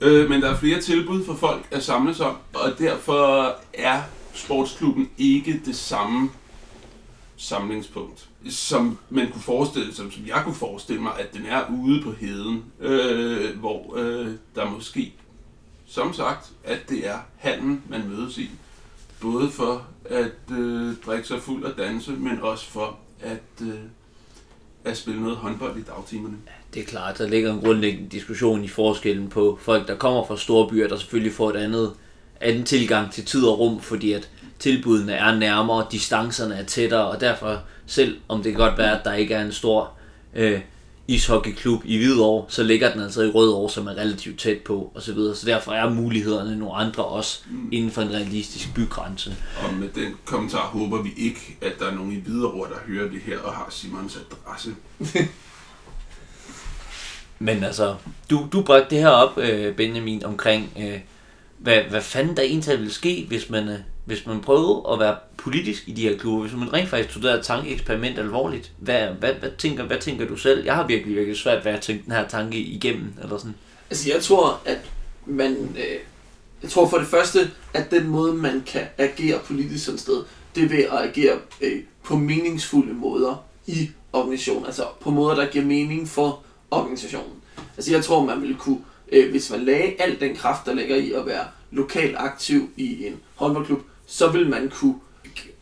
Øh, 0.00 0.28
men 0.28 0.42
der 0.42 0.48
er 0.48 0.56
flere 0.56 0.80
tilbud 0.80 1.24
for 1.24 1.34
folk 1.34 1.68
at 1.70 1.82
samles 1.82 2.20
om, 2.20 2.36
og 2.54 2.78
derfor 2.78 3.56
er 3.74 4.02
sportsklubben 4.34 5.10
ikke 5.18 5.60
det 5.64 5.76
samme 5.76 6.30
samlingspunkt, 7.36 8.28
som 8.48 8.98
man 9.10 9.30
kunne 9.32 9.42
forestille 9.42 9.94
sig, 9.94 10.12
som 10.12 10.26
jeg 10.26 10.42
kunne 10.44 10.54
forestille 10.54 11.02
mig, 11.02 11.12
at 11.18 11.34
den 11.34 11.46
er 11.46 11.64
ude 11.82 12.02
på 12.02 12.12
heden, 12.12 12.64
øh, 12.80 13.58
hvor 13.58 13.96
øh, 13.96 14.34
der 14.54 14.70
måske, 14.70 15.14
som 15.86 16.14
sagt, 16.14 16.50
at 16.64 16.88
det 16.88 17.08
er 17.08 17.18
handen, 17.36 17.82
man 17.88 18.08
mødes 18.08 18.38
i. 18.38 18.50
Både 19.22 19.50
for 19.50 19.86
at 20.04 20.56
øh, 20.58 20.94
drikke 21.06 21.28
sig 21.28 21.40
fuld 21.42 21.64
og 21.64 21.72
danse, 21.78 22.12
men 22.12 22.40
også 22.42 22.66
for 22.66 22.98
at, 23.20 23.62
øh, 23.62 23.74
at 24.84 24.96
spille 24.96 25.22
noget 25.22 25.36
håndbold 25.36 25.76
i 25.76 25.82
dagtimerne. 25.82 26.36
Det 26.74 26.82
er 26.82 26.86
klart, 26.86 27.18
der 27.18 27.28
ligger 27.28 27.52
en 27.52 27.60
grundlæggende 27.60 28.08
diskussion 28.08 28.64
i 28.64 28.68
forskellen 28.68 29.28
på 29.28 29.58
folk, 29.62 29.88
der 29.88 29.96
kommer 29.96 30.26
fra 30.26 30.36
store 30.36 30.68
byer, 30.68 30.88
der 30.88 30.96
selvfølgelig 30.96 31.32
får 31.32 31.50
et 31.50 31.56
andet, 31.56 31.92
anden 32.40 32.64
tilgang 32.64 33.12
til 33.12 33.24
tid 33.24 33.44
og 33.44 33.58
rum, 33.58 33.80
fordi 33.80 34.12
at 34.12 34.30
tilbudene 34.58 35.12
er 35.12 35.34
nærmere, 35.34 35.86
distancerne 35.92 36.54
er 36.54 36.64
tættere, 36.64 37.06
og 37.06 37.20
derfor 37.20 37.60
selv 37.86 38.20
om 38.28 38.42
det 38.42 38.52
kan 38.52 38.60
godt 38.60 38.78
være, 38.78 38.98
at 38.98 39.04
der 39.04 39.14
ikke 39.14 39.34
er 39.34 39.44
en 39.44 39.52
stor 39.52 39.92
øh, 40.34 40.60
ishockeyklub 41.10 41.82
i 41.84 41.96
Hvidovre, 41.96 42.44
så 42.48 42.62
ligger 42.62 42.92
den 42.92 43.02
altså 43.02 43.22
i 43.22 43.30
Rødovre, 43.30 43.70
som 43.70 43.86
er 43.86 43.90
relativt 43.90 44.40
tæt 44.40 44.58
på, 44.58 44.92
og 44.94 45.02
så 45.02 45.12
videre. 45.12 45.36
Så 45.36 45.46
derfor 45.46 45.72
er 45.72 45.90
mulighederne 45.90 46.58
nogle 46.58 46.74
andre 46.74 47.04
også 47.04 47.40
inden 47.72 47.90
for 47.90 48.02
en 48.02 48.10
realistisk 48.10 48.74
bygrænse. 48.74 49.36
Og 49.64 49.74
med 49.74 49.88
den 49.88 50.14
kommentar 50.24 50.66
håber 50.66 51.02
vi 51.02 51.10
ikke, 51.16 51.58
at 51.60 51.72
der 51.78 51.86
er 51.86 51.94
nogen 51.94 52.12
i 52.12 52.20
Hvidovre, 52.20 52.68
der 52.68 52.76
hører 52.86 53.10
det 53.10 53.20
her 53.20 53.38
og 53.38 53.52
har 53.52 53.66
Simons 53.70 54.18
adresse. 54.30 54.74
Men 57.38 57.64
altså, 57.64 57.96
du, 58.30 58.48
du 58.52 58.62
bragte 58.62 58.90
det 58.90 58.98
her 58.98 59.08
op, 59.08 59.38
øh, 59.38 59.74
Benjamin, 59.74 60.24
omkring, 60.24 60.72
øh, 60.78 61.00
hvad, 61.58 61.82
hvad 61.82 62.02
fanden 62.02 62.36
der 62.36 62.42
egentlig 62.42 62.78
ville 62.78 62.92
ske, 62.92 63.24
hvis 63.28 63.50
man, 63.50 63.68
øh, 63.68 63.78
hvis 64.04 64.26
man 64.26 64.40
prøvede 64.40 64.82
at 64.92 64.98
være 64.98 65.16
politisk 65.36 65.88
i 65.88 65.92
de 65.92 66.02
her 66.02 66.18
klubber, 66.18 66.40
hvis 66.40 66.58
man 66.58 66.72
rent 66.72 66.88
faktisk 66.88 67.14
tog 67.14 67.22
det 67.22 67.30
her 67.30 67.42
tankeeksperiment 67.42 68.18
alvorligt. 68.18 68.72
Hvad, 68.78 69.08
hvad, 69.08 69.34
hvad, 69.34 69.50
tænker, 69.58 69.84
hvad 69.84 69.98
tænker 69.98 70.26
du 70.26 70.36
selv? 70.36 70.64
Jeg 70.64 70.74
har 70.74 70.86
virkelig, 70.86 71.16
virkelig 71.16 71.36
svært 71.36 71.64
ved 71.64 71.72
at 71.72 71.80
tænke 71.80 72.04
den 72.04 72.12
her 72.12 72.28
tanke 72.28 72.58
igennem, 72.58 73.12
eller 73.22 73.38
sådan. 73.38 73.54
Altså 73.90 74.10
jeg 74.12 74.22
tror, 74.22 74.60
at 74.64 74.78
man... 75.26 75.52
Øh, 75.76 75.98
jeg 76.62 76.70
tror 76.70 76.88
for 76.88 76.98
det 76.98 77.06
første, 77.06 77.50
at 77.74 77.90
den 77.90 78.08
måde, 78.08 78.34
man 78.34 78.62
kan 78.66 78.86
agere 78.98 79.38
politisk 79.46 79.84
sådan 79.84 79.94
et 79.94 80.00
sted, 80.00 80.24
det 80.54 80.64
er 80.64 80.68
ved 80.68 80.84
at 80.84 81.08
agere 81.08 81.38
øh, 81.60 81.82
på 82.04 82.16
meningsfulde 82.16 82.94
måder 82.94 83.44
i 83.66 83.90
organisationen. 84.12 84.66
Altså 84.66 84.82
på 85.00 85.10
måder, 85.10 85.34
der 85.34 85.46
giver 85.46 85.64
mening 85.64 86.08
for 86.08 86.42
organisationen. 86.70 87.32
Altså 87.76 87.92
jeg 87.92 88.04
tror, 88.04 88.24
man 88.24 88.42
vil 88.42 88.56
kunne, 88.56 88.80
øh, 89.12 89.30
hvis 89.30 89.50
man 89.50 89.60
lagde 89.60 89.94
al 89.98 90.20
den 90.20 90.36
kraft, 90.36 90.66
der 90.66 90.74
ligger 90.74 90.96
i 90.96 91.12
at 91.12 91.26
være 91.26 91.44
lokalt 91.70 92.16
aktiv 92.18 92.70
i 92.76 93.06
en 93.06 93.20
håndboldklub, 93.34 93.80
så 94.10 94.28
vil 94.28 94.48
man 94.48 94.70
kunne 94.74 94.94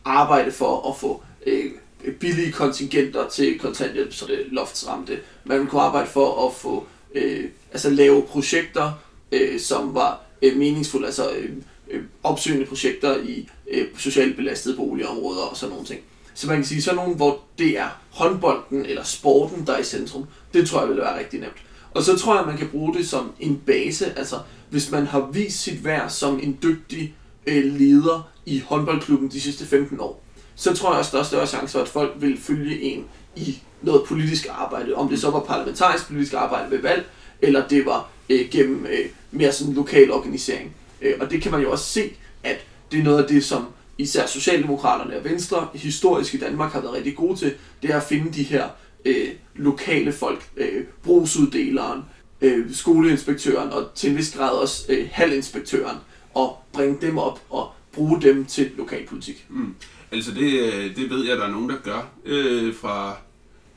arbejde 0.05 0.51
for 0.51 0.89
at 0.89 0.97
få 0.97 1.23
øh, 1.45 1.71
billige 2.19 2.51
kontingenter 2.51 3.29
til 3.29 3.59
kontanthjælp, 3.59 4.13
så 4.13 4.25
det 4.25 4.45
loftsramte. 4.51 5.19
Man 5.45 5.59
vil 5.59 5.67
kunne 5.67 5.81
arbejde 5.81 6.07
for 6.07 6.47
at 6.47 6.53
få 6.53 6.87
øh, 7.15 7.45
altså 7.71 7.89
lave 7.89 8.21
projekter, 8.21 8.91
øh, 9.31 9.59
som 9.59 9.93
var 9.93 10.21
øh, 10.41 10.57
meningsfulde, 10.57 11.05
altså 11.05 11.31
øh, 11.31 11.49
øh, 11.91 12.03
opsøgende 12.23 12.65
projekter 12.65 13.17
i 13.17 13.49
øh, 13.71 13.87
socialt 13.97 14.35
belastede 14.35 14.75
boligområder 14.75 15.41
og 15.41 15.57
sådan 15.57 15.71
nogle 15.71 15.87
ting. 15.87 15.99
Så 16.33 16.47
man 16.47 16.55
kan 16.55 16.65
sige, 16.65 16.81
sådan 16.81 16.95
nogle, 16.95 17.15
hvor 17.15 17.39
det 17.57 17.77
er 17.77 18.01
håndbolden 18.09 18.85
eller 18.85 19.03
sporten, 19.03 19.67
der 19.67 19.73
er 19.73 19.79
i 19.79 19.83
centrum, 19.83 20.25
det 20.53 20.67
tror 20.67 20.79
jeg 20.79 20.89
vil 20.89 20.97
være 20.97 21.19
rigtig 21.19 21.39
nemt. 21.39 21.57
Og 21.91 22.03
så 22.03 22.17
tror 22.17 22.35
jeg, 22.35 22.45
man 22.45 22.57
kan 22.57 22.67
bruge 22.67 22.93
det 22.93 23.07
som 23.07 23.31
en 23.39 23.61
base, 23.65 24.13
altså 24.17 24.35
hvis 24.69 24.91
man 24.91 25.07
har 25.07 25.29
vist 25.33 25.59
sit 25.59 25.85
værd 25.85 26.09
som 26.09 26.39
en 26.43 26.57
dygtig 26.63 27.15
øh, 27.49 27.79
leder 27.79 28.29
i 28.45 28.59
håndboldklubben 28.59 29.31
de 29.31 29.41
sidste 29.41 29.65
15 29.65 29.99
år, 29.99 30.23
så 30.55 30.73
tror 30.73 30.89
jeg 30.89 30.99
også, 30.99 31.17
der 31.17 31.23
er 31.23 31.27
større 31.27 31.47
chance 31.47 31.71
for, 31.71 31.79
at 31.79 31.87
folk 31.87 32.11
vil 32.19 32.39
følge 32.41 32.81
en 32.81 33.05
i 33.35 33.59
noget 33.81 34.03
politisk 34.07 34.47
arbejde. 34.51 34.95
Om 34.95 35.09
det 35.09 35.21
så 35.21 35.29
var 35.29 35.39
parlamentarisk 35.39 36.07
politisk 36.07 36.33
arbejde 36.33 36.71
ved 36.71 36.81
valg, 36.81 37.05
eller 37.41 37.67
det 37.67 37.85
var 37.85 38.09
øh, 38.29 38.49
gennem 38.51 38.85
øh, 38.85 39.05
mere 39.31 39.51
sådan 39.51 39.73
lokal 39.73 40.11
organisering. 40.11 40.75
Øh, 41.01 41.13
og 41.19 41.31
det 41.31 41.41
kan 41.41 41.51
man 41.51 41.61
jo 41.61 41.71
også 41.71 41.85
se, 41.85 42.11
at 42.43 42.57
det 42.91 42.99
er 42.99 43.03
noget 43.03 43.23
af 43.23 43.27
det, 43.27 43.45
som 43.45 43.65
især 43.97 44.27
Socialdemokraterne 44.27 45.17
og 45.17 45.23
Venstre 45.23 45.67
historisk 45.73 46.33
i 46.33 46.37
Danmark 46.37 46.71
har 46.71 46.81
været 46.81 46.93
rigtig 46.93 47.15
gode 47.15 47.39
til, 47.39 47.53
det 47.81 47.89
er 47.89 47.97
at 47.97 48.03
finde 48.03 48.33
de 48.33 48.43
her 48.43 48.67
øh, 49.05 49.29
lokale 49.55 50.11
folk, 50.11 50.49
øh, 50.57 50.83
brugsuddeleren, 51.03 52.01
øh, 52.41 52.73
skoleinspektøren 52.73 53.71
og 53.71 53.89
til 53.95 54.09
en 54.09 54.17
vis 54.17 54.31
grad 54.37 54.49
også 54.49 54.85
øh, 54.89 55.07
halvinspektøren, 55.11 55.97
og 56.39 56.57
bringe 56.73 56.97
dem 57.01 57.17
op 57.17 57.41
og 57.49 57.71
bruge 57.93 58.21
dem 58.21 58.45
til 58.45 58.71
lokalpolitik. 58.77 59.45
Mm. 59.49 59.75
Altså 60.11 60.31
det, 60.31 60.59
øh, 60.59 60.95
det 60.95 61.09
ved 61.09 61.23
jeg, 61.23 61.33
at 61.33 61.39
der 61.39 61.45
er 61.45 61.51
nogen, 61.51 61.69
der 61.69 61.77
gør 61.83 62.09
øh, 62.25 62.75
fra 62.75 63.17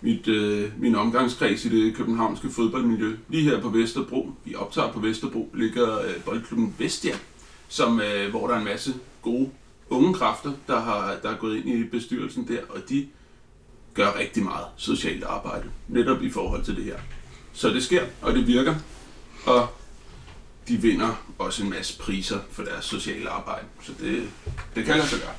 mit, 0.00 0.28
øh, 0.28 0.70
min 0.78 0.94
omgangskreds 0.94 1.64
i 1.64 1.68
det 1.68 1.94
københavnske 1.94 2.50
fodboldmiljø. 2.50 3.16
Lige 3.28 3.42
her 3.42 3.60
på 3.60 3.68
Vesterbro, 3.68 4.30
vi 4.44 4.54
optager 4.54 4.92
på 4.92 5.00
Vesterbro, 5.00 5.50
ligger 5.54 6.00
øh, 6.00 6.24
boldklubben 6.24 6.74
Vestia, 6.78 7.14
som, 7.68 8.00
øh, 8.00 8.30
hvor 8.30 8.46
der 8.46 8.54
er 8.54 8.58
en 8.58 8.64
masse 8.64 8.94
gode 9.22 9.50
unge 9.90 10.14
kræfter, 10.14 10.52
der 10.66 10.80
har 10.80 11.16
der 11.22 11.30
er 11.30 11.36
gået 11.36 11.56
ind 11.56 11.68
i 11.68 11.84
bestyrelsen 11.84 12.48
der, 12.48 12.60
og 12.68 12.88
de 12.88 13.06
gør 13.94 14.18
rigtig 14.18 14.42
meget 14.42 14.66
socialt 14.76 15.24
arbejde, 15.24 15.70
netop 15.88 16.22
i 16.22 16.30
forhold 16.30 16.64
til 16.64 16.76
det 16.76 16.84
her. 16.84 16.98
Så 17.52 17.68
det 17.68 17.82
sker, 17.82 18.02
og 18.22 18.34
det 18.34 18.46
virker, 18.46 18.74
og 19.46 19.68
de 20.68 20.76
vinder 20.76 21.24
også 21.38 21.62
en 21.62 21.70
masse 21.70 21.98
priser 21.98 22.38
for 22.50 22.62
deres 22.62 22.84
sociale 22.84 23.30
arbejde. 23.30 23.66
Så 23.82 23.92
det, 24.00 24.22
det 24.74 24.84
kan 24.84 24.96
lade 24.96 25.08
sig 25.08 25.16
altså 25.16 25.16
gøre. 25.16 25.34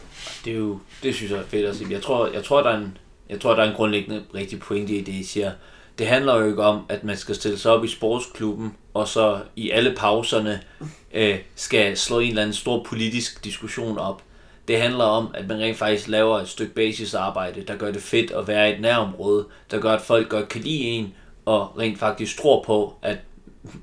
Det 0.45 0.53
er 0.53 0.57
jo, 0.57 0.79
det 1.03 1.15
synes 1.15 1.31
jeg 1.31 1.39
er 1.39 1.45
fedt 1.45 1.65
at 1.65 1.75
sige. 1.75 1.91
Jeg 1.91 2.01
tror, 2.01 2.27
jeg 2.27 2.43
tror, 2.43 2.63
der 2.63 2.69
er 2.69 2.77
en, 2.77 2.97
jeg 3.29 3.41
tror, 3.41 3.55
der 3.55 3.63
er 3.63 3.69
en 3.69 3.75
grundlæggende 3.75 4.23
rigtig 4.35 4.59
pointe 4.59 4.93
i 4.93 5.01
det, 5.01 5.13
I 5.13 5.23
siger. 5.23 5.51
Det 5.97 6.07
handler 6.07 6.35
jo 6.35 6.45
ikke 6.45 6.63
om, 6.63 6.85
at 6.89 7.03
man 7.03 7.17
skal 7.17 7.35
stille 7.35 7.57
sig 7.57 7.71
op 7.71 7.83
i 7.83 7.87
sportsklubben, 7.87 8.75
og 8.93 9.07
så 9.07 9.39
i 9.55 9.69
alle 9.69 9.95
pauserne 9.95 10.61
øh, 11.13 11.39
skal 11.55 11.97
slå 11.97 12.19
en 12.19 12.29
eller 12.29 12.41
anden 12.41 12.53
stor 12.53 12.83
politisk 12.83 13.43
diskussion 13.43 13.97
op. 13.97 14.23
Det 14.67 14.81
handler 14.81 15.03
om, 15.03 15.27
at 15.33 15.47
man 15.47 15.59
rent 15.59 15.77
faktisk 15.77 16.07
laver 16.07 16.39
et 16.39 16.47
stykke 16.47 16.73
basisarbejde, 16.73 17.61
der 17.61 17.75
gør 17.75 17.91
det 17.91 18.01
fedt 18.01 18.31
at 18.31 18.47
være 18.47 18.69
i 18.69 18.73
et 18.73 18.81
nærområde, 18.81 19.45
der 19.71 19.79
gør, 19.79 19.93
at 19.93 20.01
folk 20.01 20.29
godt 20.29 20.49
kan 20.49 20.61
lide 20.61 20.83
en, 20.83 21.13
og 21.45 21.77
rent 21.77 21.99
faktisk 21.99 22.41
tror 22.41 22.63
på, 22.63 22.95
at 23.01 23.17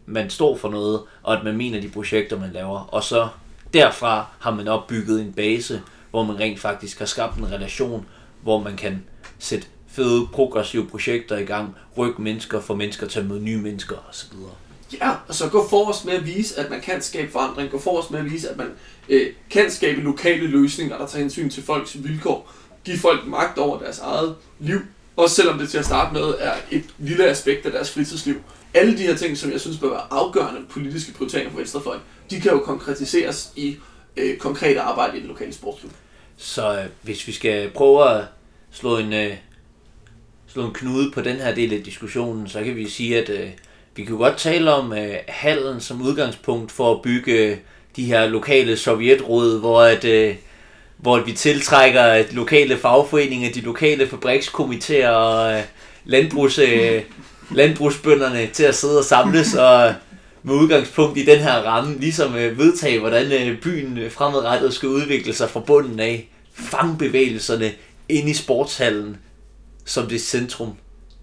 man 0.07 0.31
står 0.31 0.57
for 0.57 0.69
noget, 0.69 1.01
og 1.23 1.37
at 1.37 1.45
man 1.45 1.57
mener 1.57 1.81
de 1.81 1.89
projekter, 1.89 2.41
man 2.41 2.53
laver. 2.53 2.79
Og 2.79 3.05
så 3.05 3.29
derfra 3.75 4.27
har 4.41 4.55
man 4.55 4.69
opbygget 4.69 5.21
en 5.21 5.33
base, 5.33 5.83
hvor 6.11 6.25
man 6.25 6.39
rent 6.39 6.61
faktisk 6.61 6.99
har 6.99 7.07
skabt 7.07 7.37
en 7.37 7.53
relation, 7.53 8.07
hvor 8.43 8.63
man 8.63 8.77
kan 8.77 9.05
sætte 9.39 9.67
fede, 9.89 10.27
progressive 10.33 10.87
projekter 10.87 11.39
i 11.39 11.45
gang, 11.45 11.75
rykke 11.97 12.23
mennesker, 12.23 12.61
få 12.61 12.75
mennesker 12.75 13.07
til 13.07 13.21
at 13.21 13.27
møde 13.27 13.41
nye 13.41 13.59
mennesker 13.59 13.97
osv. 14.11 14.37
Ja, 14.93 15.11
og 15.29 15.35
så 15.35 15.49
gå 15.49 15.69
forrest 15.69 16.05
med 16.05 16.15
at 16.15 16.27
vise, 16.27 16.61
at 16.61 16.71
man 16.71 16.81
kan 16.81 17.03
skabe 17.03 17.33
forandring. 17.33 17.71
Gå 17.71 17.79
forrest 17.79 18.11
med 18.11 18.19
at 18.21 18.33
vise, 18.33 18.51
at 18.51 18.57
man 18.57 18.67
øh, 19.09 19.27
kan 19.51 19.71
skabe 19.71 20.01
lokale 20.01 20.47
løsninger, 20.47 20.99
der 20.99 21.07
tager 21.07 21.21
hensyn 21.23 21.51
til 21.51 21.63
folks 21.63 22.05
vilkår. 22.05 22.53
Give 22.85 22.99
folk 22.99 23.27
magt 23.27 23.59
over 23.59 23.79
deres 23.79 23.99
eget 23.99 24.37
liv. 24.59 24.81
Også 25.17 25.35
selvom 25.35 25.59
det 25.59 25.69
til 25.69 25.79
at 25.79 25.85
starte 25.85 26.15
med 26.15 26.35
er 26.39 26.55
et 26.71 26.85
lille 26.99 27.27
aspekt 27.27 27.67
af 27.67 27.73
deres 27.73 27.91
fritidsliv. 27.91 28.37
Alle 28.75 28.99
de 28.99 29.03
her 29.03 29.17
ting, 29.17 29.37
som 29.37 29.53
jeg 29.53 29.61
synes 29.61 29.79
bør 29.79 29.89
være 29.89 30.03
afgørende 30.11 30.61
politiske 30.71 31.13
prioriteringer 31.13 31.51
for 31.51 31.59
Venstrefløjen, 31.59 32.01
de 32.31 32.41
kan 32.41 32.53
jo 32.53 32.59
konkretiseres 32.59 33.53
i 33.57 33.77
øh, 34.17 34.37
konkrete 34.37 34.81
arbejde 34.81 35.17
i 35.17 35.21
den 35.21 35.29
lokale 35.29 35.53
sportsklub. 35.53 35.93
Så 36.37 36.79
øh, 36.79 36.85
hvis 37.03 37.27
vi 37.27 37.33
skal 37.33 37.71
prøve 37.71 38.11
at 38.11 38.25
slå 38.71 38.99
en, 38.99 39.13
øh, 39.13 39.33
slå 40.47 40.67
en 40.67 40.73
knude 40.73 41.11
på 41.11 41.21
den 41.21 41.37
her 41.37 41.55
del 41.55 41.73
af 41.73 41.83
diskussionen, 41.83 42.49
så 42.49 42.65
kan 42.65 42.77
vi 42.77 42.89
sige, 42.89 43.19
at 43.19 43.29
øh, 43.29 43.51
vi 43.97 44.05
kan 44.05 44.17
godt 44.17 44.37
tale 44.37 44.73
om 44.73 44.93
øh, 44.93 45.15
hallen 45.29 45.81
som 45.81 46.03
udgangspunkt 46.03 46.73
for 46.73 46.95
at 46.95 47.03
bygge 47.03 47.33
øh, 47.33 47.57
de 47.97 48.05
her 48.05 48.27
lokale 48.27 48.77
sovjetråd, 48.77 49.61
hvor 49.61 49.83
at, 49.83 50.05
øh, 50.05 50.37
hvor 50.97 51.21
vi 51.21 51.33
tiltrækker 51.33 52.15
de 52.15 52.35
lokale 52.35 52.77
fagforeninger, 52.77 53.53
de 53.53 53.61
lokale 53.61 54.07
fabrikskomiteer 54.07 55.11
og 55.11 55.55
øh, 55.55 55.63
landbrugs, 56.05 56.59
øh, 56.59 57.03
landbrugsbønderne 57.55 58.47
til 58.53 58.65
at 58.65 58.75
sidde 58.75 58.99
og 58.99 59.05
samles 59.05 59.55
og 59.55 59.95
med 60.43 60.55
udgangspunkt 60.55 61.19
i 61.19 61.25
den 61.25 61.39
her 61.39 61.55
ramme, 61.55 61.99
ligesom 61.99 62.35
øh, 62.35 62.59
vedtage, 62.59 62.99
hvordan 62.99 63.33
øh, 63.33 63.61
byen 63.61 63.99
øh, 63.99 64.11
fremadrettet 64.11 64.75
skal 64.75 64.89
udvikle 64.89 65.35
sig 65.35 65.51
fra 65.51 65.61
bunden 65.61 66.01
af. 66.01 66.29
Fang 66.55 66.99
bevægelserne 66.99 67.73
ind 68.09 68.29
i 68.29 68.35
sportshallen 68.35 69.17
som 69.85 70.07
det 70.07 70.21
centrum. 70.21 70.73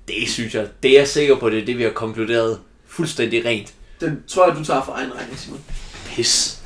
Det 0.08 0.30
synes 0.30 0.56
jeg, 0.56 0.68
det 0.84 0.92
er 0.92 1.00
jeg 1.00 1.08
sikker 1.08 1.36
på, 1.36 1.50
det 1.50 1.62
er 1.62 1.66
det, 1.66 1.78
vi 1.78 1.84
har 1.84 1.90
konkluderet 1.90 2.60
fuldstændig 2.88 3.46
rent. 3.46 3.74
Den 4.02 4.24
tror 4.28 4.48
jeg, 4.48 4.56
du 4.56 4.64
tager 4.64 4.84
for 4.84 4.92
egen 4.92 5.14
regning, 5.16 5.40
Simon. 5.40 5.60
Pis. 6.06 6.60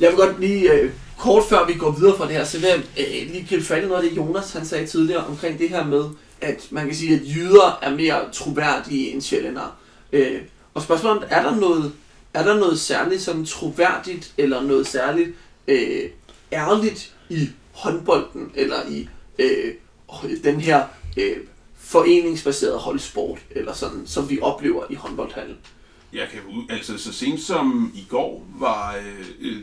Jeg 0.00 0.08
vil 0.08 0.16
godt 0.16 0.40
lige, 0.40 0.72
øh, 0.72 0.90
kort 1.18 1.44
før 1.48 1.66
vi 1.66 1.74
går 1.74 1.90
videre 1.90 2.16
fra 2.16 2.26
det 2.26 2.32
her, 2.32 2.44
så 2.44 2.58
vil 2.58 2.68
jeg 2.68 2.78
øh, 2.78 3.32
lige 3.32 3.46
gribe 3.48 3.64
fat 3.64 3.84
i 3.84 3.86
noget 3.86 4.02
af 4.02 4.08
det, 4.10 4.16
Jonas 4.16 4.52
han 4.52 4.66
sagde 4.66 4.86
tidligere 4.86 5.24
omkring 5.24 5.58
det 5.58 5.68
her 5.68 5.84
med, 5.84 6.04
at 6.40 6.68
man 6.70 6.86
kan 6.86 6.94
sige, 6.94 7.14
at 7.14 7.22
jyder 7.36 7.78
er 7.82 7.94
mere 7.94 8.32
troværdige 8.32 9.10
end 9.10 9.22
sjællændere. 9.22 9.72
Øh, 10.12 10.40
og 10.74 10.82
spørgsmålet 10.82 11.26
er 11.30 11.42
der 11.42 11.56
noget, 11.56 11.92
er 12.34 12.44
der 12.44 12.56
noget 12.56 12.80
særligt 12.80 13.22
sådan 13.22 13.44
troværdigt, 13.44 14.34
eller 14.38 14.62
noget 14.62 14.86
særligt 14.86 15.30
øh, 15.68 16.10
ærligt 16.52 17.14
i 17.28 17.48
håndbolden, 17.72 18.52
eller 18.54 18.88
i 18.88 19.08
øh, 19.38 19.74
den 20.44 20.60
her 20.60 20.84
øh, 21.16 21.36
foreningsbaserede 21.76 22.78
holdsport, 22.78 23.38
eller 23.50 23.72
sådan, 23.72 24.06
som 24.06 24.30
vi 24.30 24.38
oplever 24.42 24.84
i 24.90 24.94
håndboldhallen? 24.94 25.56
Jeg 26.12 26.28
kan 26.32 26.40
ud, 26.48 26.64
altså 26.70 26.98
så 26.98 27.12
sent 27.12 27.40
som 27.40 27.92
i 27.94 28.06
går 28.08 28.46
var 28.58 28.96
øh, 28.96 29.26
øh, 29.40 29.62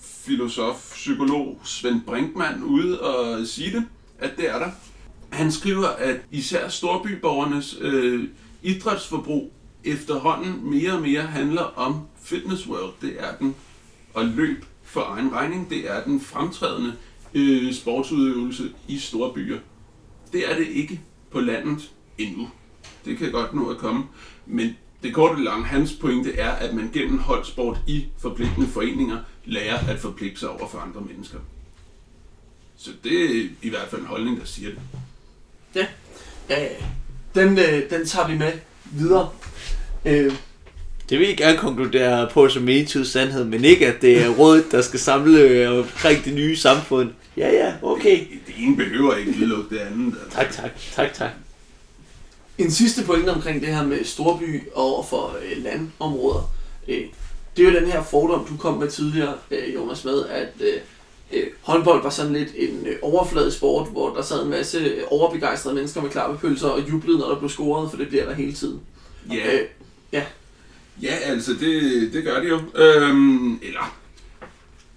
filosof, 0.00 0.92
psykolog 0.94 1.60
Svend 1.64 2.00
Brinkmann 2.06 2.62
ude 2.62 3.00
og 3.00 3.46
sige 3.46 3.72
det, 3.72 3.84
at 4.18 4.30
det 4.36 4.48
er 4.50 4.58
der. 4.58 4.70
Han 5.30 5.52
skriver, 5.52 5.88
at 5.88 6.20
især 6.30 6.68
storbyborgernes 6.68 7.76
øh, 7.80 8.28
idrætsforbrug 8.62 9.52
efterhånden 9.84 10.70
mere 10.70 10.92
og 10.92 11.02
mere 11.02 11.22
handler 11.22 11.62
om 11.62 12.00
fitness 12.22 12.68
world. 12.68 12.92
Det 13.00 13.16
er 13.18 13.36
den, 13.36 13.54
og 14.14 14.24
løb 14.24 14.64
for 14.82 15.00
egen 15.00 15.32
regning, 15.32 15.70
det 15.70 15.90
er 15.90 16.04
den 16.04 16.20
fremtrædende 16.20 16.94
øh, 17.34 17.74
sportsudøvelse 17.74 18.72
i 18.88 18.98
store 18.98 19.32
byer. 19.32 19.58
Det 20.32 20.50
er 20.52 20.56
det 20.56 20.66
ikke 20.66 21.00
på 21.30 21.40
landet 21.40 21.90
endnu. 22.18 22.48
Det 23.04 23.18
kan 23.18 23.32
godt 23.32 23.54
nå 23.54 23.68
at 23.68 23.78
komme, 23.78 24.04
men 24.46 24.76
det 25.02 25.14
korte 25.14 25.44
lange, 25.44 25.64
hans 25.64 25.92
pointe 25.92 26.32
er, 26.36 26.50
at 26.50 26.74
man 26.74 26.90
gennem 26.92 27.18
holdsport 27.18 27.80
i 27.86 28.06
forpligtende 28.18 28.66
foreninger 28.66 29.18
lærer 29.44 29.78
at 29.88 29.98
forpligte 29.98 30.40
sig 30.40 30.48
over 30.50 30.68
for 30.68 30.78
andre 30.78 31.00
mennesker. 31.00 31.38
Så 32.76 32.90
det 33.04 33.24
er 33.24 33.48
i 33.62 33.68
hvert 33.68 33.88
fald 33.88 34.00
en 34.00 34.06
holdning, 34.06 34.40
der 34.40 34.44
siger 34.44 34.70
det. 34.70 34.80
Ja, 35.74 35.86
ja, 36.50 36.62
ja. 36.62 36.68
Den, 37.34 37.58
øh, 37.58 37.90
den 37.90 38.06
tager 38.06 38.28
vi 38.28 38.38
med 38.38 38.52
videre. 38.84 39.28
Øh, 40.04 40.32
Det 41.10 41.18
vil 41.18 41.28
jeg 41.28 41.36
gerne 41.36 41.58
konkludere 41.58 42.28
på 42.32 42.48
som 42.48 42.62
metids 42.62 43.08
sandhed, 43.08 43.44
men 43.44 43.64
ikke 43.64 43.86
at 43.86 44.02
det 44.02 44.22
er 44.22 44.28
rådet, 44.28 44.64
der 44.70 44.82
skal 44.82 45.00
samle 45.00 45.40
øh, 45.40 45.78
omkring 45.78 46.24
det 46.24 46.34
nye 46.34 46.56
samfund. 46.56 47.10
Ja, 47.36 47.48
ja, 47.50 47.72
okay. 47.82 48.18
Det, 48.20 48.28
det 48.46 48.54
ene 48.58 48.76
behøver 48.76 49.14
ikke 49.16 49.30
udelukke 49.30 49.74
det 49.74 49.78
andet. 49.80 50.14
Altså. 50.24 50.38
Tak, 50.38 50.52
tak, 50.52 50.70
tak, 50.94 51.12
tak. 51.14 51.30
En 52.58 52.70
sidste 52.70 53.04
pointe 53.04 53.28
omkring 53.30 53.60
det 53.60 53.68
her 53.68 53.86
med 53.86 54.04
storby 54.04 54.62
over 54.74 55.02
for 55.02 55.36
øh, 55.42 55.64
landområder. 55.64 56.50
Øh, 56.88 57.00
det 57.56 57.66
er 57.66 57.72
jo 57.72 57.80
den 57.80 57.90
her 57.90 58.02
fordom, 58.02 58.46
du 58.50 58.56
kom 58.56 58.74
med 58.78 58.90
tidligere, 58.90 59.34
øh, 59.50 59.74
Jonas, 59.74 60.04
med, 60.04 60.24
at 60.26 60.48
øh, 60.60 60.80
øh, 61.32 61.46
håndbold 61.60 62.02
var 62.02 62.10
sådan 62.10 62.32
lidt 62.32 62.48
en 62.56 62.86
øh, 62.86 62.96
overfladisk 63.02 63.56
sport, 63.56 63.88
hvor 63.92 64.14
der 64.14 64.22
sad 64.22 64.44
en 64.44 64.50
masse 64.50 64.78
øh, 64.78 65.02
overbegejstrede 65.10 65.74
mennesker 65.74 66.02
med 66.02 66.10
klappepølser 66.10 66.68
og 66.68 66.90
jublede, 66.90 67.18
når 67.18 67.28
der 67.28 67.38
blev 67.38 67.50
scoret, 67.50 67.90
for 67.90 67.96
det 67.96 68.08
bliver 68.08 68.24
der 68.24 68.34
hele 68.34 68.52
tiden. 68.52 68.80
Ja, 69.30 69.54
Øh, 69.54 69.60
ja, 70.12 70.24
ja, 71.02 71.14
altså 71.14 71.52
det, 71.52 72.12
det 72.12 72.24
gør 72.24 72.40
det 72.40 72.48
jo. 72.48 72.60
Øhm, 72.74 73.58
eller 73.62 73.98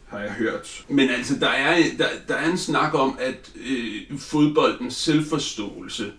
har 0.08 0.20
jeg 0.20 0.32
hørt. 0.32 0.86
Men 0.89 1.10
altså, 1.10 1.36
der 1.39 1.50
er, 1.50 1.84
der, 1.98 2.08
der 2.28 2.36
er 2.36 2.52
en 2.52 2.58
snak 2.58 2.94
om, 2.94 3.17
at 3.20 3.52
øh, 3.70 4.20
fodboldens 4.20 4.96
selvforståelse 4.96 6.12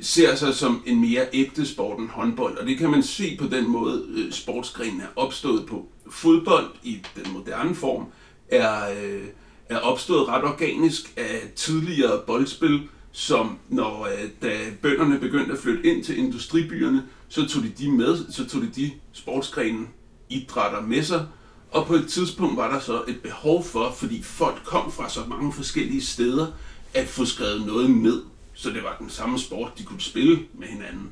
ser 0.00 0.34
sig 0.34 0.54
som 0.54 0.82
en 0.86 1.00
mere 1.00 1.26
ægte 1.32 1.66
sport 1.66 1.98
end 1.98 2.08
håndbold, 2.08 2.56
og 2.56 2.66
det 2.66 2.78
kan 2.78 2.90
man 2.90 3.02
se 3.02 3.36
på 3.40 3.46
den 3.46 3.68
måde, 3.68 4.04
øh, 4.08 4.32
sportsgrenen 4.32 5.00
er 5.00 5.06
opstået 5.16 5.66
på. 5.66 5.88
Fodbold 6.10 6.66
i 6.82 7.00
den 7.16 7.32
moderne 7.32 7.74
form 7.74 8.06
er, 8.48 8.90
øh, 8.90 9.22
er 9.68 9.78
opstået 9.78 10.28
ret 10.28 10.44
organisk 10.44 11.12
af 11.16 11.50
tidligere 11.56 12.20
boldspil, 12.26 12.88
som 13.12 13.58
når 13.68 14.06
øh, 14.06 14.28
da 14.42 14.58
bønderne 14.82 15.18
begyndte 15.18 15.52
at 15.52 15.58
flytte 15.58 15.86
ind 15.86 16.04
til 16.04 16.18
industribyerne, 16.18 17.02
så 17.28 17.48
tog 17.48 17.62
de 17.62 17.72
de 17.78 17.90
med, 17.90 18.32
så 18.32 18.48
tog 18.48 18.62
de 18.62 18.70
de 18.76 18.90
sportsgrene 19.12 19.86
idrætter 20.28 20.80
med 20.80 21.02
sig, 21.02 21.26
og 21.70 21.86
på 21.86 21.94
et 21.94 22.08
tidspunkt 22.08 22.56
var 22.56 22.72
der 22.72 22.80
så 22.80 23.02
et 23.08 23.20
behov 23.22 23.64
for, 23.64 23.92
fordi 23.96 24.22
folk 24.22 24.62
kom 24.64 24.92
fra 24.92 25.08
så 25.08 25.20
mange 25.28 25.52
forskellige 25.52 26.02
steder, 26.02 26.46
at 26.94 27.08
få 27.08 27.24
skrevet 27.24 27.66
noget 27.66 27.90
ned, 27.90 28.22
så 28.54 28.70
det 28.70 28.82
var 28.82 28.96
den 29.00 29.10
samme 29.10 29.38
sport, 29.38 29.72
de 29.78 29.82
kunne 29.82 30.00
spille 30.00 30.38
med 30.54 30.68
hinanden. 30.68 31.10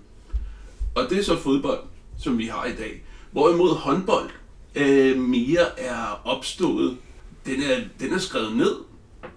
Og 0.95 1.11
det 1.11 1.19
er 1.19 1.23
så 1.23 1.39
fodbold, 1.39 1.81
som 2.19 2.39
vi 2.39 2.47
har 2.47 2.65
i 2.65 2.77
dag. 2.77 3.03
Hvorimod 3.31 3.75
håndbold 3.75 4.31
øh, 4.75 5.19
mere 5.19 5.81
er 5.81 6.21
opstået, 6.25 6.97
den 7.47 7.63
er, 7.63 7.81
den 8.01 8.13
er 8.13 8.19
skrevet 8.19 8.57
ned, 8.57 8.75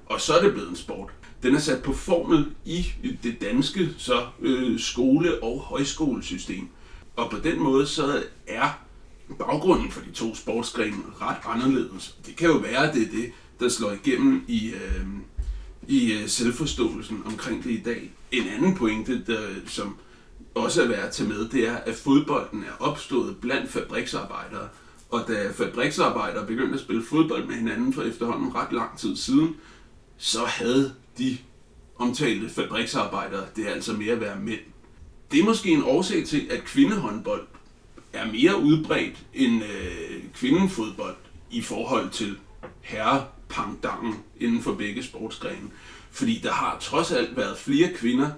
og 0.06 0.22
så 0.22 0.34
er 0.34 0.42
det 0.42 0.54
blevet 0.54 0.70
en 0.70 0.76
sport. 0.76 1.10
den 1.44 1.56
er 1.56 1.60
sat 1.60 1.84
på 1.84 1.94
formel 1.94 2.46
i 2.66 2.86
det 3.24 3.42
danske 3.42 3.90
så 3.98 4.26
øh, 4.42 4.80
skole- 4.80 5.44
og 5.44 5.60
højskolesystem. 5.60 6.68
Og 7.16 7.32
på 7.32 7.38
den 7.38 7.60
måde 7.60 7.88
så 7.88 8.24
er 8.48 8.86
baggrunden 9.40 9.92
for 9.92 10.02
de 10.02 10.12
to 10.12 10.36
sportsgrene 10.36 10.98
ret 11.22 11.38
anderledes. 11.46 12.16
Det 12.26 12.36
kan 12.36 12.50
jo 12.50 12.58
være, 12.58 12.90
at 12.90 12.96
det 12.96 13.02
er 13.02 13.12
det, 13.12 13.32
der 13.60 13.70
slår 13.70 13.92
igennem 13.92 14.46
i, 14.48 14.68
øh, 14.68 15.06
i 15.88 16.14
øh, 16.14 16.28
selvforståelsen 16.28 17.24
omkring 17.26 17.64
det 17.64 17.72
i 17.72 17.82
dag. 17.86 18.12
En 18.32 18.48
anden 18.48 18.76
pointe, 18.76 19.24
der, 19.28 19.42
som 19.68 19.98
også 20.56 20.84
er 20.84 20.88
værd 20.88 21.06
at 21.06 21.12
tage 21.12 21.30
med, 21.30 21.50
det 21.50 21.68
er, 21.68 21.76
at 21.76 21.96
fodbolden 21.96 22.64
er 22.64 22.84
opstået 22.84 23.38
blandt 23.38 23.72
fabriksarbejdere. 23.72 24.68
Og 25.16 25.28
da 25.28 25.52
fabriksarbejdere 25.52 26.46
begyndte 26.46 26.74
at 26.74 26.80
spille 26.80 27.04
fodbold 27.04 27.46
med 27.46 27.56
hinanden 27.56 27.94
for 27.94 28.02
efterhånden 28.02 28.56
ret 28.56 28.72
lang 28.72 28.98
tid 28.98 29.16
siden, 29.16 29.56
så 30.18 30.46
havde 30.46 30.96
de 31.18 31.38
omtalte 31.98 32.50
fabriksarbejdere 32.50 33.46
det 33.56 33.68
altså 33.68 33.94
mere 33.94 34.14
at 34.14 34.22
være 34.22 34.40
mænd. 34.40 34.60
Det 35.32 35.40
er 35.40 35.44
måske 35.44 35.70
en 35.70 35.84
årsag 35.84 36.26
til, 36.26 36.48
at 36.52 36.64
kvindehåndbold 36.64 37.48
er 38.14 38.32
mere 38.32 38.62
udbredt 38.62 39.26
end 39.34 39.64
øh, 39.64 40.24
kvindefodbold 40.34 41.16
i 41.52 41.62
forhold 41.62 42.10
til 42.10 42.38
herrepangdangen 42.82 44.16
inden 44.40 44.62
for 44.62 44.74
begge 44.74 45.04
sportsgrene. 45.04 45.70
Fordi 46.12 46.40
der 46.44 46.52
har 46.52 46.78
trods 46.80 47.12
alt 47.12 47.38
været 47.38 47.58
flere 47.58 47.90
kvinder 47.94 48.30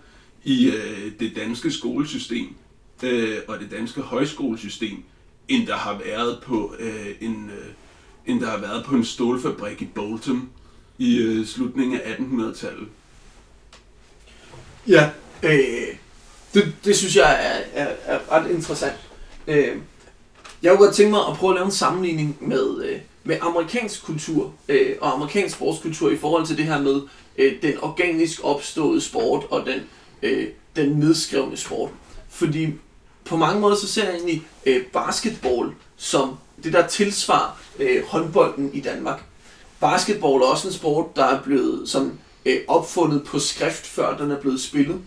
i 0.44 0.68
øh, 0.68 1.12
det 1.20 1.36
danske 1.36 1.72
skolesystem 1.72 2.56
øh, 3.04 3.38
og 3.48 3.60
det 3.60 3.72
danske 3.72 4.02
højskolesystem, 4.02 5.04
end 5.48 5.68
der 5.68 5.76
har 5.76 6.02
været 6.06 6.40
på 6.44 6.76
øh, 6.80 7.16
en 7.22 7.52
øh, 7.60 7.72
end 8.28 8.42
der 8.42 8.50
har 8.50 8.58
været 8.58 8.86
på 8.86 8.96
en 8.96 9.06
stålfabrik 9.06 9.82
i 9.82 9.86
Bolton 9.86 10.50
i 10.98 11.18
øh, 11.18 11.46
slutningen 11.46 12.00
af 12.02 12.14
1800-tallet. 12.14 12.88
Ja, 14.88 15.10
øh, 15.44 15.96
det, 16.54 16.76
det 16.86 16.96
synes 16.96 17.16
jeg 17.16 17.62
er, 17.74 17.84
er, 17.84 17.96
er 18.06 18.32
ret 18.32 18.52
interessant. 18.52 18.96
Øh, 19.48 19.78
jeg 20.62 20.72
kunne 20.72 20.86
godt 20.86 20.96
tænke 20.96 21.12
mig 21.12 21.22
at 21.30 21.38
prøve 21.38 21.52
at 21.52 21.56
lave 21.56 21.66
en 21.66 21.72
sammenligning 21.72 22.38
med, 22.42 22.84
øh, 22.84 23.00
med 23.24 23.38
amerikansk 23.42 24.04
kultur 24.04 24.54
øh, 24.68 24.96
og 25.02 25.14
amerikansk 25.14 25.56
sportskultur 25.56 26.12
i 26.12 26.18
forhold 26.18 26.46
til 26.46 26.58
det 26.58 26.66
her 26.66 26.82
med 26.82 27.02
øh, 27.38 27.62
den 27.62 27.74
organisk 27.82 28.40
opståede 28.44 29.02
sport 29.02 29.44
og 29.50 29.66
den, 29.66 29.80
øh, 30.22 30.48
den 30.76 30.90
nedskrevne 30.90 31.58
sport. 31.58 31.90
Fordi 32.30 32.68
på 33.28 33.38
mange 33.38 33.62
måder 33.62 33.76
så 33.76 33.88
ser 33.88 34.04
jeg 34.04 34.14
egentlig 34.14 34.48
øh, 34.66 34.86
basketball 34.86 35.72
som 35.98 36.38
det 36.64 36.74
der 36.74 36.88
tilsvar 36.88 37.60
øh, 37.80 38.04
håndbolden 38.08 38.74
i 38.74 38.80
Danmark. 38.80 39.24
Basketball 39.80 40.42
er 40.42 40.46
også 40.46 40.68
en 40.68 40.74
sport, 40.74 41.16
der 41.16 41.26
er 41.26 41.44
blevet 41.44 41.90
som 41.90 42.20
øh, 42.46 42.60
opfundet 42.68 43.24
på 43.24 43.40
skrift, 43.40 43.88
før 43.88 44.18
den 44.18 44.32
er 44.32 44.42
blevet 44.42 44.62
spillet. 44.62 45.02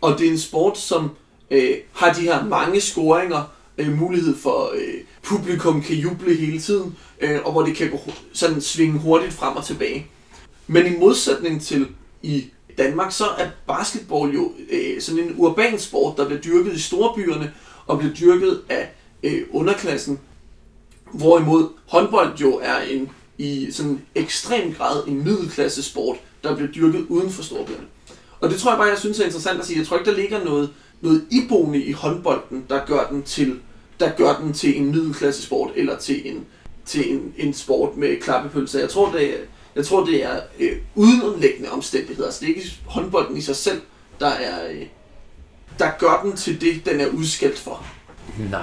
Og 0.00 0.18
det 0.18 0.26
er 0.26 0.30
en 0.30 0.38
sport, 0.38 0.78
som 0.78 1.10
øh, 1.50 1.76
har 1.92 2.12
de 2.12 2.20
her 2.20 2.44
mange 2.44 2.80
scoringer, 2.80 3.42
øh, 3.78 3.98
mulighed 3.98 4.36
for 4.36 4.70
øh, 4.74 4.94
publikum 5.22 5.82
kan 5.82 5.96
juble 5.96 6.34
hele 6.34 6.60
tiden, 6.60 6.96
øh, 7.20 7.40
og 7.44 7.52
hvor 7.52 7.62
det 7.62 7.76
kan 7.76 7.90
gå, 7.90 7.98
sådan 8.32 8.60
svinge 8.60 8.98
hurtigt 8.98 9.32
frem 9.32 9.56
og 9.56 9.64
tilbage. 9.64 10.06
Men 10.66 10.94
i 10.94 10.98
modsætning 10.98 11.62
til 11.62 11.88
i 12.22 12.44
Danmark, 12.78 13.12
så 13.12 13.24
er 13.38 13.48
basketball 13.66 14.34
jo 14.34 14.52
øh, 14.70 15.00
sådan 15.00 15.20
en 15.24 15.34
urban 15.36 15.78
sport, 15.78 16.16
der 16.16 16.26
bliver 16.26 16.40
dyrket 16.40 16.72
i 16.72 16.80
storbyerne, 16.80 17.52
og 17.86 17.98
bliver 17.98 18.14
dyrket 18.14 18.60
af 18.68 18.94
øh, 19.22 19.42
underklassen, 19.50 20.20
hvorimod 21.12 21.68
håndbold 21.86 22.36
jo 22.36 22.60
er 22.62 22.78
en 22.90 23.10
i 23.38 23.68
sådan 23.70 24.02
ekstrem 24.14 24.74
grad 24.74 25.06
en 25.08 25.24
middelklasse 25.24 25.82
sport, 25.82 26.16
der 26.44 26.54
bliver 26.56 26.72
dyrket 26.72 27.06
uden 27.08 27.30
for 27.30 27.42
storbyerne. 27.42 27.86
Og 28.40 28.50
det 28.50 28.58
tror 28.58 28.70
jeg 28.70 28.78
bare, 28.78 28.88
jeg 28.88 28.98
synes 28.98 29.20
er 29.20 29.24
interessant 29.24 29.60
at 29.60 29.66
sige. 29.66 29.78
Jeg 29.78 29.86
tror 29.86 29.98
ikke, 29.98 30.10
der 30.10 30.16
ligger 30.16 30.44
noget, 30.44 30.70
noget 31.00 31.24
iboende 31.30 31.84
i 31.84 31.92
håndbolden, 31.92 32.64
der 32.68 32.86
gør 32.86 33.06
den 33.10 33.22
til, 33.22 33.60
der 34.00 34.10
gør 34.16 34.36
den 34.42 34.52
til 34.52 34.80
en 34.80 34.90
middelklasse 34.90 35.42
sport, 35.42 35.70
eller 35.74 35.98
til 35.98 36.30
en, 36.30 36.46
til 36.86 37.12
en, 37.12 37.34
en 37.36 37.54
sport 37.54 37.96
med 37.96 38.20
klappepølser. 38.20 38.80
Jeg 38.80 38.88
tror, 38.88 39.12
det 39.12 39.34
er, 39.34 39.38
jeg 39.76 39.86
tror, 39.86 40.04
det 40.04 40.24
er 40.24 40.40
øh, 40.58 40.76
udenomlæggende 40.94 41.70
omstændigheder. 41.70 42.26
Altså, 42.26 42.40
det 42.40 42.50
er 42.50 42.54
ikke 42.54 42.70
håndbolden 42.86 43.36
i 43.36 43.40
sig 43.40 43.56
selv, 43.56 43.80
der, 44.20 44.28
er, 44.28 44.70
øh, 44.70 44.86
der 45.78 45.90
gør 45.98 46.20
den 46.24 46.36
til 46.36 46.60
det, 46.60 46.86
den 46.86 47.00
er 47.00 47.06
udskilt 47.06 47.58
for. 47.58 47.86
Nej. 48.50 48.62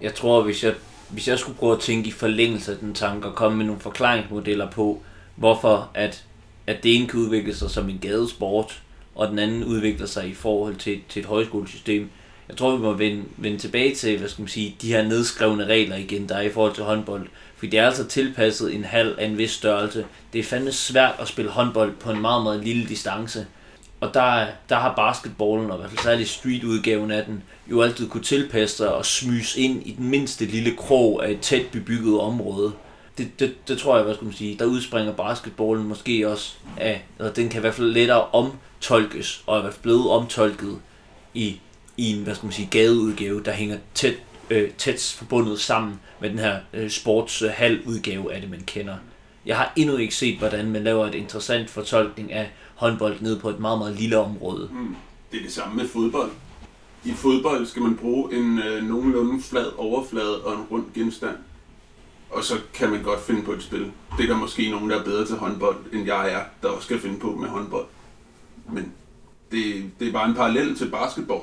Jeg 0.00 0.14
tror, 0.14 0.42
hvis 0.42 0.64
jeg, 0.64 0.74
hvis 1.08 1.28
jeg 1.28 1.38
skulle 1.38 1.58
prøve 1.58 1.72
at 1.72 1.80
tænke 1.80 2.08
i 2.08 2.12
forlængelse 2.12 2.72
af 2.72 2.78
den 2.78 2.94
tanke 2.94 3.28
og 3.28 3.34
komme 3.34 3.58
med 3.58 3.66
nogle 3.66 3.80
forklaringsmodeller 3.80 4.70
på, 4.70 5.02
hvorfor 5.36 5.90
at, 5.94 6.24
at 6.66 6.82
det 6.82 6.96
ene 6.96 7.08
kan 7.08 7.20
udvikle 7.20 7.54
sig 7.54 7.70
som 7.70 7.88
en 7.88 7.98
gadesport, 7.98 8.82
og 9.14 9.28
den 9.28 9.38
anden 9.38 9.64
udvikler 9.64 10.06
sig 10.06 10.28
i 10.28 10.34
forhold 10.34 10.76
til, 10.76 11.00
til 11.08 11.20
et 11.20 11.26
højskolesystem. 11.26 12.10
Jeg 12.48 12.56
tror, 12.56 12.76
vi 12.76 12.82
må 12.82 12.92
vende, 12.92 13.22
vende 13.36 13.58
tilbage 13.58 13.94
til, 13.94 14.18
hvad 14.18 14.28
skal 14.28 14.42
man 14.42 14.48
sige, 14.48 14.76
de 14.82 14.88
her 14.88 15.02
nedskrevne 15.02 15.64
regler 15.64 15.96
igen, 15.96 16.28
der 16.28 16.34
er 16.34 16.40
i 16.40 16.50
forhold 16.50 16.74
til 16.74 16.84
håndbold. 16.84 17.26
Fordi 17.64 17.76
det 17.76 17.80
er 17.80 17.86
altså 17.86 18.04
tilpasset 18.04 18.74
en 18.74 18.84
halv 18.84 19.14
af 19.18 19.26
en 19.26 19.38
vis 19.38 19.50
størrelse. 19.50 20.06
Det 20.32 20.38
er 20.38 20.42
fandme 20.42 20.72
svært 20.72 21.14
at 21.18 21.28
spille 21.28 21.50
håndbold 21.50 21.92
på 21.92 22.10
en 22.10 22.20
meget, 22.20 22.42
meget 22.42 22.64
lille 22.64 22.88
distance. 22.88 23.46
Og 24.00 24.14
der, 24.14 24.46
der 24.68 24.76
har 24.76 24.94
basketballen, 24.94 25.70
og 25.70 25.76
i 25.76 25.80
hvert 25.80 25.90
fald 25.90 26.02
særligt 26.02 26.28
street-udgaven 26.28 27.10
af 27.10 27.24
den, 27.24 27.42
jo 27.70 27.82
altid 27.82 28.08
kunne 28.08 28.22
tilpasse 28.22 28.76
sig 28.76 28.94
og 28.94 29.06
smyse 29.06 29.60
ind 29.60 29.86
i 29.86 29.92
den 29.92 30.08
mindste 30.08 30.44
lille 30.44 30.76
krog 30.76 31.26
af 31.26 31.30
et 31.30 31.40
tæt 31.40 31.66
bebygget 31.72 32.20
område. 32.20 32.72
Det, 33.18 33.40
det, 33.40 33.68
det 33.68 33.78
tror 33.78 33.96
jeg, 33.96 34.04
hvad 34.04 34.14
skal 34.14 34.24
man 34.24 34.34
sige, 34.34 34.58
der 34.58 34.64
udspringer 34.64 35.12
basketballen 35.12 35.88
måske 35.88 36.28
også 36.28 36.54
af, 36.76 37.04
eller 37.18 37.32
den 37.32 37.48
kan 37.48 37.58
i 37.58 37.60
hvert 37.60 37.74
fald 37.74 37.90
lettere 37.90 38.24
omtolkes, 38.24 39.42
og 39.46 39.54
er 39.54 39.58
i 39.58 39.62
hvert 39.62 39.74
fald 39.74 39.82
blevet 39.82 40.10
omtolket 40.10 40.78
i, 41.34 41.60
i 41.96 42.12
en, 42.12 42.22
hvad 42.22 42.34
skal 42.34 42.46
man 42.46 42.52
sige, 42.52 42.68
gadeudgave, 42.70 43.42
der 43.44 43.52
hænger 43.52 43.78
tæt, 43.94 44.14
øh, 44.50 44.70
tæt 44.70 45.14
forbundet 45.18 45.60
sammen 45.60 46.00
med 46.20 46.30
den 46.30 46.38
her 46.38 46.58
øh, 46.72 46.90
sportshal-udgave 46.90 48.32
af 48.32 48.40
det, 48.40 48.50
man 48.50 48.62
kender. 48.66 48.96
Jeg 49.46 49.56
har 49.56 49.72
endnu 49.76 49.96
ikke 49.96 50.14
set, 50.14 50.38
hvordan 50.38 50.70
man 50.70 50.84
laver 50.84 51.06
et 51.06 51.14
interessant 51.14 51.70
fortolkning 51.70 52.32
af 52.32 52.50
håndbold 52.74 53.20
ned 53.20 53.40
på 53.40 53.50
et 53.50 53.60
meget, 53.60 53.78
meget 53.78 53.96
lille 53.96 54.18
område. 54.18 54.68
Mm. 54.72 54.96
Det 55.32 55.38
er 55.38 55.42
det 55.42 55.52
samme 55.52 55.76
med 55.76 55.88
fodbold. 55.88 56.30
I 57.04 57.12
fodbold 57.12 57.66
skal 57.66 57.82
man 57.82 57.96
bruge 57.96 58.34
en 58.34 58.58
øh, 58.58 58.82
nogenlunde 58.82 59.42
flad 59.42 59.66
overflade 59.76 60.44
og 60.44 60.52
en 60.52 60.62
rund 60.70 60.84
genstand. 60.94 61.36
Og 62.30 62.44
så 62.44 62.54
kan 62.74 62.90
man 62.90 63.02
godt 63.02 63.20
finde 63.20 63.42
på 63.42 63.52
et 63.52 63.62
spil. 63.62 63.92
Det 64.18 64.24
er 64.24 64.26
der 64.26 64.36
måske 64.36 64.70
nogen, 64.70 64.90
der 64.90 65.00
er 65.00 65.04
bedre 65.04 65.26
til 65.26 65.36
håndbold, 65.36 65.76
end 65.92 66.06
jeg 66.06 66.32
er, 66.32 66.42
der 66.62 66.68
også 66.68 66.84
skal 66.84 67.00
finde 67.00 67.20
på 67.20 67.30
med 67.30 67.48
håndbold. 67.48 67.86
Men 68.72 68.92
det, 69.52 69.90
det 70.00 70.08
er 70.08 70.12
bare 70.12 70.28
en 70.28 70.34
parallel 70.34 70.76
til 70.76 70.90
basketball. 70.90 71.42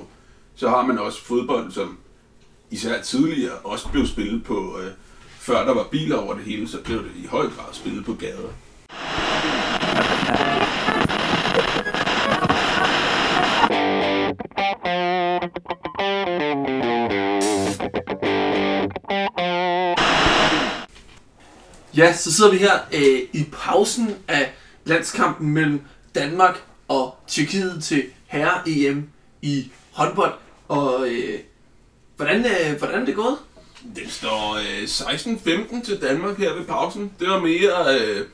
Så 0.55 0.69
har 0.69 0.85
man 0.85 0.99
også 0.99 1.23
fodbold, 1.23 1.71
som 1.71 1.97
især 2.71 3.01
tidligere 3.01 3.53
også 3.53 3.89
blev 3.89 4.07
spillet 4.07 4.43
på, 4.43 4.79
øh, 4.79 4.91
før 5.39 5.65
der 5.65 5.73
var 5.73 5.87
biler 5.91 6.17
over 6.17 6.33
det 6.33 6.43
hele, 6.43 6.67
så 6.67 6.77
blev 6.83 7.03
det 7.03 7.11
i 7.15 7.25
høj 7.25 7.47
grad 7.47 7.73
spillet 7.73 8.05
på 8.05 8.13
gader. 8.13 8.49
Ja, 21.97 22.13
så 22.13 22.33
sidder 22.33 22.51
vi 22.51 22.57
her 22.57 22.79
øh, 22.93 23.19
i 23.33 23.45
pausen 23.51 24.15
af 24.27 24.53
landskampen 24.85 25.49
mellem 25.49 25.81
Danmark 26.15 26.63
og 26.87 27.15
Tyrkiet 27.27 27.83
til 27.83 28.03
herre-EM 28.27 29.09
i 29.41 29.71
håndbold. 29.91 30.33
Og 30.67 31.07
øh, 31.07 31.39
hvordan, 32.21 32.45
øh, 32.45 32.77
hvordan 32.77 33.01
er 33.01 33.05
det 33.05 33.15
gået? 33.15 33.37
Det 33.95 34.03
står 34.11 34.55
øh, 34.55 34.83
16-15 34.83 35.85
til 35.85 36.01
Danmark 36.01 36.37
her 36.37 36.53
ved 36.53 36.65
pausen. 36.65 37.11
Det 37.19 37.29
var 37.29 37.39
mere, 37.39 37.99
øh, 37.99 38.25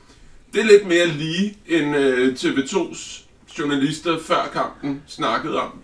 det 0.53 0.61
er 0.61 0.65
lidt 0.65 0.87
mere 0.87 1.07
lige 1.07 1.57
end 1.67 1.95
øh, 1.95 2.33
TV2's 2.33 3.21
journalister 3.59 4.19
før 4.19 4.49
kampen 4.53 5.01
snakkede 5.07 5.61
om. 5.61 5.79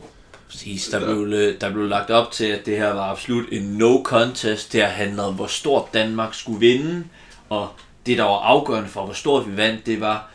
Præcis, 0.49 0.87
der 0.87 0.99
blev, 0.99 1.37
øh, 1.39 1.61
der 1.61 1.73
blev 1.73 1.87
lagt 1.87 2.09
op 2.09 2.31
til, 2.31 2.45
at 2.45 2.65
det 2.65 2.77
her 2.77 2.93
var 2.93 3.11
absolut 3.11 3.45
en 3.51 3.63
no 3.63 4.03
contest. 4.03 4.73
Det 4.73 4.81
her 4.81 4.87
handlede 4.87 5.27
om, 5.27 5.35
hvor 5.35 5.47
stort 5.47 5.93
Danmark 5.93 6.33
skulle 6.33 6.59
vinde, 6.59 7.03
og 7.49 7.69
det, 8.05 8.17
der 8.17 8.23
var 8.23 8.39
afgørende 8.39 8.89
for, 8.89 9.05
hvor 9.05 9.13
stort 9.13 9.51
vi 9.51 9.57
vandt, 9.57 9.85
det 9.85 10.01
var, 10.01 10.29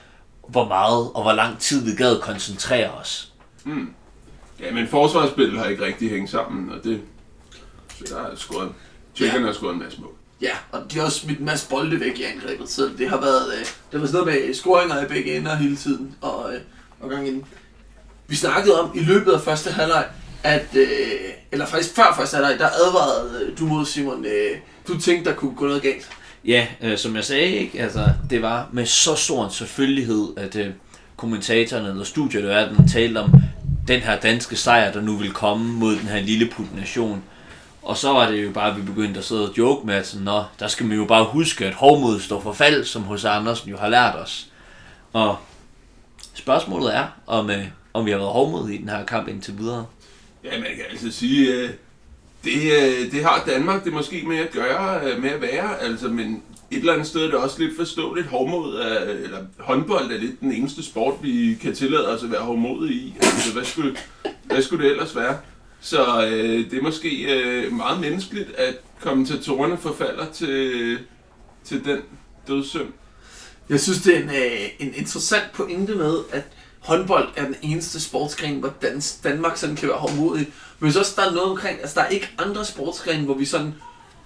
hvor 0.48 0.68
meget 0.68 1.10
og 1.14 1.22
hvor 1.22 1.32
lang 1.32 1.58
tid 1.58 1.84
vi 1.84 1.94
gad 1.96 2.20
koncentrere 2.20 2.90
os. 2.90 3.32
Mm. 3.64 3.90
Ja, 4.60 4.72
men 4.72 4.88
forsvarsspillet 4.88 5.58
har 5.58 5.66
ikke 5.66 5.84
rigtig 5.84 6.10
hængt 6.10 6.30
sammen, 6.30 6.70
og 6.70 6.84
det... 6.84 7.00
Der 8.08 8.22
er 8.22 8.36
scoret... 8.36 8.72
Tjekkerne 9.14 9.46
har 9.46 9.52
scoret 9.52 9.72
en 9.72 9.78
masse 9.78 10.00
mål. 10.00 10.12
Ja, 10.42 10.50
og 10.72 10.92
de 10.92 10.98
har 10.98 11.04
også 11.04 11.20
smidt 11.20 11.38
en 11.38 11.44
masse 11.44 11.68
bolde 11.68 12.00
væk 12.00 12.18
i 12.18 12.22
angrebet, 12.22 12.70
så 12.70 12.90
det 12.98 13.08
har 13.08 13.20
været, 13.20 13.52
øh, 13.52 13.58
det 13.60 13.68
har 13.92 13.98
været 13.98 14.10
sådan 14.10 14.26
noget 14.26 14.46
med 14.46 14.54
scoringer 14.54 15.04
i 15.04 15.08
begge 15.08 15.36
ender 15.36 15.56
hele 15.56 15.76
tiden, 15.76 16.14
og, 16.20 16.54
øh, 16.54 16.60
og 17.00 17.10
gang 17.10 17.28
inden. 17.28 17.44
Vi 18.26 18.36
snakkede 18.36 18.80
om 18.80 18.90
i 18.94 19.00
løbet 19.00 19.32
af 19.32 19.40
første 19.40 19.70
halvleg, 19.70 20.04
at, 20.42 20.66
øh, 20.76 20.88
eller 21.52 21.66
faktisk 21.66 21.94
før 21.94 22.14
første 22.16 22.36
halvleg, 22.36 22.58
der 22.58 22.68
advarede 22.68 23.44
øh, 23.44 23.58
du 23.58 23.66
mod 23.66 23.86
Simon, 23.86 24.24
øh, 24.24 24.56
du 24.88 25.00
tænkte, 25.00 25.30
der 25.30 25.36
kunne 25.36 25.54
gå 25.54 25.66
noget 25.66 25.82
galt. 25.82 26.08
Ja, 26.44 26.66
øh, 26.82 26.98
som 26.98 27.16
jeg 27.16 27.24
sagde, 27.24 27.50
ikke? 27.50 27.80
Altså, 27.80 28.08
det 28.30 28.42
var 28.42 28.68
med 28.72 28.86
så 28.86 29.14
stor 29.14 29.44
en 29.44 29.50
selvfølgelighed, 29.50 30.28
at 30.36 30.56
øh, 30.56 30.66
kommentatorerne 31.16 31.88
eller 31.88 32.04
studieværten 32.04 32.88
talte 32.88 33.18
om 33.18 33.32
den 33.88 34.00
her 34.00 34.20
danske 34.20 34.56
sejr, 34.56 34.92
der 34.92 35.00
nu 35.00 35.16
vil 35.16 35.32
komme 35.32 35.72
mod 35.72 35.92
den 35.96 36.08
her 36.08 36.20
lille 36.20 36.50
nation. 36.76 37.22
Og 37.82 37.96
så 37.96 38.12
var 38.12 38.30
det 38.30 38.44
jo 38.44 38.50
bare, 38.52 38.70
at 38.70 38.76
vi 38.76 38.82
begyndte 38.82 39.18
at 39.18 39.24
sidde 39.24 39.48
og 39.48 39.58
joke 39.58 39.86
med, 39.86 39.94
at 39.94 40.06
sådan, 40.06 40.24
Nå, 40.24 40.44
der 40.60 40.68
skal 40.68 40.86
man 40.86 40.96
jo 40.96 41.04
bare 41.04 41.24
huske, 41.24 41.66
at 41.66 41.74
hovmod 41.74 42.20
står 42.20 42.40
for 42.40 42.52
fald, 42.52 42.84
som 42.84 43.02
hos 43.02 43.24
Andersen 43.24 43.70
jo 43.70 43.76
har 43.76 43.88
lært 43.88 44.14
os. 44.14 44.46
Og 45.12 45.36
spørgsmålet 46.34 46.96
er, 46.96 47.06
om, 47.26 47.50
øh, 47.50 47.64
om 47.94 48.06
vi 48.06 48.10
har 48.10 48.18
været 48.18 48.30
hovmod 48.30 48.68
i 48.68 48.76
den 48.76 48.88
her 48.88 49.04
kamp 49.04 49.28
indtil 49.28 49.58
videre. 49.58 49.86
Ja, 50.44 50.50
man 50.50 50.68
kan 50.76 50.84
altså 50.90 51.10
sige, 51.10 51.54
øh, 51.54 51.70
det, 52.44 52.62
øh, 52.62 53.12
det 53.12 53.24
har 53.24 53.44
Danmark 53.46 53.84
det 53.84 53.92
måske 53.92 54.22
med 54.26 54.36
at 54.36 54.50
gøre, 54.50 55.00
øh, 55.04 55.22
med 55.22 55.30
at 55.30 55.40
være, 55.40 55.80
altså, 55.80 56.08
men 56.08 56.42
et 56.70 56.78
eller 56.78 56.92
andet 56.92 57.06
sted 57.06 57.20
er 57.20 57.26
det 57.26 57.34
også 57.34 57.62
lidt 57.62 57.76
forståeligt. 57.76 58.26
Hovmod 58.26 58.74
er, 58.74 59.00
eller 59.00 59.38
håndbold 59.58 60.12
er 60.12 60.18
lidt 60.18 60.40
den 60.40 60.52
eneste 60.52 60.82
sport, 60.82 61.14
vi 61.22 61.58
kan 61.62 61.74
tillade 61.74 62.08
os 62.08 62.22
at 62.22 62.30
være 62.30 62.40
hovmodige 62.40 62.94
i. 62.94 63.14
Altså, 63.20 63.52
hvad 63.52 63.64
skulle, 63.64 63.96
hvad 64.44 64.62
skulle 64.62 64.84
det 64.84 64.90
ellers 64.90 65.16
være? 65.16 65.38
Så 65.80 66.26
øh, 66.26 66.70
det 66.70 66.78
er 66.78 66.82
måske 66.82 67.08
øh, 67.08 67.72
meget 67.72 68.00
menneskeligt, 68.00 68.50
at 68.50 68.74
kommentatorerne 69.00 69.78
forfalder 69.78 70.32
til, 70.32 70.98
til 71.64 71.84
den 71.84 71.98
dødssynd. 72.48 72.88
Jeg 73.68 73.80
synes, 73.80 74.02
det 74.02 74.16
er 74.16 74.22
en, 74.22 74.28
øh, 74.28 74.68
en 74.78 74.94
interessant 74.94 75.52
pointe 75.52 75.94
med, 75.94 76.18
at 76.32 76.42
håndbold 76.78 77.28
er 77.36 77.44
den 77.44 77.56
eneste 77.62 78.00
sportsgren, 78.00 78.60
hvor 78.60 78.74
dans, 78.82 79.14
Danmark 79.24 79.56
sådan 79.56 79.76
kan 79.76 79.88
være 79.88 79.98
hårdmodig. 79.98 80.48
Men 80.78 80.92
så 80.92 81.12
der 81.16 81.22
er 81.22 81.30
noget 81.30 81.50
omkring, 81.50 81.80
altså 81.80 81.94
der 81.94 82.06
er 82.06 82.08
ikke 82.08 82.30
andre 82.38 82.64
sportsgrene, 82.64 83.24
hvor 83.24 83.34
vi 83.34 83.44
sådan 83.44 83.74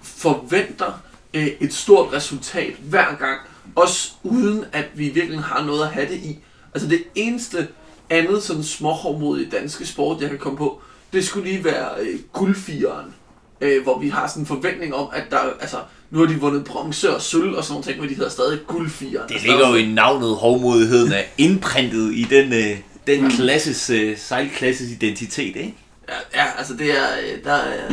forventer 0.01 1.01
øh, 1.33 1.47
et 1.59 1.73
stort 1.73 2.13
resultat 2.13 2.73
hver 2.73 3.15
gang, 3.15 3.39
også 3.75 4.11
uden 4.23 4.65
at 4.71 4.85
vi 4.93 5.09
virkelig 5.09 5.39
har 5.39 5.65
noget 5.65 5.83
at 5.83 5.91
have 5.91 6.07
det 6.07 6.17
i. 6.17 6.39
Altså 6.73 6.89
det 6.89 7.03
eneste 7.15 7.67
andet 8.09 8.43
sådan 8.43 8.63
småhårdmodige 8.63 9.49
danske 9.49 9.85
sport, 9.85 10.21
jeg 10.21 10.29
kan 10.29 10.39
komme 10.39 10.57
på, 10.57 10.81
det 11.13 11.25
skulle 11.25 11.49
lige 11.49 11.63
være 11.63 11.89
øh, 12.01 12.19
guldfireren, 12.33 13.13
øh, 13.61 13.83
hvor 13.83 13.99
vi 13.99 14.09
har 14.09 14.27
sådan 14.27 14.43
en 14.43 14.47
forventning 14.47 14.95
om, 14.95 15.07
at 15.13 15.23
der, 15.31 15.39
altså, 15.59 15.77
nu 16.11 16.19
har 16.19 16.25
de 16.25 16.39
vundet 16.39 16.63
bronze 16.63 17.15
og 17.15 17.21
sølv 17.21 17.55
og 17.55 17.63
sådan 17.63 17.73
nogle 17.73 17.85
ting, 17.85 17.99
men 17.99 18.09
de 18.09 18.15
hedder 18.15 18.29
stadig 18.29 18.59
guldfireren. 18.67 19.29
Det 19.29 19.41
ligger 19.41 19.69
jo 19.69 19.75
i 19.75 19.85
navnet 19.85 20.35
hovmodigheden 20.35 21.11
er 21.11 21.23
indprintet 21.37 22.13
i 22.13 22.23
den, 22.29 22.53
øh, 22.53 22.77
den 23.07 23.29
klasses, 23.29 23.89
øh, 23.89 24.17
sejlklasses 24.17 24.91
identitet, 24.91 25.55
ikke? 25.55 25.75
Ja, 26.09 26.41
ja, 26.41 26.45
altså 26.57 26.73
det 26.73 26.97
er, 26.97 27.07
øh, 27.23 27.43
der 27.43 27.53
er, 27.53 27.89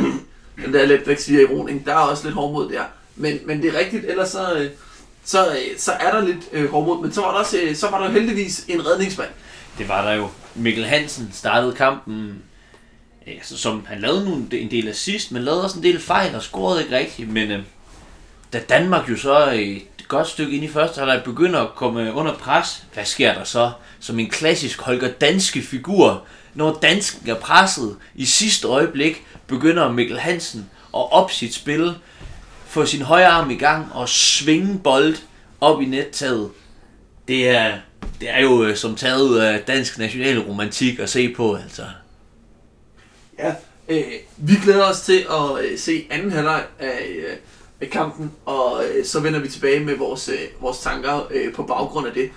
den 0.65 0.73
der 0.73 0.85
lidt 0.85 1.07
væk 1.07 1.29
ironing, 1.29 1.85
der 1.85 1.91
er 1.91 1.97
også 1.97 2.23
lidt 2.23 2.35
hårdmod 2.35 2.69
der. 2.69 2.83
Men, 3.15 3.39
men 3.45 3.61
det 3.61 3.75
er 3.75 3.79
rigtigt, 3.79 4.05
ellers 4.05 4.29
så, 4.29 4.53
øh, 4.53 4.69
så, 5.23 5.47
øh, 5.47 5.77
så 5.77 5.91
er 5.91 6.11
der 6.11 6.25
lidt 6.25 6.49
øh, 6.51 6.71
hårdmod. 6.71 7.01
Men 7.01 7.13
så 7.13 7.21
var, 7.21 7.31
der 7.31 7.39
også, 7.39 7.57
øh, 7.61 7.75
så 7.75 7.89
var 7.89 8.03
der 8.03 8.09
heldigvis 8.09 8.65
en 8.67 8.85
redningsmand. 8.87 9.29
Det 9.77 9.89
var 9.89 10.05
der 10.05 10.13
jo. 10.13 10.27
Mikkel 10.55 10.85
Hansen 10.85 11.29
startede 11.33 11.73
kampen, 11.73 12.43
altså, 13.27 13.57
som 13.57 13.85
han 13.87 14.01
lavede 14.01 14.25
nu 14.25 14.35
en 14.51 14.71
del 14.71 14.87
af 14.87 14.95
sidst, 14.95 15.31
men 15.31 15.43
lavede 15.43 15.63
også 15.63 15.77
en 15.77 15.83
del 15.83 15.99
fejl 15.99 16.35
og 16.35 16.41
scorede 16.41 16.83
ikke 16.83 16.97
rigtigt. 16.97 17.29
Men 17.29 17.51
øh, 17.51 17.63
da 18.53 18.59
Danmark 18.69 19.09
jo 19.09 19.17
så 19.17 19.51
øh, 19.51 19.59
et 19.59 20.07
godt 20.07 20.27
stykke 20.27 20.55
ind 20.55 20.63
i 20.63 20.67
første 20.67 20.99
halvleg 20.99 21.21
begynder 21.25 21.59
at 21.59 21.75
komme 21.75 22.13
under 22.13 22.33
pres, 22.33 22.83
hvad 22.93 23.05
sker 23.05 23.33
der 23.33 23.43
så? 23.43 23.71
Som 23.99 24.19
en 24.19 24.29
klassisk 24.29 24.81
Holger 24.81 25.11
Danske 25.11 25.61
figur, 25.61 26.23
når 26.53 26.79
dansken 26.81 27.29
er 27.29 27.35
presset 27.35 27.97
i 28.15 28.25
sidste 28.25 28.67
øjeblik, 28.67 29.23
begynder 29.47 29.91
Mikkel 29.91 30.19
Hansen 30.19 30.69
at 30.93 31.11
op 31.11 31.31
sit 31.31 31.53
spil, 31.53 31.95
få 32.65 32.85
sin 32.85 33.01
højre 33.01 33.27
arm 33.27 33.49
i 33.49 33.55
gang 33.55 33.93
og 33.93 34.09
svinge 34.09 34.79
bold 34.79 35.15
op 35.61 35.81
i 35.81 35.85
nettaget. 35.85 36.49
Det 37.27 37.49
er, 37.49 37.77
det 38.21 38.29
er 38.29 38.41
jo 38.41 38.63
øh, 38.63 38.75
som 38.75 38.95
taget 38.95 39.21
ud 39.21 39.37
af 39.37 39.59
dansk 39.59 39.97
nationalromantik 39.97 40.99
at 40.99 41.09
se 41.09 41.33
på, 41.33 41.55
altså. 41.55 41.83
Ja, 43.41 43.55
øh, 43.89 44.13
vi 44.37 44.53
glæder 44.63 44.85
os 44.85 45.01
til 45.01 45.25
at 45.29 45.65
øh, 45.65 45.77
se 45.77 46.07
anden 46.09 46.31
halvleg 46.31 46.63
af, 46.79 47.07
øh, 47.09 47.37
af 47.81 47.89
kampen, 47.89 48.31
og 48.45 48.83
øh, 48.85 49.05
så 49.05 49.19
vender 49.19 49.39
vi 49.39 49.47
tilbage 49.47 49.85
med 49.85 49.97
vores, 49.97 50.29
øh, 50.29 50.61
vores 50.61 50.79
tanker 50.79 51.27
øh, 51.31 51.53
på 51.53 51.63
baggrund 51.63 52.07
af 52.07 52.13
det. 52.13 52.31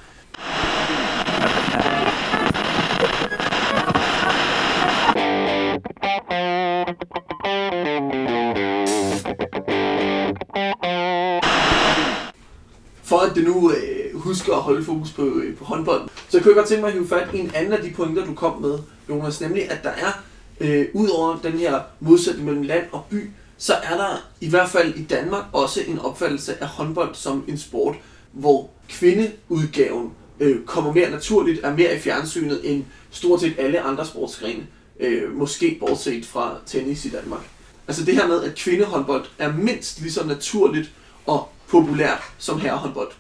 For 13.03 13.19
at 13.19 13.35
det 13.35 13.45
nu 13.45 13.71
øh, 13.71 14.21
husker 14.21 14.55
at 14.55 14.63
holde 14.63 14.85
fokus 14.85 15.13
på, 15.13 15.23
øh, 15.23 15.57
på 15.57 15.65
håndbold, 15.65 16.09
så 16.29 16.41
kunne 16.41 16.49
jeg 16.49 16.57
godt 16.57 16.69
tænke 16.69 16.81
mig 16.81 16.89
at 16.89 16.95
hive 16.95 17.09
fat 17.09 17.29
i 17.35 17.39
en 17.39 17.51
anden 17.55 17.73
af 17.73 17.83
de 17.83 17.93
pointer, 17.97 18.25
du 18.25 18.35
kom 18.35 18.61
med, 18.61 18.79
Jonas, 19.09 19.41
nemlig 19.41 19.71
at 19.71 19.79
der 19.83 19.91
er, 19.91 20.23
øh, 20.61 20.87
ud 20.93 21.09
over 21.09 21.39
den 21.43 21.53
her 21.53 21.81
modsætning 22.01 22.47
mellem 22.47 22.63
land 22.63 22.87
og 22.93 23.05
by, 23.11 23.31
så 23.59 23.75
er 23.75 23.97
der 23.97 24.29
i 24.41 24.49
hvert 24.49 24.69
fald 24.69 24.95
i 24.95 25.03
Danmark 25.03 25.45
også 25.53 25.81
en 25.87 25.99
opfattelse 25.99 26.63
af 26.63 26.69
håndbold 26.69 27.15
som 27.15 27.45
en 27.49 27.59
sport, 27.59 27.97
hvor 28.33 28.71
kvindeudgaven 28.89 30.13
øh, 30.41 30.65
kommer 30.65 30.93
mere 30.93 31.11
naturligt, 31.11 31.65
er 31.65 31.77
mere 31.77 31.97
i 31.97 31.99
fjernsynet 31.99 32.61
end 32.73 32.85
stort 33.11 33.41
set 33.41 33.55
alle 33.59 33.81
andre 33.81 34.07
sportsgrene. 34.07 34.67
Øh, 35.01 35.33
måske 35.33 35.77
bortset 35.81 36.27
fra 36.27 36.57
tennis 36.67 37.05
i 37.05 37.09
Danmark. 37.09 37.41
Altså 37.89 38.05
det 38.05 38.15
her 38.15 38.27
med, 38.27 38.43
at 38.43 38.55
kvindehåndbold 38.55 39.25
er 39.39 39.53
mindst 39.53 40.01
lige 40.01 40.13
så 40.13 40.27
naturligt 40.27 40.93
og 41.27 41.49
populært 41.69 42.21
som 42.39 42.61
herrehåndbold. 42.61 43.11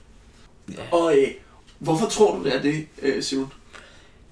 Ja. 0.73 0.83
Og 0.93 1.19
øh, 1.19 1.29
hvorfor 1.79 2.07
tror 2.07 2.39
du 2.39 2.45
det 2.45 2.57
er 2.57 2.63
det, 2.63 2.87
øh, 3.03 3.23
Simon? 3.23 3.53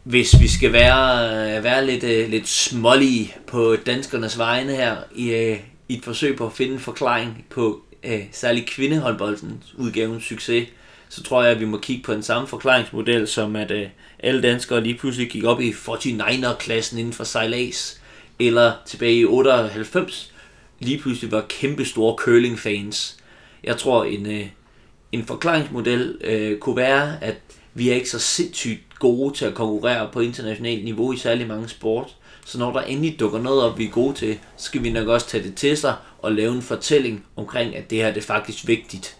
Hvis 0.04 0.40
vi 0.40 0.48
skal 0.48 0.72
være, 0.72 1.56
øh, 1.56 1.64
være 1.64 1.86
lidt, 1.86 2.04
øh, 2.04 2.30
lidt 2.30 2.48
smålige 2.48 3.34
på 3.46 3.76
danskernes 3.86 4.38
vegne 4.38 4.72
her, 4.72 4.96
i, 5.14 5.30
øh, 5.30 5.58
i 5.88 5.96
et 5.96 6.04
forsøg 6.04 6.36
på 6.36 6.46
at 6.46 6.52
finde 6.52 6.72
en 6.72 6.80
forklaring 6.80 7.46
på 7.50 7.82
øh, 8.04 8.20
særligt 8.32 8.66
kvindehåndboldens 8.66 9.74
udgavens 9.78 10.24
succes, 10.24 10.68
så 11.08 11.22
tror 11.22 11.42
jeg, 11.42 11.52
at 11.52 11.60
vi 11.60 11.64
må 11.64 11.78
kigge 11.78 12.02
på 12.02 12.14
den 12.14 12.22
samme 12.22 12.48
forklaringsmodel, 12.48 13.28
som 13.28 13.56
at 13.56 13.70
øh, 13.70 13.86
alle 14.18 14.42
danskere 14.42 14.82
lige 14.82 14.98
pludselig 14.98 15.30
gik 15.30 15.44
op 15.44 15.60
i 15.60 15.70
49er-klassen 15.70 16.98
inden 16.98 17.12
for 17.12 17.24
sejlads, 17.24 18.00
eller 18.38 18.72
tilbage 18.86 19.16
i 19.16 19.24
98 19.24 20.32
lige 20.80 20.98
pludselig 20.98 21.32
var 21.32 21.44
kæmpe 21.48 21.84
store 21.84 22.16
curling-fans. 22.18 23.16
Jeg 23.64 23.76
tror, 23.76 24.04
en, 24.04 24.26
øh, 24.26 24.46
en 25.12 25.24
forklaringsmodel 25.24 26.18
øh, 26.20 26.58
kunne 26.58 26.76
være, 26.76 27.24
at 27.24 27.36
vi 27.74 27.90
er 27.90 27.94
ikke 27.94 28.10
så 28.10 28.18
sindssygt 28.18 28.80
gode 29.02 29.34
til 29.34 29.44
at 29.44 29.54
konkurrere 29.54 30.08
på 30.12 30.20
internationalt 30.20 30.84
niveau 30.84 31.12
i 31.12 31.16
særlig 31.16 31.46
mange 31.46 31.68
sport. 31.68 32.16
Så 32.44 32.58
når 32.58 32.72
der 32.72 32.80
endelig 32.80 33.20
dukker 33.20 33.38
noget 33.38 33.62
op, 33.62 33.78
vi 33.78 33.84
er 33.84 33.90
gode 33.90 34.14
til, 34.14 34.38
så 34.56 34.64
skal 34.64 34.82
vi 34.82 34.92
nok 34.92 35.08
også 35.08 35.28
tage 35.28 35.44
det 35.44 35.54
til 35.54 35.76
sig 35.76 35.94
og 36.18 36.32
lave 36.32 36.54
en 36.54 36.62
fortælling 36.62 37.24
omkring, 37.36 37.76
at 37.76 37.90
det 37.90 37.98
her 37.98 38.08
det 38.08 38.22
er 38.22 38.26
faktisk 38.26 38.66
vigtigt. 38.66 39.16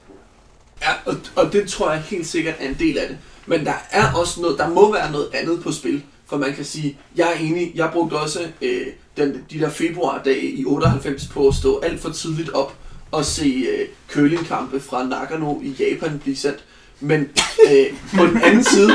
Ja, 0.82 0.88
og, 1.04 1.14
og 1.36 1.52
det 1.52 1.68
tror 1.68 1.92
jeg 1.92 2.00
helt 2.00 2.26
sikkert 2.26 2.54
er 2.60 2.68
en 2.68 2.76
del 2.78 2.98
af 2.98 3.08
det. 3.08 3.18
Men 3.46 3.66
der 3.66 3.74
er 3.90 4.12
også 4.12 4.40
noget, 4.40 4.58
der 4.58 4.68
må 4.68 4.92
være 4.92 5.12
noget 5.12 5.28
andet 5.34 5.62
på 5.62 5.72
spil. 5.72 6.02
For 6.26 6.36
man 6.36 6.54
kan 6.54 6.64
sige, 6.64 6.98
jeg 7.16 7.28
er 7.34 7.38
enig, 7.38 7.72
jeg 7.74 7.90
brugte 7.92 8.14
også 8.14 8.40
øh, 8.62 8.86
den, 9.16 9.44
de 9.50 9.58
der 9.58 9.70
februardage 9.70 10.50
i 10.50 10.64
98 10.64 11.26
på 11.26 11.48
at 11.48 11.54
stå 11.54 11.78
alt 11.80 12.00
for 12.00 12.10
tidligt 12.10 12.50
op 12.50 12.74
og 13.10 13.24
se 13.24 13.66
øh, 13.78 13.88
curlingkampe 14.10 14.80
fra 14.80 15.06
Nagano 15.06 15.60
i 15.62 15.76
Japan 15.80 16.18
blive 16.18 16.36
sendt. 16.36 16.64
Men 17.00 17.20
øh, 17.70 17.86
på 18.16 18.26
den 18.26 18.42
anden 18.42 18.64
side, 18.64 18.92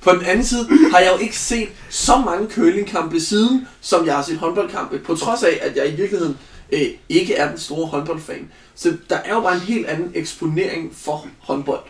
på 0.00 0.12
den 0.12 0.22
anden 0.22 0.44
side 0.44 0.68
har 0.90 0.98
jeg 0.98 1.12
jo 1.16 1.18
ikke 1.18 1.38
set 1.38 1.68
så 1.90 2.18
mange 2.18 2.48
curlingkampe 2.50 3.20
siden, 3.20 3.68
som 3.80 4.06
jeg 4.06 4.14
har 4.14 4.22
set 4.22 4.38
håndboldkampe, 4.38 4.98
på 4.98 5.14
trods 5.14 5.42
af, 5.42 5.58
at 5.62 5.76
jeg 5.76 5.92
i 5.92 5.96
virkeligheden 5.96 6.38
øh, 6.72 6.86
ikke 7.08 7.34
er 7.34 7.48
den 7.48 7.58
store 7.58 7.86
håndboldfan. 7.86 8.50
Så 8.74 8.96
der 9.10 9.16
er 9.16 9.34
jo 9.34 9.40
bare 9.40 9.54
en 9.54 9.60
helt 9.60 9.86
anden 9.86 10.10
eksponering 10.14 10.94
for 10.94 11.26
håndbold. 11.38 11.84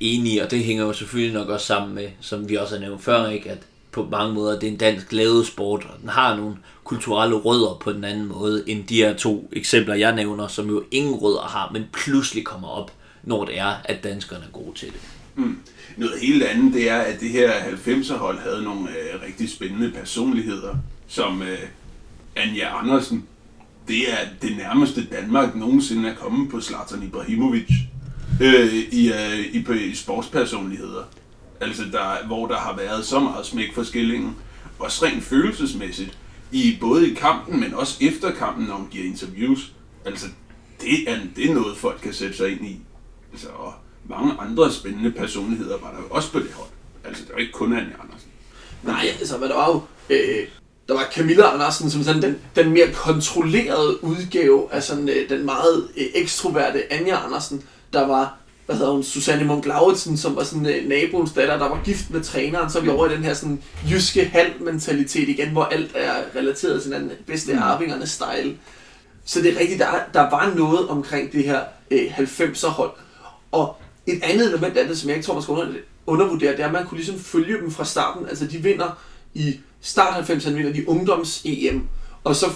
Enig, 0.00 0.42
og 0.42 0.50
det 0.50 0.64
hænger 0.64 0.84
jo 0.84 0.92
selvfølgelig 0.92 1.34
nok 1.34 1.48
også 1.48 1.66
sammen 1.66 1.94
med, 1.94 2.08
som 2.20 2.48
vi 2.48 2.56
også 2.56 2.74
har 2.74 2.80
nævnt 2.80 3.04
før, 3.04 3.28
ikke, 3.28 3.50
at 3.50 3.58
på 3.92 4.08
mange 4.10 4.34
måder 4.34 4.58
det 4.58 4.66
er 4.66 4.72
en 4.72 4.78
dansk 4.78 5.12
lavet 5.12 5.46
sport, 5.46 5.86
og 5.94 6.00
den 6.00 6.08
har 6.08 6.36
nogle 6.36 6.56
kulturelle 6.84 7.36
rødder 7.36 7.78
på 7.80 7.92
den 7.92 8.04
anden 8.04 8.26
måde, 8.26 8.64
end 8.66 8.84
de 8.86 8.96
her 8.96 9.16
to 9.16 9.48
eksempler, 9.52 9.94
jeg 9.94 10.14
nævner, 10.14 10.48
som 10.48 10.68
jo 10.68 10.84
ingen 10.90 11.14
rødder 11.14 11.40
har, 11.40 11.70
men 11.72 11.84
pludselig 11.92 12.44
kommer 12.44 12.68
op, 12.68 12.92
når 13.22 13.44
det 13.44 13.58
er, 13.58 13.74
at 13.84 14.04
danskerne 14.04 14.44
er 14.44 14.52
gode 14.52 14.78
til 14.78 14.88
det. 14.88 15.00
Mm. 15.34 15.58
Noget 15.96 16.20
helt 16.20 16.42
andet, 16.42 16.74
det 16.74 16.90
er, 16.90 16.98
at 16.98 17.20
det 17.20 17.30
her 17.30 17.52
90'er 17.52 18.16
hold 18.16 18.38
havde 18.38 18.62
nogle 18.62 18.88
øh, 18.90 19.22
rigtig 19.26 19.50
spændende 19.50 19.90
personligheder, 19.90 20.76
som 21.06 21.42
øh, 21.42 21.58
Anja 22.36 22.78
Andersen. 22.78 23.24
Det 23.88 24.12
er 24.12 24.16
det 24.42 24.56
nærmeste 24.56 25.04
Danmark 25.04 25.54
nogensinde 25.54 26.08
er 26.08 26.14
kommet 26.14 26.50
på 26.50 26.60
Zlatan 26.60 27.02
Ibrahimovic 27.02 27.70
øh, 28.42 28.74
i, 28.74 29.12
øh, 29.12 29.38
i, 29.52 29.62
på, 29.62 29.72
i 29.72 29.94
sportspersonligheder. 29.94 31.02
Altså, 31.60 31.82
der, 31.92 32.26
hvor 32.26 32.46
der 32.46 32.56
har 32.56 32.76
været 32.76 33.04
så 33.04 33.20
meget 33.20 33.46
smæk 33.46 33.74
for 33.74 33.82
skillingen. 33.82 34.36
Også 34.78 35.04
rent 35.04 35.24
følelsesmæssigt. 35.24 36.18
I, 36.52 36.76
både 36.80 37.10
i 37.10 37.14
kampen, 37.14 37.60
men 37.60 37.74
også 37.74 37.98
efter 38.00 38.30
kampen, 38.30 38.66
når 38.66 38.74
hun 38.74 38.88
giver 38.90 39.04
interviews. 39.04 39.72
Altså, 40.04 40.26
det 40.80 41.10
er, 41.10 41.18
det 41.36 41.50
er 41.50 41.54
noget, 41.54 41.76
folk 41.76 42.00
kan 42.02 42.12
sætte 42.12 42.36
sig 42.36 42.50
ind 42.50 42.66
i. 42.66 42.80
Altså, 43.32 43.48
og 43.48 43.74
mange 44.08 44.32
andre 44.40 44.72
spændende 44.72 45.10
personligheder 45.10 45.78
var 45.82 45.90
der 45.90 45.98
jo 45.98 46.06
også 46.10 46.32
på 46.32 46.38
det 46.38 46.52
hold. 46.52 46.68
Altså, 47.04 47.22
det 47.24 47.32
var 47.34 47.40
ikke 47.40 47.52
kun 47.52 47.72
Anja 47.72 47.94
Andersen. 48.02 48.28
Nej, 48.82 49.06
altså, 49.20 49.38
men 49.38 49.48
der 49.48 49.54
var 49.56 49.68
jo... 49.68 49.80
Øh, 50.10 50.46
der 50.88 50.94
var 50.94 51.08
Camilla 51.14 51.54
Andersen 51.54 51.90
som 51.90 52.02
sådan 52.02 52.22
den, 52.22 52.38
den 52.56 52.70
mere 52.70 52.92
kontrollerede 52.92 54.04
udgave 54.04 54.68
af 54.72 54.82
sådan 54.82 55.08
øh, 55.08 55.28
den 55.28 55.44
meget 55.44 55.88
øh, 55.96 56.06
ekstroverte 56.14 56.92
Anja 56.92 57.24
Andersen. 57.26 57.62
Der 57.92 58.06
var, 58.06 58.36
hvad 58.66 58.76
hedder 58.76 58.92
hun, 58.92 59.02
Susanne 59.02 59.44
Munk 59.44 59.66
Lauritsen, 59.66 60.16
som 60.16 60.36
var 60.36 60.44
sådan 60.44 60.66
øh, 60.66 60.88
naboens 60.88 61.32
datter, 61.32 61.58
der 61.58 61.68
var 61.68 61.80
gift 61.84 62.10
med 62.10 62.20
træneren. 62.22 62.70
Så 62.70 62.78
er 62.78 62.82
vi 62.82 62.88
over 62.88 63.10
i 63.10 63.14
den 63.14 63.24
her 63.24 63.34
sådan 63.34 63.62
jyske 63.90 64.24
halv-mentalitet 64.24 65.28
igen, 65.28 65.48
hvor 65.50 65.64
alt 65.64 65.90
er 65.94 66.14
relateret 66.36 66.82
til 66.82 66.90
den 66.92 67.10
bedste 67.26 67.52
Mm. 67.52 67.58
arvingerne 67.62 68.06
style. 68.06 68.56
Så 69.24 69.40
det 69.40 69.54
er 69.56 69.60
rigtigt, 69.60 69.78
der, 69.80 69.86
der 70.14 70.30
var 70.30 70.52
noget 70.56 70.88
omkring 70.88 71.32
det 71.32 71.44
her 71.44 71.60
øh, 71.90 72.18
90'er 72.18 72.68
hold. 72.68 72.90
Og 73.52 73.76
et 74.06 74.22
andet 74.22 74.48
element 74.48 74.76
af 74.76 74.88
det, 74.88 74.98
som 74.98 75.08
jeg 75.08 75.16
ikke 75.16 75.26
tror, 75.26 75.34
man 75.34 75.42
skal 75.42 75.82
undervurdere, 76.06 76.52
det 76.52 76.60
er, 76.60 76.66
at 76.66 76.72
man 76.72 76.86
kunne 76.86 76.98
ligesom 76.98 77.18
følge 77.18 77.58
dem 77.58 77.70
fra 77.70 77.84
starten. 77.84 78.28
Altså 78.28 78.46
de 78.46 78.58
vinder 78.58 78.98
i 79.34 79.60
start 79.80 80.30
90'erne, 80.30 80.50
vinder 80.50 80.72
de 80.72 80.88
ungdoms-EM, 80.88 81.88
og 82.24 82.36
så, 82.36 82.46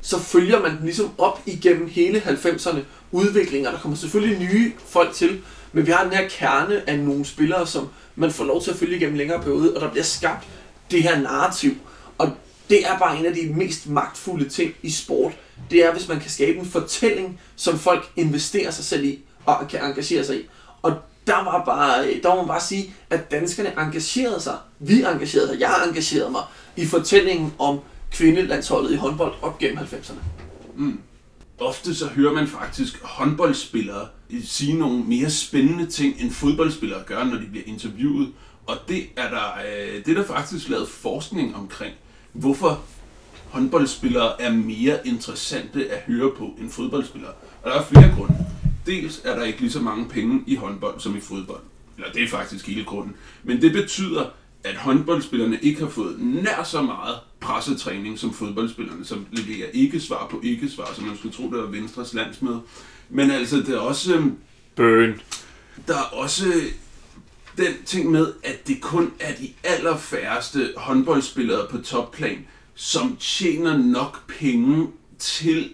så 0.00 0.18
følger 0.18 0.60
man 0.60 0.76
den 0.76 0.84
ligesom 0.84 1.10
op 1.18 1.42
igennem 1.46 1.88
hele 1.88 2.18
90'erne 2.20 2.78
udviklinger. 3.12 3.70
Der 3.70 3.78
kommer 3.78 3.96
selvfølgelig 3.96 4.38
nye 4.38 4.72
folk 4.86 5.14
til, 5.14 5.40
men 5.72 5.86
vi 5.86 5.90
har 5.90 6.04
den 6.04 6.12
her 6.12 6.28
kerne 6.28 6.90
af 6.90 6.98
nogle 6.98 7.24
spillere, 7.24 7.66
som 7.66 7.88
man 8.16 8.30
får 8.30 8.44
lov 8.44 8.62
til 8.62 8.70
at 8.70 8.76
følge 8.76 8.96
igennem 8.96 9.16
længere 9.16 9.42
periode, 9.42 9.74
og 9.74 9.80
der 9.80 9.90
bliver 9.90 10.04
skabt 10.04 10.46
det 10.90 11.02
her 11.02 11.20
narrativ. 11.20 11.72
Og 12.18 12.30
det 12.70 12.86
er 12.86 12.98
bare 12.98 13.18
en 13.18 13.26
af 13.26 13.34
de 13.34 13.54
mest 13.54 13.88
magtfulde 13.88 14.48
ting 14.48 14.74
i 14.82 14.90
sport. 14.90 15.32
Det 15.70 15.84
er, 15.84 15.92
hvis 15.92 16.08
man 16.08 16.20
kan 16.20 16.30
skabe 16.30 16.58
en 16.58 16.66
fortælling, 16.66 17.40
som 17.56 17.78
folk 17.78 18.10
investerer 18.16 18.70
sig 18.70 18.84
selv 18.84 19.04
i 19.04 19.18
og 19.46 19.68
kan 19.70 19.84
engagere 19.84 20.24
sig 20.24 20.36
i. 20.36 20.48
Der 21.26 21.44
var 21.44 21.64
bare, 21.64 22.04
der 22.22 22.28
må 22.28 22.36
man 22.36 22.48
bare 22.48 22.60
sige, 22.60 22.94
at 23.10 23.30
danskerne 23.30 23.72
engagerede 23.78 24.40
sig. 24.40 24.58
Vi 24.78 24.94
engagerede 24.94 25.48
sig. 25.48 25.60
Jeg 25.60 25.84
engagerede 25.88 26.30
mig 26.30 26.42
i 26.76 26.86
fortællingen 26.86 27.54
om 27.58 27.80
kvindelandsholdet 28.12 28.92
i 28.92 28.96
håndbold 28.96 29.32
op 29.42 29.58
gennem 29.58 29.78
90'erne. 29.78 30.22
Mm. 30.76 31.00
Ofte 31.58 31.94
så 31.94 32.06
hører 32.06 32.32
man 32.32 32.46
faktisk 32.48 33.02
håndboldspillere 33.02 34.06
sige 34.44 34.78
nogle 34.78 35.04
mere 35.04 35.30
spændende 35.30 35.86
ting, 35.86 36.20
end 36.20 36.30
fodboldspillere 36.30 37.02
gør, 37.06 37.24
når 37.24 37.36
de 37.36 37.46
bliver 37.46 37.64
interviewet. 37.66 38.28
Og 38.66 38.76
det 38.88 39.02
er 39.16 39.28
der, 39.30 39.58
øh, 39.66 40.04
det 40.04 40.08
er 40.08 40.14
der 40.14 40.26
faktisk 40.26 40.68
lavet 40.68 40.88
forskning 40.88 41.56
omkring. 41.56 41.94
Hvorfor 42.32 42.80
håndboldspillere 43.50 44.42
er 44.42 44.52
mere 44.52 45.06
interessante 45.06 45.90
at 45.90 45.98
høre 46.06 46.30
på 46.38 46.50
end 46.58 46.70
fodboldspillere. 46.70 47.32
Og 47.62 47.70
der 47.70 47.78
er 47.78 47.84
flere 47.84 48.14
grunde. 48.16 48.46
Dels 48.86 49.20
er 49.24 49.36
der 49.36 49.44
ikke 49.44 49.60
lige 49.60 49.70
så 49.70 49.80
mange 49.80 50.08
penge 50.08 50.44
i 50.46 50.54
håndbold 50.54 51.00
som 51.00 51.16
i 51.16 51.20
fodbold. 51.20 51.60
Eller 51.96 52.12
det 52.12 52.22
er 52.22 52.28
faktisk 52.28 52.66
hele 52.66 52.84
grunden. 52.84 53.16
Men 53.42 53.62
det 53.62 53.72
betyder, 53.72 54.24
at 54.64 54.76
håndboldspillerne 54.76 55.58
ikke 55.62 55.80
har 55.80 55.88
fået 55.88 56.16
nær 56.20 56.62
så 56.64 56.82
meget 56.82 57.16
pressetræning 57.40 58.18
som 58.18 58.34
fodboldspillerne, 58.34 59.04
som 59.04 59.26
leverer 59.32 59.68
ikke-svar 59.72 60.26
på 60.30 60.40
ikke-svar, 60.42 60.92
som 60.94 61.04
man 61.04 61.16
skulle 61.16 61.34
tro, 61.34 61.42
det 61.42 61.58
var 61.58 61.66
Venstres 61.66 62.14
landsmøde. 62.14 62.60
Men 63.10 63.30
altså, 63.30 63.56
det 63.56 63.68
er 63.68 63.78
også, 63.78 64.14
øhm, 64.14 64.36
Burn. 64.76 65.20
der 65.88 65.94
er 65.94 66.12
også 66.12 66.44
den 67.56 67.74
ting 67.86 68.10
med, 68.10 68.32
at 68.44 68.68
det 68.68 68.80
kun 68.80 69.12
er 69.20 69.34
de 69.34 69.48
allerfærreste 69.64 70.72
håndboldspillere 70.76 71.66
på 71.70 71.78
topplan, 71.78 72.46
som 72.74 73.16
tjener 73.20 73.76
nok 73.76 74.28
penge 74.28 74.88
til 75.18 75.70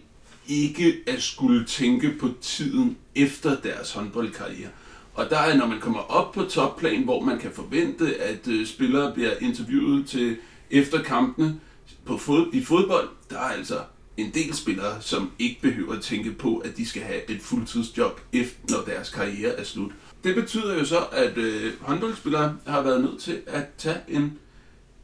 ikke 0.48 0.96
at 1.06 1.22
skulle 1.22 1.64
tænke 1.64 2.14
på 2.20 2.28
tiden 2.40 2.96
efter 3.14 3.56
deres 3.60 3.92
håndboldkarriere. 3.92 4.70
Og 5.14 5.30
der 5.30 5.38
er, 5.38 5.56
når 5.56 5.66
man 5.66 5.80
kommer 5.80 6.00
op 6.00 6.32
på 6.32 6.42
topplan, 6.42 7.04
hvor 7.04 7.20
man 7.24 7.38
kan 7.38 7.50
forvente, 7.54 8.16
at 8.16 8.48
øh, 8.48 8.66
spillere 8.66 9.14
bliver 9.14 9.30
interviewet 9.40 10.06
til 10.06 10.36
efter 10.70 11.02
kampene 11.02 11.60
på 12.04 12.16
fod, 12.16 12.46
i 12.52 12.64
fodbold, 12.64 13.08
der 13.30 13.36
er 13.36 13.48
altså 13.48 13.78
en 14.16 14.30
del 14.34 14.54
spillere, 14.54 15.02
som 15.02 15.30
ikke 15.38 15.60
behøver 15.62 15.94
at 15.94 16.02
tænke 16.02 16.32
på, 16.32 16.56
at 16.56 16.76
de 16.76 16.86
skal 16.86 17.02
have 17.02 17.30
et 17.30 17.40
fuldtidsjob, 17.40 18.20
efter, 18.32 18.58
når 18.70 18.82
deres 18.92 19.10
karriere 19.10 19.52
er 19.52 19.64
slut. 19.64 19.92
Det 20.24 20.34
betyder 20.34 20.78
jo 20.78 20.84
så, 20.84 20.98
at 21.12 21.38
øh, 21.38 21.72
håndboldspillere 21.80 22.56
har 22.66 22.82
været 22.82 23.00
nødt 23.00 23.20
til 23.20 23.40
at 23.46 23.64
tage 23.78 24.00
en 24.08 24.38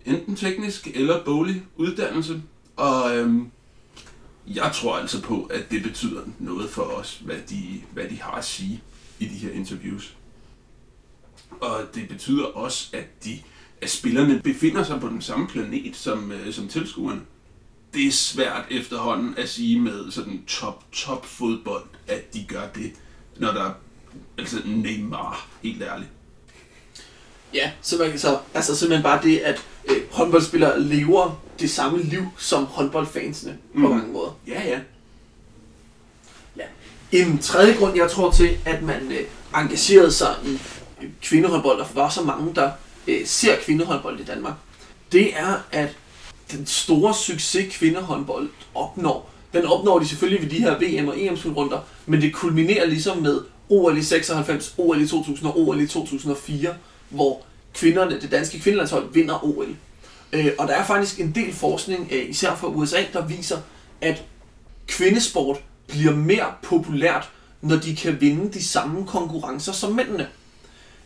enten 0.04 0.36
teknisk 0.36 0.88
eller 0.94 1.24
boglig 1.24 1.62
uddannelse. 1.76 2.42
Og 2.76 3.16
øhm, 3.16 3.50
jeg 4.46 4.72
tror 4.74 4.96
altså 4.96 5.22
på, 5.22 5.42
at 5.44 5.70
det 5.70 5.82
betyder 5.82 6.20
noget 6.38 6.70
for 6.70 6.82
os, 6.82 7.20
hvad 7.24 7.38
de, 7.50 7.82
hvad 7.92 8.04
de 8.04 8.22
har 8.22 8.32
at 8.32 8.44
sige 8.44 8.82
i 9.18 9.24
de 9.26 9.34
her 9.34 9.52
interviews. 9.52 10.16
Og 11.60 11.80
det 11.94 12.08
betyder 12.08 12.44
også, 12.44 12.88
at, 12.92 13.24
de, 13.24 13.38
at 13.80 13.90
spillerne 13.90 14.40
befinder 14.44 14.84
sig 14.84 15.00
på 15.00 15.08
den 15.08 15.22
samme 15.22 15.48
planet 15.48 15.96
som, 15.96 16.32
øh, 16.32 16.52
som 16.52 16.68
tilskuerne. 16.68 17.20
Det 17.94 18.06
er 18.06 18.12
svært 18.12 18.64
efterhånden 18.70 19.34
at 19.38 19.48
sige 19.48 19.80
med 19.80 20.10
sådan 20.10 20.44
top, 20.46 20.84
top 20.92 21.26
fodbold, 21.26 21.84
at 22.06 22.34
de 22.34 22.44
gør 22.44 22.68
det, 22.74 22.92
når 23.36 23.52
der 23.52 23.64
er 23.64 23.72
altså 24.38 24.56
Neymar, 24.66 25.48
helt 25.62 25.82
ærligt. 25.82 26.10
Ja, 27.54 27.72
så, 27.82 27.98
man, 27.98 28.10
kan 28.10 28.18
så 28.18 28.38
altså 28.54 28.76
simpelthen 28.76 29.02
bare 29.02 29.22
det, 29.22 29.38
at 29.38 29.64
øh, 29.84 29.96
håndboldspillere 30.10 30.80
lever 30.80 31.43
det 31.60 31.70
samme 31.70 32.02
liv 32.02 32.22
som 32.38 32.64
håndboldfansene 32.64 33.52
på 33.74 33.78
Mm. 33.78 33.90
mange 33.90 34.12
måder. 34.12 34.36
Ja, 34.48 34.62
ja. 34.68 34.78
En 37.12 37.38
tredje 37.38 37.74
grund, 37.74 37.96
jeg 37.96 38.10
tror 38.10 38.30
til, 38.30 38.58
at 38.64 38.82
man 38.82 39.12
øh, 39.12 39.20
engagerede 39.62 40.12
sig 40.12 40.34
i 40.46 40.52
øh, 41.02 41.10
kvindehåndbold, 41.22 41.80
og 41.80 41.86
var 41.94 42.08
så 42.08 42.22
mange, 42.22 42.54
der 42.54 42.70
øh, 43.08 43.26
ser 43.26 43.56
kvindehåndbold 43.64 44.20
i 44.20 44.24
Danmark, 44.24 44.54
det 45.12 45.36
er, 45.38 45.54
at 45.72 45.96
den 46.52 46.66
store 46.66 47.14
succes 47.14 47.76
kvindehåndbold 47.76 48.48
opnår, 48.74 49.30
den 49.52 49.64
opnår 49.66 49.98
de 49.98 50.08
selvfølgelig 50.08 50.42
ved 50.42 50.50
de 50.50 50.58
her 50.58 50.78
VM- 50.78 51.08
og 51.08 51.20
EM-slutrunder, 51.20 51.78
men 52.06 52.20
det 52.20 52.34
kulminerer 52.34 52.86
ligesom 52.86 53.18
med 53.18 53.40
OL 53.68 53.98
i 53.98 54.02
96, 54.02 54.74
OL 54.78 55.00
i 55.02 55.06
2000 55.08 55.48
og 55.48 55.58
OL 55.60 55.80
i 55.80 55.86
2004, 55.86 56.74
hvor 57.08 57.42
kvinderne, 57.74 58.20
det 58.20 58.30
danske 58.30 58.60
kvindelandshold 58.60 59.12
vinder 59.12 59.44
OL. 59.44 59.68
Øh, 60.34 60.52
og 60.58 60.68
der 60.68 60.74
er 60.74 60.84
faktisk 60.84 61.20
en 61.20 61.32
del 61.34 61.52
forskning, 61.52 62.08
øh, 62.12 62.30
især 62.30 62.54
fra 62.54 62.68
USA, 62.68 63.04
der 63.12 63.26
viser, 63.26 63.58
at 64.00 64.24
kvindesport 64.86 65.56
bliver 65.88 66.16
mere 66.16 66.46
populært, 66.62 67.30
når 67.60 67.76
de 67.76 67.96
kan 67.96 68.20
vinde 68.20 68.52
de 68.52 68.64
samme 68.64 69.06
konkurrencer 69.06 69.72
som 69.72 69.92
mændene. 69.92 70.28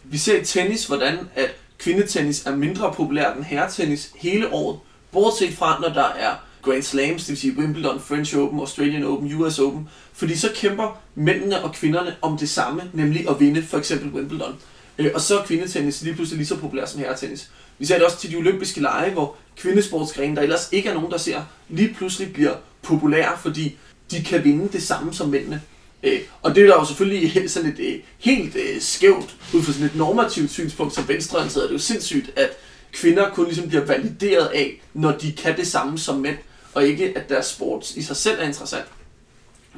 Vi 0.05 0.19
ser 0.19 0.41
i 0.41 0.45
tennis, 0.45 0.87
hvordan 0.87 1.19
at 1.35 1.51
kvindetennis 1.79 2.47
er 2.47 2.57
mindre 2.57 2.93
populært 2.93 3.37
end 3.37 3.45
herretennis 3.45 4.13
hele 4.17 4.53
året, 4.53 4.79
bortset 5.13 5.55
fra 5.55 5.81
når 5.81 5.89
der 5.89 6.09
er 6.09 6.35
Grand 6.63 6.83
Slams, 6.83 7.23
det 7.23 7.29
vil 7.29 7.39
sige 7.39 7.59
Wimbledon, 7.59 8.01
French 8.01 8.37
Open, 8.37 8.61
Australian 8.61 9.05
Open, 9.05 9.35
US 9.35 9.59
Open, 9.59 9.89
fordi 10.13 10.37
så 10.37 10.51
kæmper 10.55 11.01
mændene 11.15 11.65
og 11.65 11.73
kvinderne 11.73 12.17
om 12.23 12.39
det 12.39 12.49
samme, 12.49 12.83
nemlig 12.93 13.31
at 13.31 13.41
vinde 13.41 13.63
for 13.63 13.79
eksempel 13.79 14.09
Wimbledon. 14.09 14.57
Øh, 14.99 15.11
Og 15.15 15.21
så 15.21 15.39
er 15.39 15.45
kvindetennis 15.45 16.03
lige 16.03 16.15
pludselig 16.15 16.37
lige 16.37 16.49
så 16.49 16.57
populær 16.57 16.87
som 16.87 17.01
herretennis. 17.01 17.51
Vi 17.79 17.87
ser 17.87 17.95
det 17.95 18.05
også 18.05 18.19
til 18.19 18.31
de 18.31 18.37
olympiske 18.37 18.81
lege, 18.81 19.11
hvor 19.11 19.37
kvindesportsgrene, 19.57 20.37
der 20.37 20.43
ellers 20.43 20.69
ikke 20.73 20.89
er 20.89 20.95
nogen, 20.95 21.11
der 21.11 21.19
ser, 21.19 21.43
lige 21.69 21.95
pludselig 21.95 22.33
bliver 22.33 22.55
populære, 22.83 23.33
fordi 23.43 23.77
de 24.11 24.25
kan 24.25 24.45
vinde 24.45 24.69
det 24.73 24.83
samme 24.83 25.15
som 25.15 25.29
mændene. 25.29 25.63
Øh, 26.03 26.21
og 26.43 26.55
det 26.55 26.63
er 26.63 26.67
der 26.67 26.75
jo 26.75 26.85
selvfølgelig 26.85 27.51
sådan 27.51 27.69
et 27.69 27.79
øh, 27.79 28.01
helt 28.19 28.57
øh, 28.57 28.81
skævt, 28.81 29.37
ud 29.55 29.63
fra 29.63 29.73
sådan 29.73 29.87
et 29.87 29.97
normativt 29.97 30.51
synspunkt 30.51 30.95
som 30.95 31.09
venstreorienteret, 31.09 31.63
er 31.63 31.67
det 31.67 31.75
jo 31.75 31.79
sindssygt, 31.79 32.31
at 32.37 32.51
kvinder 32.93 33.31
kun 33.31 33.45
ligesom 33.45 33.69
bliver 33.69 33.85
valideret 33.85 34.47
af, 34.47 34.81
når 34.95 35.13
de 35.13 35.33
kan 35.33 35.57
det 35.57 35.67
samme 35.67 35.99
som 35.99 36.17
mænd, 36.17 36.37
og 36.75 36.87
ikke 36.87 37.13
at 37.17 37.29
deres 37.29 37.47
sport 37.47 37.91
i 37.91 38.03
sig 38.03 38.17
selv 38.17 38.41
er 38.41 38.45
interessant. 38.47 38.85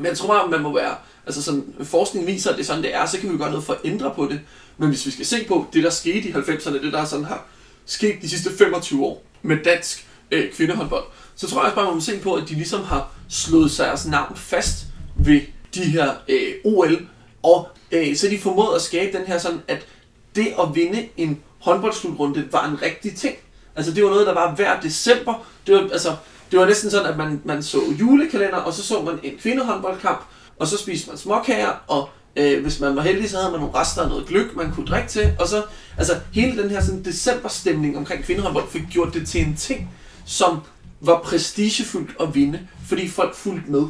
Men 0.00 0.06
jeg 0.06 0.18
tror 0.18 0.28
bare, 0.28 0.48
man 0.48 0.60
må 0.60 0.74
være, 0.74 0.94
altså 1.26 1.42
sådan, 1.42 1.74
forskning 1.82 2.26
viser, 2.26 2.50
at 2.50 2.56
det 2.56 2.62
er 2.62 2.66
sådan, 2.66 2.82
det 2.82 2.94
er, 2.94 3.06
så 3.06 3.20
kan 3.20 3.32
vi 3.32 3.38
gøre 3.38 3.50
noget 3.50 3.64
for 3.64 3.72
at 3.72 3.78
ændre 3.84 4.12
på 4.16 4.26
det. 4.26 4.40
Men 4.78 4.88
hvis 4.88 5.06
vi 5.06 5.10
skal 5.10 5.26
se 5.26 5.44
på 5.48 5.66
det, 5.72 5.84
der 5.84 5.90
skete 5.90 6.28
i 6.28 6.32
90'erne, 6.32 6.84
det 6.84 6.92
der 6.92 7.04
sådan 7.04 7.24
har 7.24 7.46
sket 7.86 8.22
de 8.22 8.28
sidste 8.28 8.50
25 8.58 9.04
år 9.04 9.22
med 9.42 9.56
dansk 9.64 10.06
øh, 10.30 10.52
kvindehåndbold, 10.52 11.04
så 11.36 11.46
tror 11.46 11.60
jeg 11.60 11.64
også 11.64 11.74
bare, 11.74 11.84
man 11.84 11.94
må 11.94 12.00
se 12.00 12.18
på, 12.18 12.34
at 12.34 12.48
de 12.48 12.54
ligesom 12.54 12.84
har 12.84 13.12
slået 13.28 13.74
deres 13.78 13.80
altså 13.80 14.10
navn 14.10 14.36
fast 14.36 14.86
ved 15.16 15.40
de 15.74 15.84
her 15.84 16.12
øh, 16.28 16.52
OL, 16.64 17.06
og 17.42 17.68
øh, 17.92 18.16
så 18.16 18.28
de 18.28 18.38
formået 18.38 18.74
at 18.76 18.82
skabe 18.82 19.18
den 19.18 19.26
her 19.26 19.38
sådan, 19.38 19.60
at 19.68 19.86
det 20.34 20.46
at 20.60 20.74
vinde 20.74 21.08
en 21.16 21.40
håndboldslutrunde 21.58 22.48
var 22.52 22.68
en 22.68 22.82
rigtig 22.82 23.16
ting. 23.16 23.36
Altså 23.76 23.92
det 23.92 24.04
var 24.04 24.10
noget, 24.10 24.26
der 24.26 24.34
var 24.34 24.54
hver 24.54 24.80
december. 24.80 25.46
Det 25.66 25.74
var, 25.74 25.80
altså, 25.92 26.16
det 26.50 26.58
var 26.58 26.66
næsten 26.66 26.90
sådan, 26.90 27.10
at 27.10 27.16
man, 27.16 27.40
man 27.44 27.62
så 27.62 27.78
julekalender, 28.00 28.56
og 28.56 28.72
så 28.72 28.82
så 28.82 29.02
man 29.02 29.18
en 29.22 29.38
kvindehåndboldkamp, 29.38 30.20
og 30.58 30.66
så 30.66 30.78
spiste 30.78 31.08
man 31.08 31.18
småkager, 31.18 31.72
og 31.86 32.08
øh, 32.36 32.62
hvis 32.62 32.80
man 32.80 32.96
var 32.96 33.02
heldig, 33.02 33.30
så 33.30 33.36
havde 33.38 33.50
man 33.50 33.60
nogle 33.60 33.74
rester 33.74 34.02
af 34.02 34.08
noget 34.08 34.26
gløk, 34.26 34.56
man 34.56 34.72
kunne 34.72 34.86
drikke 34.86 35.08
til. 35.08 35.36
Og 35.38 35.48
så, 35.48 35.64
altså 35.98 36.20
hele 36.32 36.62
den 36.62 36.70
her 36.70 36.80
sådan, 36.80 37.04
decemberstemning 37.04 37.98
omkring 37.98 38.24
kvindehåndbold 38.24 38.70
fik 38.70 38.82
gjort 38.90 39.14
det 39.14 39.28
til 39.28 39.40
en 39.46 39.56
ting, 39.56 39.90
som 40.26 40.58
var 41.00 41.20
prestigefyldt 41.24 42.10
at 42.20 42.34
vinde, 42.34 42.68
fordi 42.86 43.08
folk 43.08 43.34
fulgte 43.34 43.70
med. 43.70 43.86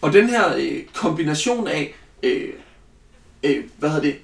Og 0.00 0.12
den 0.12 0.28
her 0.28 0.56
øh, 0.56 0.82
kombination 0.94 1.68
af, 1.68 1.94
øh, 2.22 2.48
øh, 3.42 3.64
hvad 3.78 3.90
hedder 3.90 4.02
det, 4.02 4.16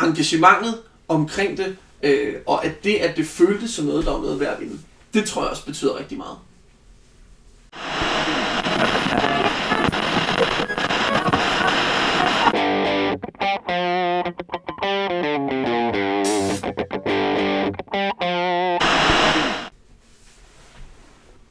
engagementet 0.00 0.78
omkring 1.08 1.56
det, 1.58 1.76
øh, 2.02 2.34
og 2.46 2.64
at 2.64 2.84
det, 2.84 2.94
at 2.94 3.16
det 3.16 3.26
føltes 3.26 3.70
som 3.70 3.84
noget, 3.84 4.06
der 4.06 4.12
var 4.12 4.20
noget 4.20 4.40
værd 4.40 4.54
at 4.54 4.60
vinde, 4.60 4.78
det 5.14 5.24
tror 5.24 5.42
jeg 5.42 5.50
også 5.50 5.64
betyder 5.64 5.98
rigtig 5.98 6.18
meget. 6.18 6.36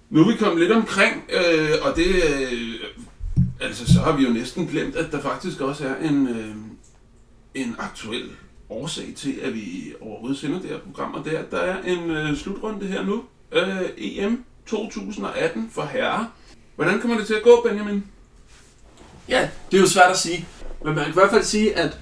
Nu 0.09 0.21
er 0.21 0.31
vi 0.31 0.37
kommet 0.37 0.59
lidt 0.59 0.71
omkring, 0.71 1.23
øh, 1.29 1.71
og 1.81 1.95
det, 1.95 2.07
øh, 2.07 2.73
altså 3.61 3.93
så 3.93 3.99
har 3.99 4.17
vi 4.17 4.23
jo 4.23 4.29
næsten 4.29 4.67
glemt, 4.67 4.95
at 4.95 5.11
der 5.11 5.21
faktisk 5.21 5.61
også 5.61 5.87
er 5.87 6.09
en, 6.09 6.27
øh, 6.27 6.55
en 7.53 7.75
aktuel 7.79 8.29
årsag 8.69 9.13
til, 9.15 9.39
at 9.43 9.53
vi 9.53 9.93
overhovedet 10.01 10.37
sender 10.37 10.59
det 10.59 10.69
her 10.69 10.79
program, 10.79 11.13
og 11.13 11.25
det 11.25 11.35
er, 11.35 11.39
at 11.39 11.51
der 11.51 11.57
er 11.57 11.83
en 11.83 12.09
øh, 12.09 12.35
slutrunde 12.35 12.87
her 12.87 13.05
nu. 13.05 13.23
Øh, 13.51 13.89
EM 13.97 14.45
2018 14.69 15.69
for 15.73 15.85
herrer. 15.93 16.25
Hvordan 16.75 16.99
kommer 16.99 17.17
det 17.17 17.27
til 17.27 17.33
at 17.33 17.43
gå, 17.43 17.65
Benjamin? 17.69 18.03
Ja, 19.29 19.49
det 19.71 19.77
er 19.77 19.81
jo 19.81 19.87
svært 19.87 20.11
at 20.11 20.17
sige. 20.17 20.47
Men 20.85 20.95
man 20.95 21.03
kan 21.03 21.11
i 21.11 21.13
hvert 21.13 21.29
fald 21.29 21.43
sige, 21.43 21.77
at 21.77 21.97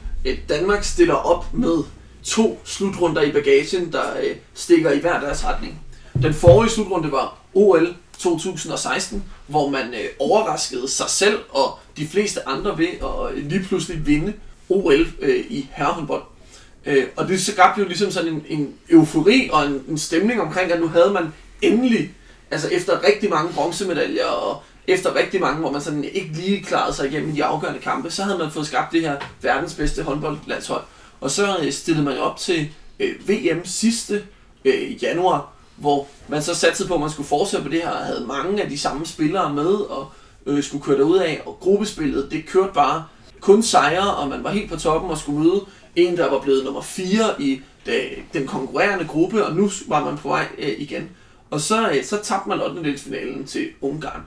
Danmark 0.49 0.83
stiller 0.83 1.13
op 1.13 1.53
med 1.53 1.83
to 2.23 2.59
slutrunder 2.63 3.21
i 3.21 3.31
bagagen, 3.31 3.91
der 3.91 4.17
øh, 4.23 4.35
stikker 4.53 4.91
i 4.91 4.99
hver 4.99 5.19
deres 5.19 5.45
retning. 5.45 5.81
Den 6.21 6.33
forrige 6.33 6.71
slutrunde 6.71 7.11
var 7.11 7.37
OL 7.53 7.95
2016, 8.19 9.23
hvor 9.47 9.69
man 9.69 9.93
øh, 9.93 10.05
overraskede 10.19 10.87
sig 10.87 11.09
selv 11.09 11.39
og 11.49 11.79
de 11.97 12.07
fleste 12.07 12.47
andre 12.47 12.77
ved 12.77 12.87
at 12.87 13.35
øh, 13.35 13.49
lige 13.49 13.63
pludselig 13.63 14.07
vinde 14.07 14.33
OL 14.69 15.07
i 15.49 15.69
herrehåndbold. 15.71 16.23
Og 17.15 17.27
det 17.27 17.41
skabte 17.41 17.81
jo 17.81 17.87
ligesom 17.87 18.11
sådan 18.11 18.33
en, 18.33 18.45
en 18.47 18.73
eufori 18.89 19.49
og 19.53 19.65
en, 19.65 19.83
en 19.87 19.97
stemning 19.97 20.41
omkring, 20.41 20.71
at 20.71 20.79
nu 20.79 20.87
havde 20.87 21.13
man 21.13 21.33
endelig, 21.61 22.13
altså 22.51 22.67
efter 22.67 23.03
rigtig 23.03 23.29
mange 23.29 23.53
bronzemedaljer 23.53 24.25
og 24.25 24.63
efter 24.87 25.15
rigtig 25.15 25.41
mange, 25.41 25.59
hvor 25.59 25.71
man 25.71 25.81
sådan 25.81 26.03
ikke 26.03 26.29
lige 26.33 26.63
klarede 26.63 26.95
sig 26.95 27.07
igennem 27.07 27.35
de 27.35 27.43
afgørende 27.43 27.79
kampe, 27.79 28.11
så 28.11 28.23
havde 28.23 28.37
man 28.37 28.51
fået 28.51 28.67
skabt 28.67 28.91
det 28.91 29.01
her 29.01 29.15
verdens 29.41 29.73
bedste 29.73 30.03
håndboldlandshold. 30.03 30.83
Og 31.21 31.31
så 31.31 31.57
øh, 31.63 31.71
stillede 31.71 32.05
man 32.05 32.17
op 32.17 32.37
til 32.37 32.69
øh, 32.99 33.29
VM 33.29 33.65
sidste 33.65 34.23
øh, 34.65 35.03
januar, 35.03 35.53
hvor 35.75 36.07
man 36.27 36.41
så 36.41 36.55
satte 36.55 36.87
på, 36.87 36.93
at 36.93 36.99
man 36.99 37.09
skulle 37.09 37.29
fortsætte 37.29 37.65
på 37.65 37.71
det 37.71 37.81
her, 37.81 37.89
og 37.89 38.05
havde 38.05 38.25
mange 38.27 38.63
af 38.63 38.69
de 38.69 38.77
samme 38.77 39.05
spillere 39.05 39.53
med, 39.53 39.73
og 39.73 40.11
øh, 40.45 40.63
skulle 40.63 40.83
køre 40.83 40.97
derud 40.97 41.17
af, 41.17 41.41
og 41.45 41.57
gruppespillet, 41.61 42.31
det 42.31 42.45
kørte 42.45 42.73
bare 42.73 43.05
kun 43.41 43.63
sejre, 43.63 44.15
og 44.15 44.27
man 44.27 44.43
var 44.43 44.51
helt 44.51 44.71
på 44.71 44.79
toppen 44.79 45.11
og 45.11 45.17
skulle 45.17 45.39
møde 45.39 45.65
en, 45.95 46.17
der 46.17 46.29
var 46.29 46.39
blevet 46.39 46.65
nummer 46.65 46.81
4 46.81 47.41
i 47.41 47.61
det, 47.85 48.01
den 48.33 48.47
konkurrerende 48.47 49.05
gruppe, 49.05 49.45
og 49.45 49.55
nu 49.55 49.69
var 49.87 50.05
man 50.05 50.17
på 50.17 50.27
vej 50.27 50.45
øh, 50.57 50.73
igen. 50.77 51.09
Og 51.49 51.61
så, 51.61 51.89
øh, 51.89 52.03
så 52.03 52.19
tabte 52.23 52.49
man 52.49 52.61
8. 52.61 52.97
finalen 52.97 53.45
til 53.45 53.67
Ungarn 53.81 54.21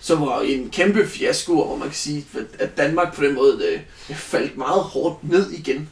Så 0.00 0.16
var 0.16 0.40
en 0.40 0.70
kæmpe 0.70 1.06
fiasko, 1.06 1.54
hvor 1.54 1.76
man 1.76 1.88
kan 1.88 1.96
sige, 1.96 2.26
at 2.58 2.76
Danmark 2.76 3.14
på 3.16 3.24
den 3.24 3.34
måde 3.34 3.62
øh, 3.72 4.16
faldt 4.16 4.56
meget 4.56 4.82
hårdt 4.82 5.30
ned 5.30 5.50
igen. 5.50 5.88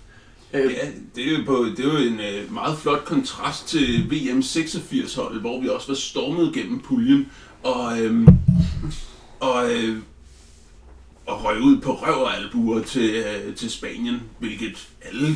Øh, 0.52 0.72
Ja, 0.72 0.88
det 1.14 1.32
er 1.32 1.38
jo, 1.38 1.44
på, 1.46 1.66
det 1.76 1.84
er 1.84 1.92
jo 1.92 1.96
en 1.96 2.20
øh, 2.20 2.52
meget 2.52 2.78
flot 2.78 3.04
kontrast 3.04 3.68
til 3.68 4.10
VM 4.10 4.38
86-holdet, 4.38 5.40
hvor 5.40 5.60
vi 5.60 5.68
også 5.68 5.88
var 5.88 5.94
stormet 5.94 6.54
gennem 6.54 6.80
puljen, 6.80 7.28
og, 7.62 8.00
øh, 8.00 8.28
og, 9.40 9.74
øh, 9.74 9.96
og 11.26 11.44
røg 11.44 11.60
ud 11.60 11.80
på 11.80 11.92
røv 11.92 12.22
og 12.22 12.36
albuer 12.36 12.82
til, 12.82 13.10
øh, 13.10 13.54
til 13.54 13.70
Spanien, 13.70 14.22
hvilket 14.38 14.88
alle 15.02 15.34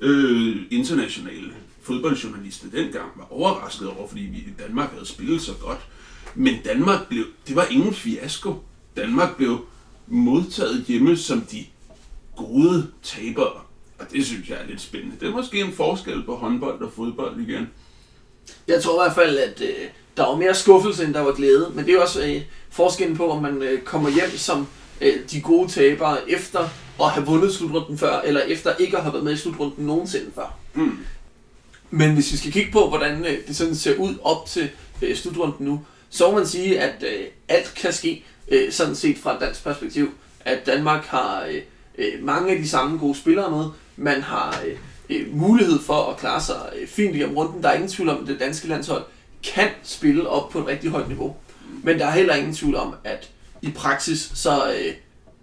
øh, 0.00 0.56
internationale 0.70 1.52
fodboldjournalister 1.88 2.66
dengang 2.70 3.06
var 3.16 3.32
overrasket 3.32 3.88
over, 3.88 4.08
fordi 4.08 4.22
vi 4.22 4.38
i 4.38 4.62
Danmark 4.66 4.90
havde 4.90 5.06
spillet 5.06 5.42
så 5.42 5.52
godt. 5.60 5.78
Men 6.34 6.54
Danmark 6.64 7.08
blev, 7.08 7.24
det 7.48 7.56
var 7.56 7.64
ingen 7.64 7.94
fiasko. 7.94 8.54
Danmark 8.96 9.36
blev 9.36 9.66
modtaget 10.06 10.84
hjemme 10.88 11.16
som 11.16 11.40
de 11.40 11.64
gode 12.36 12.86
tabere. 13.02 13.60
Og 13.98 14.06
det 14.12 14.26
synes 14.26 14.48
jeg 14.48 14.58
er 14.62 14.66
lidt 14.66 14.80
spændende. 14.80 15.16
Det 15.20 15.28
er 15.28 15.32
måske 15.32 15.60
en 15.60 15.72
forskel 15.72 16.22
på 16.22 16.36
håndbold 16.36 16.82
og 16.82 16.92
fodbold 16.92 17.40
igen. 17.40 17.68
Jeg 18.68 18.82
tror 18.82 19.02
i 19.02 19.04
hvert 19.04 19.14
fald, 19.14 19.38
at 19.38 19.60
øh, 19.60 19.88
der 20.16 20.26
var 20.26 20.36
mere 20.36 20.54
skuffelse, 20.54 21.04
end 21.04 21.14
der 21.14 21.20
var 21.20 21.32
glæde. 21.32 21.72
Men 21.74 21.86
det 21.86 21.94
er 21.94 22.00
også 22.00 22.26
øh, 22.26 22.42
forskellen 22.70 23.16
på, 23.16 23.30
om 23.30 23.42
man 23.42 23.62
øh, 23.62 23.82
kommer 23.82 24.10
hjem 24.10 24.30
som 24.36 24.66
øh, 25.00 25.14
de 25.30 25.40
gode 25.40 25.68
tabere 25.68 26.30
efter 26.30 26.68
at 27.00 27.10
have 27.10 27.26
vundet 27.26 27.54
slutrunden 27.54 27.98
før, 27.98 28.20
eller 28.20 28.40
efter 28.40 28.76
ikke 28.76 28.96
at 28.96 29.02
have 29.02 29.12
været 29.12 29.24
med 29.24 29.32
i 29.32 29.36
slutrunden 29.36 29.86
nogensinde 29.86 30.30
før. 30.34 30.58
Mm. 30.74 30.98
Men 31.90 32.14
hvis 32.14 32.32
vi 32.32 32.36
skal 32.36 32.52
kigge 32.52 32.72
på, 32.72 32.88
hvordan 32.88 33.24
øh, 33.24 33.38
det 33.48 33.56
sådan 33.56 33.74
ser 33.74 33.96
ud 33.96 34.14
op 34.22 34.46
til 34.46 34.70
øh, 35.02 35.16
slutrunden 35.16 35.66
nu, 35.66 35.80
så 36.10 36.30
må 36.30 36.36
man 36.36 36.46
sige, 36.46 36.80
at 36.80 37.02
øh, 37.02 37.24
alt 37.48 37.74
kan 37.74 37.92
ske, 37.92 38.24
øh, 38.48 38.72
sådan 38.72 38.96
set 38.96 39.18
fra 39.18 39.34
et 39.34 39.40
dansk 39.40 39.64
perspektiv. 39.64 40.10
At 40.40 40.66
Danmark 40.66 41.04
har 41.04 41.44
øh, 41.50 41.62
øh 41.98 42.24
mange 42.24 42.52
af 42.52 42.58
de 42.58 42.68
samme 42.68 42.98
gode 42.98 43.14
spillere 43.14 43.50
med. 43.50 43.64
Man 43.96 44.22
har 44.22 44.62
øh, 44.66 44.76
øh, 45.10 45.36
mulighed 45.36 45.78
for 45.80 46.10
at 46.10 46.16
klare 46.16 46.40
sig 46.40 46.72
øh, 46.80 46.88
fint 46.88 47.14
igennem 47.14 47.36
runden. 47.36 47.62
Der 47.62 47.68
er 47.68 47.74
ingen 47.74 47.88
tvivl 47.88 48.08
om, 48.08 48.22
at 48.22 48.28
det 48.28 48.40
danske 48.40 48.68
landshold 48.68 49.02
kan 49.42 49.68
spille 49.82 50.28
op 50.28 50.50
på 50.50 50.58
et 50.58 50.66
rigtig 50.66 50.90
højt 50.90 51.08
niveau. 51.08 51.36
Men 51.82 51.98
der 51.98 52.06
er 52.06 52.10
heller 52.10 52.34
ingen 52.34 52.54
tvivl 52.54 52.76
om, 52.76 52.94
at 53.04 53.30
i 53.62 53.70
praksis, 53.70 54.32
så, 54.34 54.70
øh, 54.70 54.94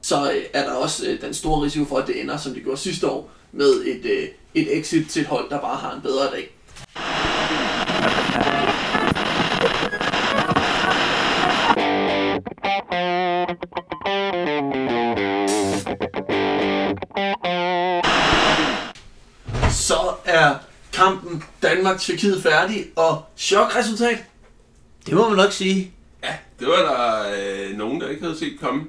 så 0.02 0.32
øh, 0.32 0.44
er 0.54 0.64
der 0.64 0.74
også 0.74 1.08
øh, 1.08 1.22
den 1.22 1.34
store 1.34 1.66
risiko 1.66 1.86
for, 1.86 1.98
at 1.98 2.08
det 2.08 2.22
ender, 2.22 2.38
som 2.38 2.54
det 2.54 2.64
gjorde 2.64 2.82
sidste 2.82 3.08
år, 3.08 3.32
med 3.52 3.86
et, 3.86 4.06
øh, 4.06 4.28
et 4.56 4.78
exit 4.78 5.10
til 5.10 5.22
et 5.22 5.28
hold, 5.28 5.50
der 5.50 5.62
bare 5.62 5.78
har 5.78 5.94
en 5.96 6.02
bedre 6.02 6.32
dag. 6.32 6.52
Så 19.70 20.14
er 20.26 20.56
kampen 20.94 21.44
Danmark-Tyrkiet 21.62 22.44
færdig, 22.44 22.86
og 22.96 23.24
chokresultat. 23.38 24.24
Det 25.06 25.14
må 25.14 25.30
man 25.30 25.38
nok 25.38 25.52
sige. 25.52 25.92
Ja, 26.24 26.36
det 26.60 26.68
var 26.68 26.76
der 26.76 27.34
øh, 27.70 27.78
nogen, 27.78 28.02
der 28.02 28.10
ikke 28.10 28.24
havde 28.24 28.38
set 28.38 28.60
komme. 28.60 28.84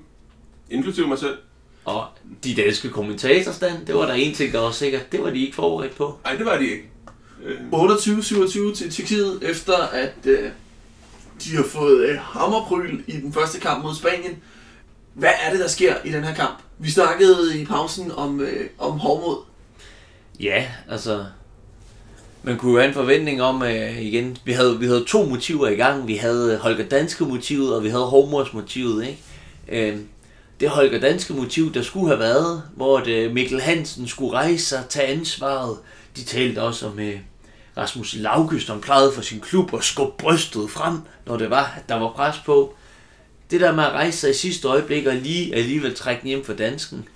Inklusive 0.70 1.08
mig 1.08 1.18
selv. 1.18 1.38
Og 1.86 2.04
de 2.44 2.54
danske 2.54 2.88
kommentatorstand, 2.90 3.86
det 3.86 3.94
var 3.94 4.06
der 4.06 4.12
en 4.12 4.34
ting, 4.34 4.52
der 4.52 4.60
var 4.60 4.70
sikkert. 4.70 5.12
Det 5.12 5.22
var 5.22 5.30
de 5.30 5.40
ikke 5.40 5.54
forberedt 5.54 5.96
på. 5.96 6.18
Nej, 6.24 6.36
det 6.36 6.46
var 6.46 6.58
de 6.58 6.64
ikke. 6.64 6.90
Øh, 7.44 7.56
28-27 7.72 8.74
til 8.74 8.90
Tjekkiet, 8.90 9.38
efter 9.42 9.76
at 9.76 10.14
øh, 10.24 10.50
de 11.44 11.56
har 11.56 11.64
fået 11.64 12.00
øh, 12.08 12.18
hammerpryl 12.18 13.00
i 13.06 13.12
den 13.12 13.32
første 13.32 13.60
kamp 13.60 13.84
mod 13.84 13.94
Spanien. 13.94 14.42
Hvad 15.14 15.30
er 15.46 15.50
det, 15.50 15.60
der 15.60 15.68
sker 15.68 15.94
i 16.04 16.12
den 16.12 16.24
her 16.24 16.34
kamp? 16.34 16.58
Vi 16.78 16.90
snakkede 16.90 17.60
i 17.60 17.64
pausen 17.64 18.12
om, 18.12 18.40
øh, 18.40 18.66
om 18.78 18.98
hårdmod. 18.98 19.36
Ja, 20.40 20.66
altså... 20.90 21.24
Man 22.42 22.58
kunne 22.58 22.72
jo 22.72 22.78
have 22.78 22.88
en 22.88 22.94
forventning 22.94 23.42
om, 23.42 23.62
øh, 23.62 24.02
igen, 24.02 24.38
vi 24.44 24.52
havde, 24.52 24.78
vi 24.78 24.86
havde 24.86 25.04
to 25.04 25.24
motiver 25.24 25.68
i 25.68 25.74
gang. 25.74 26.06
Vi 26.08 26.16
havde 26.16 26.58
Holger 26.58 26.88
Danske 26.88 27.24
motivet, 27.24 27.74
og 27.74 27.84
vi 27.84 27.88
havde 27.88 28.04
Hormors 28.04 28.52
motivet, 28.52 29.06
ikke? 29.06 29.90
Øh, 29.92 29.98
det 30.60 30.68
Holger 30.68 31.00
Danske 31.00 31.32
motiv, 31.32 31.74
der 31.74 31.82
skulle 31.82 32.08
have 32.08 32.18
været, 32.18 32.62
hvor 32.76 33.00
det 33.00 33.24
øh, 33.24 33.32
Mikkel 33.32 33.60
Hansen 33.60 34.08
skulle 34.08 34.32
rejse 34.32 34.64
sig, 34.64 34.84
tage 34.88 35.06
ansvaret. 35.06 35.78
De 36.16 36.24
talte 36.24 36.62
også 36.62 36.86
om 36.86 36.98
øh, 36.98 37.18
Rasmus 37.76 38.14
Laugust, 38.14 38.66
som 38.66 38.80
plejede 38.80 39.12
for 39.12 39.22
sin 39.22 39.40
klub 39.40 39.72
og 39.72 39.84
skubbe 39.84 40.14
brystet 40.18 40.70
frem, 40.70 40.98
når 41.26 41.36
det 41.36 41.50
var, 41.50 41.74
at 41.76 41.88
der 41.88 41.94
var 41.94 42.12
pres 42.12 42.36
på. 42.46 42.74
Det 43.50 43.60
der 43.60 43.74
med 43.74 43.84
at 43.84 43.92
rejse 43.92 44.18
sig 44.18 44.30
i 44.30 44.34
sidste 44.34 44.68
øjeblik 44.68 45.06
og 45.06 45.14
lige 45.14 45.54
alligevel 45.54 45.94
trække 45.94 46.20
den 46.20 46.28
hjem 46.28 46.44
for 46.44 46.52
dansken, 46.52 47.08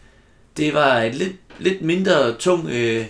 det 0.56 0.74
var 0.74 1.02
et 1.02 1.14
lidt, 1.14 1.32
lidt 1.58 1.82
mindre 1.82 2.34
tung 2.34 2.70
øh, 2.70 3.06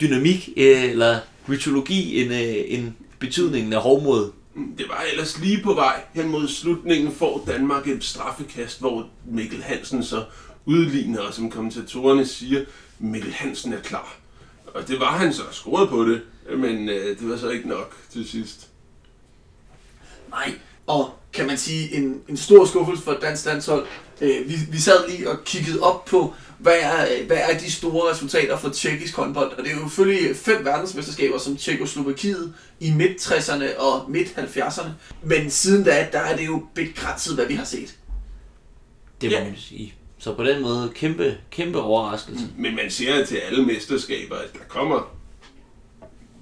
dynamik 0.00 0.48
øh, 0.56 0.84
eller 0.84 1.18
mytologi 1.46 2.22
end, 2.22 2.34
øh, 2.34 2.64
end 2.68 2.92
betydningen 3.18 3.72
af 3.72 3.80
hårdmod. 3.80 4.30
Det 4.78 4.88
var 4.88 5.04
ellers 5.12 5.38
lige 5.38 5.62
på 5.62 5.74
vej 5.74 6.02
hen 6.14 6.28
mod 6.28 6.48
slutningen, 6.48 7.12
får 7.12 7.44
Danmark 7.46 7.88
et 7.88 8.04
straffekast, 8.04 8.80
hvor 8.80 9.08
Mikkel 9.26 9.62
Hansen 9.62 10.04
så 10.04 10.24
udligner, 10.64 11.20
og 11.20 11.34
som 11.34 11.50
kommentatorerne 11.50 12.26
siger, 12.26 12.64
Mikkel 12.98 13.32
Hansen 13.32 13.72
er 13.72 13.80
klar. 13.80 14.16
Og 14.74 14.88
det 14.88 15.00
var 15.00 15.18
han 15.18 15.32
så, 15.32 15.42
scoret 15.50 15.88
på 15.88 16.04
det, 16.04 16.22
men 16.58 16.88
øh, 16.88 17.18
det 17.18 17.30
var 17.30 17.36
så 17.36 17.48
ikke 17.48 17.68
nok 17.68 17.96
til 18.10 18.28
sidst. 18.28 18.68
Nej, 20.30 20.54
og 20.86 21.10
kan 21.32 21.46
man 21.46 21.58
sige, 21.58 21.94
en, 21.94 22.22
en 22.28 22.36
stor 22.36 22.64
skuffelse 22.64 23.04
for 23.04 23.12
et 23.12 23.22
dansk 23.22 23.46
landshold. 23.46 23.86
Øh, 24.20 24.48
vi, 24.48 24.54
vi 24.70 24.78
sad 24.78 25.08
lige 25.08 25.30
og 25.30 25.44
kiggede 25.44 25.80
op 25.80 26.04
på, 26.04 26.34
hvad 26.58 26.76
er, 26.82 27.24
hvad 27.26 27.36
er 27.50 27.58
de 27.58 27.72
store 27.72 28.10
resultater 28.12 28.56
for 28.58 28.68
tjekkisk 28.68 29.16
håndbold. 29.16 29.52
Og 29.52 29.64
det 29.64 29.72
er 29.72 29.76
jo 29.76 29.88
selvfølgelig 29.88 30.36
fem 30.36 30.64
verdensmesterskaber, 30.64 31.38
som 31.38 31.56
Tjekoslovakiet 31.56 32.54
i 32.80 32.90
midt-60'erne 32.92 33.78
og 33.80 34.10
midt-70'erne. 34.10 34.88
Men 35.22 35.50
siden 35.50 35.84
da, 35.84 36.08
der 36.12 36.18
er 36.20 36.36
det 36.36 36.46
jo 36.46 36.66
begrænset, 36.74 37.34
hvad 37.34 37.46
vi 37.46 37.54
har 37.54 37.64
set. 37.64 37.96
Det 39.20 39.30
må 39.30 39.36
Ja. 39.36 39.44
man 39.44 39.54
sige. 39.56 39.94
Så 40.18 40.34
på 40.34 40.44
den 40.44 40.62
måde, 40.62 40.92
kæmpe, 40.94 41.38
kæmpe 41.50 41.80
overraskelse. 41.80 42.44
Men 42.58 42.76
man 42.76 42.90
ser 42.90 43.24
til 43.24 43.36
alle 43.36 43.66
mesterskaber, 43.66 44.36
at 44.36 44.52
der 44.52 44.58
kommer 44.68 45.16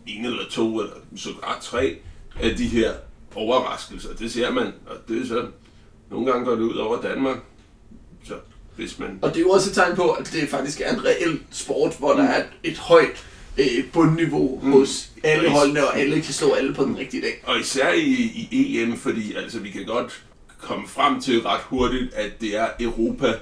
en 0.06 0.24
eller 0.24 0.42
to, 0.50 0.80
eller 0.80 0.92
sågar 1.16 1.58
tre 1.62 1.96
af 2.42 2.56
de 2.56 2.66
her 2.66 2.92
overraskelser. 3.34 4.14
Det 4.14 4.32
ser 4.32 4.50
man, 4.50 4.66
og 4.66 4.96
det 5.08 5.22
er 5.22 5.26
så, 5.26 5.46
nogle 6.10 6.26
gange 6.32 6.44
går 6.44 6.54
det 6.54 6.62
ud 6.62 6.76
over 6.76 7.00
Danmark. 7.00 7.36
Så 8.24 8.34
hvis 8.76 8.98
man... 8.98 9.18
Og 9.22 9.28
det 9.28 9.36
er 9.36 9.40
jo 9.40 9.50
også 9.50 9.70
et 9.70 9.74
tegn 9.74 9.96
på, 9.96 10.10
at 10.10 10.30
det 10.32 10.48
faktisk 10.48 10.80
er 10.80 10.94
en 10.94 11.04
reel 11.04 11.40
sport, 11.50 11.96
hvor 11.98 12.12
der 12.12 12.24
er 12.24 12.40
et, 12.40 12.48
et 12.62 12.78
højt 12.78 13.26
øh, 13.58 13.84
bundniveau 13.92 14.60
mm. 14.62 14.72
hos 14.72 15.10
alle 15.24 15.50
holdene, 15.50 15.86
og 15.86 15.98
alle 15.98 16.14
kan 16.14 16.34
slå 16.34 16.52
alle 16.52 16.74
på 16.74 16.84
den 16.84 16.98
rigtige 16.98 17.22
dag. 17.22 17.42
Og 17.46 17.60
især 17.60 17.92
i, 17.92 18.48
i 18.50 18.82
EM, 18.82 18.96
fordi 18.96 19.34
altså, 19.34 19.58
vi 19.58 19.70
kan 19.70 19.84
godt 19.86 20.22
komme 20.60 20.88
frem 20.88 21.20
til 21.20 21.42
ret 21.42 21.60
hurtigt, 21.60 22.14
at 22.14 22.40
det 22.40 22.56
er 22.56 22.68
Europa, 22.80 23.34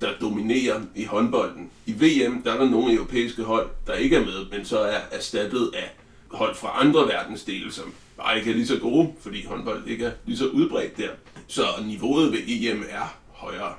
der 0.00 0.08
dominerer 0.20 0.80
i 0.94 1.04
håndbolden. 1.04 1.70
I 1.86 1.92
VM, 1.92 2.42
der 2.42 2.52
er 2.52 2.58
der 2.58 2.70
nogle 2.70 2.94
europæiske 2.94 3.42
hold, 3.42 3.68
der 3.86 3.94
ikke 3.94 4.16
er 4.16 4.24
med, 4.24 4.46
men 4.52 4.64
så 4.64 4.78
er 4.78 4.98
erstattet 5.10 5.70
af 5.74 5.94
hold 6.30 6.54
fra 6.54 6.80
andre 6.80 7.08
verdensdele, 7.08 7.72
som 7.72 7.92
bare 8.16 8.38
ikke 8.38 8.50
er 8.50 8.54
lige 8.54 8.66
så 8.66 8.78
gode, 8.78 9.12
fordi 9.20 9.46
håndbold 9.46 9.86
ikke 9.86 10.04
er 10.04 10.12
lige 10.26 10.38
så 10.38 10.46
udbredt 10.46 10.96
der. 10.96 11.08
Så 11.46 11.62
niveauet 11.86 12.32
ved 12.32 12.38
EM 12.46 12.84
er 12.90 13.16
højere, 13.32 13.74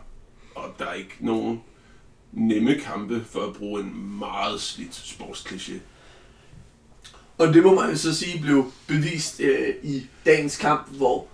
og 0.55 0.75
der 0.79 0.85
er 0.85 0.93
ikke 0.93 1.15
nogen 1.19 1.61
nemme 2.31 2.75
kampe, 2.75 3.25
for 3.31 3.39
at 3.39 3.53
bruge 3.53 3.81
en 3.81 4.17
meget 4.19 4.61
slidt 4.61 4.93
sportskliché. 4.93 5.73
Og 7.37 7.53
det 7.53 7.63
må 7.63 7.75
man 7.81 7.89
jo 7.89 7.97
så 7.97 8.15
sige 8.15 8.41
blev 8.41 8.71
bevist 8.87 9.39
øh, 9.39 9.75
i 9.83 10.07
dagens 10.25 10.57
kamp, 10.57 10.97
hvor 10.97 11.27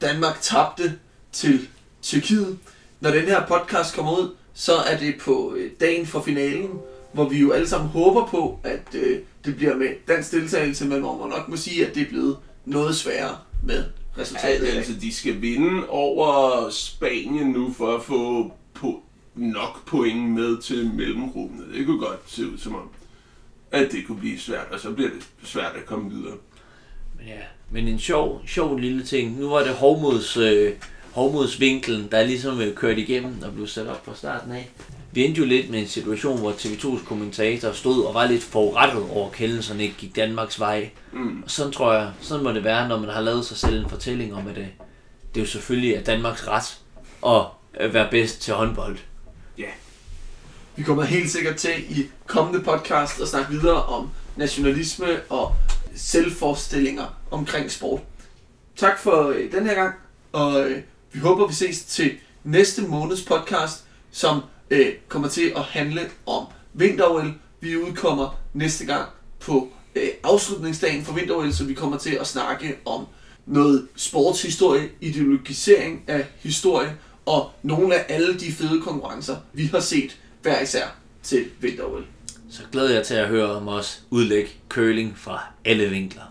Danmark 0.00 0.40
tabte 0.40 0.98
til 1.32 1.68
Tyrkiet. 2.02 2.58
Når 3.00 3.10
den 3.10 3.24
her 3.24 3.46
podcast 3.46 3.94
kommer 3.94 4.12
ud, 4.12 4.34
så 4.54 4.76
er 4.76 4.98
det 4.98 5.14
på 5.20 5.54
øh, 5.56 5.70
dagen 5.80 6.06
for 6.06 6.22
finalen, 6.22 6.70
hvor 7.12 7.28
vi 7.28 7.38
jo 7.38 7.52
alle 7.52 7.68
sammen 7.68 7.90
håber 7.90 8.26
på, 8.26 8.58
at 8.64 8.94
øh, 8.94 9.18
det 9.44 9.56
bliver 9.56 9.76
med 9.76 9.88
dansk 10.08 10.32
deltagelse, 10.32 10.86
men 10.86 11.00
hvor 11.00 11.18
man 11.18 11.28
nok 11.28 11.48
må 11.48 11.56
sige, 11.56 11.86
at 11.86 11.94
det 11.94 12.02
er 12.02 12.08
blevet 12.08 12.36
noget 12.64 12.96
sværere 12.96 13.38
med 13.64 13.84
resultatet. 14.18 14.68
Ja, 14.68 14.72
altså, 14.72 14.92
de 15.00 15.14
skal 15.14 15.40
vinde 15.40 15.88
over 15.88 16.70
Spanien 16.70 17.46
nu 17.46 17.72
for 17.72 17.96
at 17.96 18.02
få 18.02 18.52
på 18.74 19.02
nok 19.34 19.86
point 19.86 20.30
med 20.30 20.62
til 20.62 20.90
mellemgruppen. 20.94 21.64
Det 21.74 21.86
kunne 21.86 22.00
godt 22.00 22.20
se 22.26 22.50
ud 22.52 22.58
som 22.58 22.74
om, 22.74 22.90
at 23.70 23.92
det 23.92 24.06
kunne 24.06 24.18
blive 24.18 24.38
svært, 24.38 24.66
og 24.72 24.80
så 24.80 24.90
bliver 24.90 25.10
det 25.10 25.28
svært 25.44 25.72
at 25.76 25.86
komme 25.86 26.10
videre. 26.10 26.36
Men 27.18 27.26
ja, 27.26 27.40
men 27.70 27.88
en 27.88 27.98
sjov, 27.98 28.42
sjov 28.46 28.78
lille 28.78 29.04
ting. 29.04 29.40
Nu 29.40 29.48
var 29.48 29.62
det 29.62 29.74
Hovmods, 29.74 30.36
øh, 30.36 30.72
Hovmodsvinkelen, 31.12 32.08
der 32.10 32.22
ligesom 32.22 32.60
øh, 32.60 32.74
kørte 32.74 33.00
igennem 33.00 33.42
og 33.42 33.52
blev 33.54 33.66
sat 33.66 33.86
op 33.86 34.04
fra 34.04 34.14
starten 34.14 34.52
af. 34.52 34.70
Vi 35.12 35.24
endte 35.24 35.38
jo 35.38 35.46
lidt 35.46 35.70
med 35.70 35.80
en 35.80 35.86
situation, 35.86 36.38
hvor 36.38 36.52
TV2's 36.52 37.04
kommentator 37.04 37.72
stod 37.72 38.04
og 38.04 38.14
var 38.14 38.26
lidt 38.26 38.42
forurettet 38.42 39.02
over, 39.10 39.26
at 39.26 39.32
kendelserne 39.32 39.82
ikke 39.82 39.94
gik 39.98 40.16
Danmarks 40.16 40.60
vej. 40.60 40.90
Mm. 41.12 41.42
Og 41.42 41.50
sådan 41.50 41.72
tror 41.72 41.92
jeg, 41.92 42.10
sådan 42.20 42.44
må 42.44 42.52
det 42.52 42.64
være, 42.64 42.88
når 42.88 42.98
man 42.98 43.10
har 43.10 43.20
lavet 43.20 43.44
sig 43.44 43.56
selv 43.56 43.82
en 43.82 43.90
fortælling 43.90 44.34
om, 44.34 44.48
at 44.48 44.56
det, 44.56 44.68
det 45.34 45.40
er 45.40 45.44
jo 45.44 45.50
selvfølgelig 45.50 45.94
er 45.94 46.02
Danmarks 46.02 46.48
ret 46.48 46.78
at 47.26 47.46
Øh, 47.80 47.94
være 47.94 48.08
bedst 48.10 48.42
til 48.42 48.54
håndbold. 48.54 48.98
Ja. 49.58 49.68
Vi 50.76 50.82
kommer 50.82 51.04
helt 51.04 51.30
sikkert 51.30 51.56
til 51.56 51.98
i 51.98 52.10
kommende 52.26 52.64
podcast 52.64 53.20
at 53.20 53.28
snakke 53.28 53.50
videre 53.50 53.82
om 53.82 54.10
nationalisme 54.36 55.06
og 55.28 55.56
selvforestillinger 55.94 57.18
omkring 57.30 57.70
sport. 57.70 58.00
Tak 58.76 58.98
for 58.98 59.28
øh, 59.28 59.52
den 59.52 59.66
her 59.66 59.74
gang, 59.74 59.94
og 60.32 60.70
øh, 60.70 60.82
vi 61.12 61.18
håber, 61.18 61.46
vi 61.46 61.54
ses 61.54 61.84
til 61.84 62.12
næste 62.44 62.82
måneds 62.82 63.22
podcast, 63.22 63.84
som 64.10 64.40
øh, 64.70 64.92
kommer 65.08 65.28
til 65.28 65.52
at 65.56 65.62
handle 65.62 66.00
om 66.26 66.46
vinter 66.72 67.32
Vi 67.60 67.76
udkommer 67.76 68.38
næste 68.52 68.86
gang 68.86 69.08
på 69.40 69.68
øh, 69.94 70.08
afslutningsdagen 70.22 71.04
for 71.04 71.12
vinter 71.12 71.50
så 71.50 71.64
vi 71.64 71.74
kommer 71.74 71.98
til 71.98 72.14
at 72.20 72.26
snakke 72.26 72.76
om 72.84 73.06
noget 73.46 73.88
sportshistorie, 73.96 74.88
ideologisering 75.00 76.04
af 76.06 76.26
historie 76.38 76.96
og 77.30 77.50
nogle 77.62 77.94
af 77.94 78.14
alle 78.14 78.38
de 78.40 78.52
fede 78.52 78.82
konkurrencer, 78.82 79.36
vi 79.52 79.66
har 79.66 79.80
set 79.80 80.20
hver 80.42 80.60
især 80.60 80.96
til 81.22 81.44
vinter 81.60 81.84
Så 82.50 82.62
glæder 82.72 82.94
jeg 82.94 83.06
til 83.06 83.14
at 83.14 83.28
høre 83.28 83.50
om 83.50 83.68
os 83.68 84.02
udlægge 84.10 84.50
curling 84.68 85.18
fra 85.18 85.40
alle 85.64 85.88
vinkler. 85.90 86.22